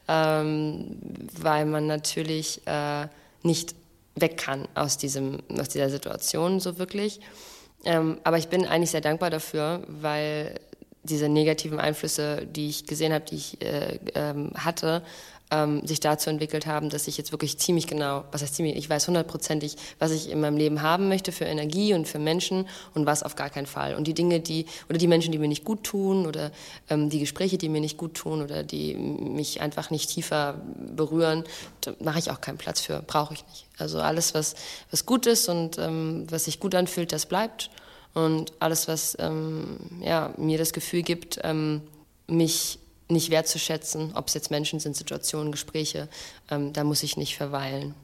ähm, 0.09 0.99
weil 1.39 1.67
man 1.67 1.87
natürlich 1.87 2.67
äh, 2.67 3.09
nicht 3.43 3.75
weg 4.15 4.39
kann 4.39 4.67
aus, 4.75 4.97
diesem, 4.97 5.41
aus 5.59 5.69
dieser 5.69 5.91
Situation 5.91 6.61
so 6.61 6.79
wirklich. 6.79 7.21
Ähm, 7.85 8.19
aber 8.25 8.39
ich 8.39 8.49
bin 8.49 8.67
eigentlich 8.67 8.91
sehr 8.91 9.03
dankbar 9.03 9.31
dafür, 9.31 9.83
weil 9.89 10.59
diese 11.03 11.29
negativen 11.29 11.79
Einflüsse, 11.79 12.47
die 12.47 12.69
ich 12.69 12.87
gesehen 12.87 13.13
habe, 13.13 13.25
die 13.25 13.37
ich 13.37 13.63
äh, 13.63 14.01
ähm, 14.15 14.51
hatte, 14.57 15.03
ähm, 15.51 15.87
sich 15.87 16.01
dazu 16.01 16.29
entwickelt 16.29 16.67
haben, 16.67 16.91
dass 16.91 17.07
ich 17.07 17.17
jetzt 17.17 17.31
wirklich 17.31 17.59
ziemlich 17.59 17.87
genau, 17.87 18.25
was 18.33 18.43
heißt 18.43 18.57
ziemlich, 18.57 18.77
ich 18.77 18.91
weiß 18.91 19.07
hundertprozentig, 19.07 19.77
was 19.99 20.11
ich 20.11 20.31
in 20.31 20.41
meinem 20.41 20.57
Leben 20.57 20.83
haben 20.83 21.09
möchte 21.09 21.31
für 21.31 21.45
Energie 21.45 21.95
und 21.95 22.09
für 22.09 22.19
Menschen 22.19 22.67
und 22.95 23.07
was 23.07 23.23
auf 23.23 23.37
gar 23.37 23.51
keinen 23.51 23.67
Fall. 23.67 23.95
Und 23.95 24.07
die 24.09 24.15
Dinge, 24.15 24.41
die, 24.41 24.67
oder 24.89 24.99
die 24.99 25.07
Menschen, 25.07 25.31
die 25.31 25.39
mir 25.39 25.49
nicht 25.49 25.65
gut 25.65 25.85
tun 25.85 26.27
oder 26.27 26.51
ähm, 26.91 27.11
die 27.11 27.21
Gespräche, 27.21 27.59
die 27.59 27.69
mir 27.69 27.81
nicht 27.81 27.97
gut 27.97 28.15
tun 28.15 28.43
oder 28.43 28.65
die 28.65 28.95
mich 28.95 29.61
einfach 29.61 29.91
nicht 29.91 30.11
tiefer 30.11 30.61
berühren, 30.95 31.45
da 31.81 31.93
mache 32.01 32.19
ich 32.19 32.31
auch 32.31 32.41
keinen 32.41 32.59
Platz 32.59 32.81
für, 32.81 33.03
brauche 33.03 33.35
ich 33.35 33.45
nicht. 33.47 33.67
Also 33.79 34.01
alles, 34.01 34.35
was, 34.35 34.55
was 34.91 35.07
gut 35.07 35.27
ist 35.27 35.49
und 35.49 35.79
ähm, 35.79 36.27
was 36.29 36.47
sich 36.47 36.59
gut 36.59 36.75
anfühlt, 36.75 37.13
das 37.13 37.27
bleibt. 37.27 37.71
Und 38.15 38.53
alles, 38.61 38.89
was 38.89 39.17
ähm, 39.21 39.77
ja, 40.01 40.33
mir 40.39 40.57
das 40.59 40.73
Gefühl 40.73 41.03
gibt, 41.03 41.39
ähm, 41.45 41.83
mich 42.27 42.79
nicht 43.09 43.31
wertzuschätzen, 43.31 44.13
ob 44.15 44.29
es 44.29 44.35
jetzt 44.35 44.51
Menschen 44.51 44.81
sind, 44.81 44.97
Situationen, 44.97 45.53
Gespräche, 45.53 46.09
ähm, 46.51 46.73
da 46.73 46.85
muss 46.85 47.03
ich 47.03 47.17
nicht 47.17 47.37
verweilen. 47.37 47.95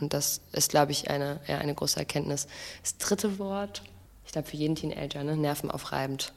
Und 0.00 0.14
das 0.14 0.40
ist, 0.52 0.70
glaube 0.70 0.92
ich, 0.92 1.10
eine, 1.10 1.40
ja, 1.46 1.58
eine 1.58 1.74
große 1.74 1.98
Erkenntnis. 1.98 2.46
Das 2.82 2.96
dritte 2.96 3.38
Wort, 3.38 3.82
ich 4.24 4.32
glaube 4.32 4.48
für 4.48 4.56
jeden 4.56 4.74
Teenager, 4.74 5.22
ne? 5.24 5.36
nervenaufreibend. 5.36 6.32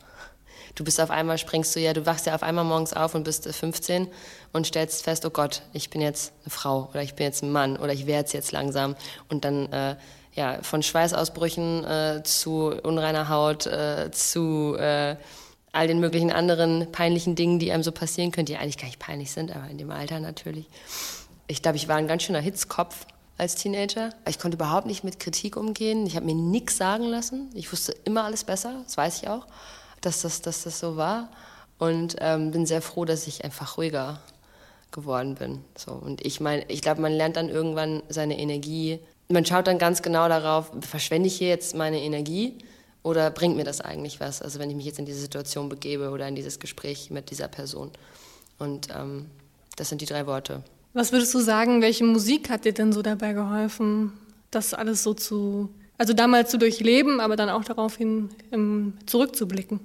Du 0.75 0.83
bist 0.83 0.99
auf 0.99 1.09
einmal, 1.09 1.37
springst 1.37 1.73
du 1.75 1.79
ja, 1.79 1.93
du 1.93 2.05
wachst 2.05 2.25
ja 2.25 2.35
auf 2.35 2.43
einmal 2.43 2.65
morgens 2.65 2.93
auf 2.93 3.15
und 3.15 3.23
bist 3.23 3.47
15 3.47 4.07
und 4.51 4.67
stellst 4.67 5.03
fest, 5.03 5.25
oh 5.25 5.29
Gott, 5.29 5.61
ich 5.71 5.89
bin 5.89 6.01
jetzt 6.01 6.33
eine 6.43 6.51
Frau 6.51 6.89
oder 6.89 7.01
ich 7.01 7.13
bin 7.13 7.25
jetzt 7.25 7.43
ein 7.43 7.51
Mann 7.51 7.77
oder 7.77 7.93
ich 7.93 8.07
werde 8.07 8.25
es 8.25 8.33
jetzt 8.33 8.51
langsam. 8.51 8.95
Und 9.29 9.45
dann 9.45 9.71
äh, 9.71 9.95
ja, 10.33 10.61
von 10.63 10.83
Schweißausbrüchen 10.83 11.85
äh, 11.85 12.23
zu 12.23 12.73
unreiner 12.83 13.29
Haut, 13.29 13.65
äh, 13.67 14.11
zu 14.11 14.75
äh, 14.77 15.15
all 15.75 15.87
den 15.87 15.99
möglichen 15.99 16.31
anderen 16.31 16.91
peinlichen 16.91 17.35
Dingen, 17.35 17.59
die 17.59 17.71
einem 17.71 17.83
so 17.83 17.91
passieren 17.91 18.31
können, 18.31 18.45
die 18.45 18.55
eigentlich 18.55 18.77
gar 18.77 18.87
nicht 18.87 18.99
peinlich 18.99 19.31
sind, 19.31 19.55
aber 19.55 19.69
in 19.69 19.77
dem 19.77 19.91
Alter 19.91 20.19
natürlich. 20.19 20.67
Ich 21.47 21.61
glaube, 21.61 21.77
ich 21.77 21.87
war 21.87 21.97
ein 21.97 22.07
ganz 22.07 22.23
schöner 22.23 22.39
Hitzkopf 22.39 23.05
als 23.37 23.55
Teenager. 23.55 24.11
Ich 24.27 24.39
konnte 24.39 24.55
überhaupt 24.55 24.87
nicht 24.87 25.03
mit 25.03 25.19
Kritik 25.19 25.57
umgehen. 25.57 26.07
Ich 26.07 26.15
habe 26.15 26.25
mir 26.25 26.33
nichts 26.33 26.77
sagen 26.77 27.03
lassen. 27.03 27.49
Ich 27.53 27.71
wusste 27.71 27.93
immer 28.05 28.23
alles 28.23 28.45
besser, 28.45 28.81
das 28.85 28.95
weiß 28.95 29.21
ich 29.21 29.27
auch, 29.27 29.45
dass 29.99 30.21
das, 30.21 30.41
dass 30.41 30.63
das 30.63 30.79
so 30.79 30.95
war. 30.95 31.29
Und 31.77 32.15
ähm, 32.19 32.51
bin 32.51 32.65
sehr 32.65 32.81
froh, 32.81 33.03
dass 33.03 33.27
ich 33.27 33.43
einfach 33.43 33.77
ruhiger 33.77 34.21
geworden 34.91 35.35
bin. 35.35 35.59
So, 35.77 35.91
und 35.91 36.25
ich 36.25 36.39
meine, 36.39 36.63
ich 36.69 36.81
glaube, 36.81 37.01
man 37.01 37.11
lernt 37.11 37.35
dann 37.35 37.49
irgendwann 37.49 38.01
seine 38.07 38.39
Energie. 38.39 38.99
Man 39.27 39.45
schaut 39.45 39.67
dann 39.67 39.77
ganz 39.77 40.01
genau 40.01 40.29
darauf, 40.29 40.71
verschwende 40.79 41.27
ich 41.27 41.35
hier 41.35 41.49
jetzt 41.49 41.75
meine 41.75 41.99
Energie 41.99 42.57
oder 43.05 43.29
bringt 43.29 43.55
mir 43.55 43.63
das 43.63 43.81
eigentlich 43.81 44.19
was? 44.19 44.41
Also 44.41 44.57
wenn 44.57 44.71
ich 44.71 44.75
mich 44.75 44.85
jetzt 44.85 44.97
in 44.97 45.05
diese 45.05 45.19
Situation 45.19 45.69
begebe 45.69 46.09
oder 46.09 46.27
in 46.27 46.35
dieses 46.35 46.59
Gespräch 46.59 47.11
mit 47.11 47.29
dieser 47.29 47.47
Person. 47.47 47.91
Und 48.57 48.87
ähm, 48.89 49.27
das 49.75 49.89
sind 49.89 50.01
die 50.01 50.07
drei 50.07 50.25
Worte. 50.25 50.63
Was 50.93 51.11
würdest 51.11 51.31
du 51.35 51.39
sagen, 51.39 51.83
welche 51.83 52.03
Musik 52.03 52.49
hat 52.49 52.65
dir 52.65 52.73
denn 52.73 52.91
so 52.91 53.03
dabei 53.03 53.33
geholfen, 53.33 54.13
das 54.49 54.73
alles 54.73 55.03
so 55.03 55.13
zu, 55.13 55.69
also 55.99 56.13
damals 56.13 56.49
zu 56.49 56.57
durchleben, 56.57 57.19
aber 57.19 57.35
dann 57.35 57.49
auch 57.49 57.63
daraufhin 57.63 58.29
ähm, 58.51 58.93
zurückzublicken? 59.05 59.81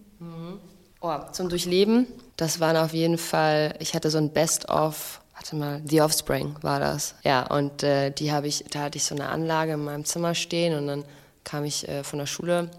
Oh, 1.03 1.18
zum 1.33 1.51
Durchleben, 1.51 2.07
das 2.37 2.59
waren 2.59 2.77
auf 2.77 2.95
jeden 2.95 3.18
Fall, 3.18 3.75
ich 3.81 3.95
hatte 3.95 4.11
so 4.11 4.16
ein 4.16 4.33
Best-of, 4.33 5.21
warte 5.35 5.57
mal, 5.57 5.83
The 5.85 6.01
Offspring 6.01 6.55
war 6.62 6.81
das. 6.81 7.14
Ja, 7.23 7.47
und 7.55 7.83
äh, 7.83 8.12
die 8.12 8.33
habe 8.33 8.47
ich, 8.47 8.64
da 8.71 8.81
hatte 8.81 8.97
ich 8.97 9.05
so 9.05 9.14
eine 9.14 9.29
Anlage 9.29 9.73
in 9.73 9.85
meinem 9.85 10.07
Zimmer 10.07 10.35
stehen 10.35 10.79
und 10.79 10.87
dann 10.87 11.05
kam 11.45 11.64
ich 11.64 11.87
äh, 11.87 12.03
von 12.03 12.18
der 12.18 12.27
Schule 12.27 12.71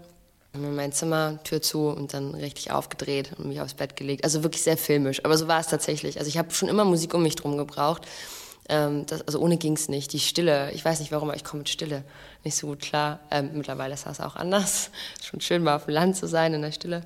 in 0.54 0.74
mein 0.74 0.92
Zimmer, 0.92 1.38
Tür 1.44 1.62
zu 1.62 1.88
und 1.88 2.12
dann 2.12 2.34
richtig 2.34 2.70
aufgedreht 2.70 3.30
und 3.38 3.46
mich 3.46 3.60
aufs 3.60 3.74
Bett 3.74 3.96
gelegt. 3.96 4.24
Also 4.24 4.42
wirklich 4.42 4.62
sehr 4.62 4.76
filmisch, 4.76 5.24
aber 5.24 5.38
so 5.38 5.48
war 5.48 5.60
es 5.60 5.68
tatsächlich. 5.68 6.18
Also 6.18 6.28
ich 6.28 6.38
habe 6.38 6.50
schon 6.52 6.68
immer 6.68 6.84
Musik 6.84 7.14
um 7.14 7.22
mich 7.22 7.36
drum 7.36 7.56
gebraucht. 7.56 8.06
Ähm, 8.68 9.06
das, 9.06 9.22
also 9.22 9.40
ohne 9.40 9.56
ging 9.56 9.74
es 9.74 9.88
nicht. 9.88 10.12
Die 10.12 10.20
Stille, 10.20 10.70
ich 10.72 10.84
weiß 10.84 11.00
nicht 11.00 11.10
warum, 11.10 11.28
aber 11.28 11.36
ich 11.36 11.44
komme 11.44 11.60
mit 11.60 11.68
Stille 11.68 12.04
nicht 12.44 12.56
so 12.56 12.66
gut 12.66 12.80
klar. 12.80 13.20
Ähm, 13.30 13.50
mittlerweile 13.54 13.94
ist 13.94 14.06
das 14.06 14.20
auch 14.20 14.36
anders. 14.36 14.90
Schon 15.22 15.40
schön, 15.40 15.62
mal 15.62 15.76
auf 15.76 15.86
dem 15.86 15.94
Land 15.94 16.16
zu 16.16 16.28
sein, 16.28 16.54
in 16.54 16.62
der 16.62 16.72
Stille. 16.72 17.02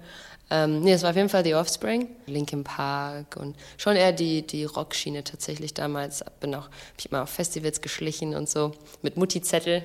Ähm, 0.49 0.81
nee, 0.81 0.93
es 0.93 1.03
war 1.03 1.11
auf 1.11 1.17
jeden 1.17 1.29
Fall 1.29 1.45
The 1.45 1.55
Offspring, 1.57 2.09
Linkin 2.27 2.63
Park 2.63 3.37
und 3.37 3.57
schon 3.79 3.97
eher 3.97 4.13
die, 4.13 4.47
die 4.47 4.65
Rockschiene 4.65 5.25
tatsächlich 5.25 5.75
damals. 5.75 6.25
Bin 6.39 6.55
auch, 6.55 6.67
hab 6.67 6.71
ich 6.99 7.11
immer 7.11 7.25
auf 7.25 7.31
Festivals 7.31 7.81
geschlichen 7.81 8.37
und 8.37 8.49
so 8.49 8.71
mit 9.03 9.17
Mutti-Zettel, 9.17 9.83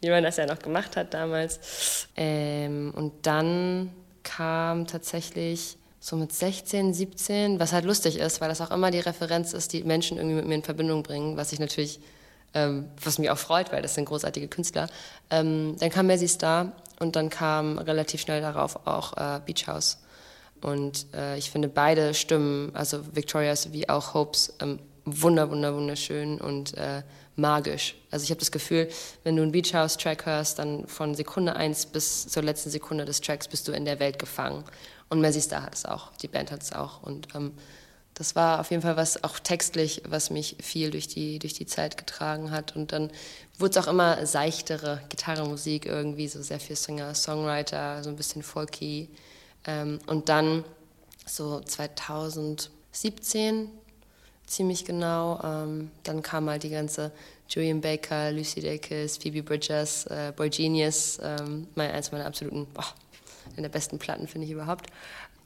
wie 0.00 0.10
man 0.10 0.22
das 0.22 0.36
ja 0.36 0.46
noch 0.46 0.58
gemacht 0.58 0.96
hat 0.96 1.14
damals. 1.14 2.06
Ähm, 2.16 2.92
und 2.94 3.26
dann 3.26 3.90
kam 4.22 4.86
tatsächlich 4.86 5.76
so 6.00 6.16
mit 6.16 6.32
16, 6.32 6.94
17, 6.94 7.60
was 7.60 7.72
halt 7.72 7.84
lustig 7.84 8.18
ist, 8.18 8.40
weil 8.40 8.48
das 8.48 8.60
auch 8.60 8.70
immer 8.70 8.90
die 8.90 9.00
Referenz 9.00 9.52
ist, 9.52 9.72
die 9.72 9.84
Menschen 9.84 10.16
irgendwie 10.16 10.36
mit 10.36 10.46
mir 10.46 10.54
in 10.54 10.62
Verbindung 10.62 11.02
bringen, 11.02 11.36
was 11.36 11.52
ich 11.52 11.58
natürlich, 11.58 12.00
ähm, 12.54 12.88
was 13.02 13.18
mich 13.18 13.30
auch 13.30 13.38
freut, 13.38 13.70
weil 13.70 13.82
das 13.82 13.94
sind 13.94 14.06
großartige 14.06 14.48
Künstler. 14.48 14.88
Ähm, 15.30 15.76
dann 15.78 15.90
kam 15.90 16.06
Messi 16.06 16.26
Star 16.26 16.72
und 16.98 17.16
dann 17.16 17.28
kam 17.28 17.78
relativ 17.78 18.22
schnell 18.22 18.40
darauf 18.40 18.86
auch 18.86 19.16
äh, 19.16 19.40
Beach 19.44 19.66
House. 19.66 19.98
Und 20.62 21.06
äh, 21.14 21.36
ich 21.36 21.50
finde 21.50 21.68
beide 21.68 22.14
Stimmen, 22.14 22.74
also 22.74 23.00
Victorias 23.14 23.72
wie 23.72 23.88
auch 23.88 24.14
Hopes, 24.14 24.54
ähm, 24.60 24.78
wunder, 25.04 25.50
wunder, 25.50 25.74
wunderschön 25.74 26.40
und 26.40 26.76
äh, 26.76 27.02
magisch. 27.40 27.96
Also 28.10 28.24
ich 28.24 28.30
habe 28.30 28.40
das 28.40 28.52
Gefühl, 28.52 28.88
wenn 29.24 29.36
du 29.36 29.42
einen 29.42 29.52
Beach 29.52 29.74
House 29.74 29.96
Track 29.96 30.26
hörst, 30.26 30.58
dann 30.58 30.86
von 30.86 31.14
Sekunde 31.14 31.56
1 31.56 31.86
bis 31.86 32.28
zur 32.28 32.42
letzten 32.42 32.70
Sekunde 32.70 33.04
des 33.04 33.20
Tracks 33.20 33.48
bist 33.48 33.68
du 33.68 33.72
in 33.72 33.84
der 33.84 34.00
Welt 34.00 34.18
gefangen. 34.18 34.64
Und 35.08 35.20
Messi 35.20 35.40
Star 35.40 35.62
hat 35.62 35.74
es 35.74 35.84
auch, 35.84 36.12
die 36.16 36.28
Band 36.28 36.52
hat 36.52 36.62
es 36.62 36.72
auch. 36.72 37.02
Und 37.02 37.34
ähm, 37.34 37.52
das 38.14 38.36
war 38.36 38.60
auf 38.60 38.70
jeden 38.70 38.82
Fall 38.82 38.96
was, 38.96 39.24
auch 39.24 39.38
textlich, 39.38 40.02
was 40.06 40.30
mich 40.30 40.56
viel 40.60 40.90
durch 40.90 41.08
die, 41.08 41.38
durch 41.38 41.54
die 41.54 41.66
Zeit 41.66 41.96
getragen 41.96 42.50
hat. 42.50 42.76
Und 42.76 42.92
dann 42.92 43.10
wurde 43.58 43.78
es 43.78 43.84
auch 43.84 43.88
immer 43.88 44.26
seichtere 44.26 45.00
Gitarrenmusik 45.08 45.86
irgendwie, 45.86 46.28
so 46.28 46.42
sehr 46.42 46.60
viel 46.60 46.76
Singer, 46.76 47.14
Songwriter, 47.14 48.04
so 48.04 48.10
ein 48.10 48.16
bisschen 48.16 48.42
folky. 48.42 49.08
Ähm, 49.64 50.00
und 50.06 50.28
dann 50.28 50.64
so 51.26 51.60
2017, 51.60 53.70
ziemlich 54.50 54.84
genau, 54.84 55.40
ähm, 55.42 55.90
dann 56.02 56.22
kam 56.22 56.50
halt 56.50 56.64
die 56.64 56.70
ganze 56.70 57.12
Julian 57.48 57.80
Baker, 57.80 58.32
Lucy 58.32 58.60
Dacus, 58.60 59.16
Phoebe 59.16 59.42
Bridgers, 59.42 60.06
äh, 60.06 60.32
Boy 60.34 60.50
Genius, 60.50 61.18
ähm, 61.22 61.68
mein, 61.76 61.92
eins 61.92 62.10
meiner 62.10 62.26
absoluten, 62.26 62.66
boah, 62.74 62.84
eine 63.52 63.62
der 63.62 63.68
besten 63.68 63.98
Platten 63.98 64.26
finde 64.26 64.46
ich 64.46 64.52
überhaupt. 64.52 64.86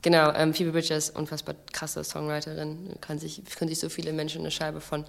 Genau, 0.02 0.32
ähm, 0.32 0.54
Phoebe 0.54 0.72
Bridgers, 0.72 1.10
unfassbar 1.10 1.54
krasse 1.72 2.02
Songwriterin, 2.02 2.94
kann 3.00 3.18
sich, 3.18 3.42
können 3.56 3.68
sich 3.68 3.78
so 3.78 3.88
viele 3.88 4.12
Menschen 4.12 4.40
eine 4.40 4.50
Scheibe 4.50 4.80
von 4.80 5.04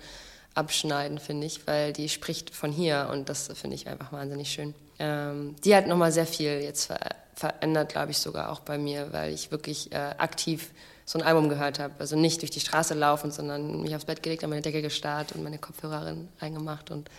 abschneiden, 0.53 1.17
finde 1.17 1.47
ich, 1.47 1.65
weil 1.65 1.93
die 1.93 2.09
spricht 2.09 2.53
von 2.53 2.71
hier 2.71 3.09
und 3.11 3.29
das 3.29 3.47
finde 3.55 3.75
ich 3.75 3.87
einfach 3.87 4.11
wahnsinnig 4.11 4.51
schön. 4.51 4.73
Ähm, 4.99 5.55
die 5.63 5.75
hat 5.75 5.87
nochmal 5.87 6.11
sehr 6.11 6.25
viel 6.25 6.61
jetzt 6.61 6.85
ver 6.85 6.99
verändert, 7.37 7.89
glaube 7.89 8.11
ich, 8.11 8.19
sogar 8.19 8.49
auch 8.49 8.61
bei 8.61 8.77
mir, 8.77 9.11
weil 9.11 9.33
ich 9.33 9.51
wirklich 9.51 9.91
äh, 9.91 9.97
aktiv 10.17 10.71
so 11.05 11.19
ein 11.19 11.25
Album 11.25 11.49
gehört 11.49 11.79
habe. 11.79 11.93
Also 11.99 12.17
nicht 12.17 12.41
durch 12.41 12.51
die 12.51 12.59
Straße 12.59 12.95
laufen, 12.95 13.31
sondern 13.31 13.81
mich 13.81 13.95
aufs 13.95 14.05
Bett 14.05 14.23
gelegt, 14.23 14.43
an 14.43 14.49
meine 14.49 14.63
Decke 14.63 14.81
gestarrt 14.81 15.31
und 15.33 15.43
meine 15.43 15.59
Kopfhörerin 15.59 16.27
reingemacht 16.39 16.91
und 16.91 17.09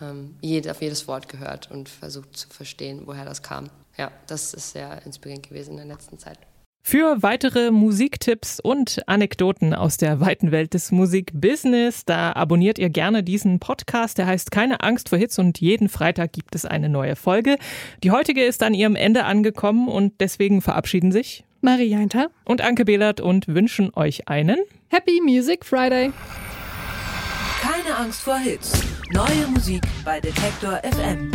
ähm, 0.00 0.36
jed, 0.40 0.68
auf 0.68 0.80
jedes 0.82 1.06
Wort 1.06 1.28
gehört 1.28 1.70
und 1.70 1.88
versucht 1.88 2.36
zu 2.36 2.48
verstehen, 2.48 3.02
woher 3.04 3.24
das 3.24 3.42
kam. 3.42 3.70
Ja, 3.96 4.10
das 4.26 4.54
ist 4.54 4.72
sehr 4.72 5.04
inspirierend 5.04 5.48
gewesen 5.48 5.72
in 5.72 5.88
der 5.88 5.96
letzten 5.96 6.18
Zeit. 6.18 6.38
Für 6.82 7.20
weitere 7.20 7.72
Musiktipps 7.72 8.60
und 8.60 9.08
Anekdoten 9.08 9.74
aus 9.74 9.96
der 9.96 10.20
weiten 10.20 10.52
Welt 10.52 10.72
des 10.72 10.92
Musikbusiness, 10.92 12.04
da 12.04 12.32
abonniert 12.32 12.78
ihr 12.78 12.90
gerne 12.90 13.24
diesen 13.24 13.58
Podcast. 13.58 14.18
Der 14.18 14.26
heißt 14.26 14.52
Keine 14.52 14.82
Angst 14.82 15.08
vor 15.08 15.18
Hits 15.18 15.40
und 15.40 15.60
jeden 15.60 15.88
Freitag 15.88 16.32
gibt 16.32 16.54
es 16.54 16.64
eine 16.64 16.88
neue 16.88 17.16
Folge. 17.16 17.56
Die 18.04 18.12
heutige 18.12 18.44
ist 18.44 18.62
an 18.62 18.72
ihrem 18.72 18.94
Ende 18.94 19.24
angekommen 19.24 19.88
und 19.88 20.20
deswegen 20.20 20.62
verabschieden 20.62 21.10
sich 21.10 21.45
Marie 21.66 21.88
Jainter 21.88 22.30
und 22.44 22.60
Anke 22.60 22.84
Behlert 22.84 23.20
und 23.20 23.48
wünschen 23.48 23.92
euch 23.96 24.28
einen 24.28 24.58
Happy 24.86 25.20
Music 25.20 25.64
Friday. 25.64 26.12
Keine 27.60 27.96
Angst 27.96 28.20
vor 28.20 28.38
Hits. 28.38 28.84
Neue 29.12 29.48
Musik 29.52 29.82
bei 30.04 30.20
Detektor 30.20 30.80
FM. 30.84 31.32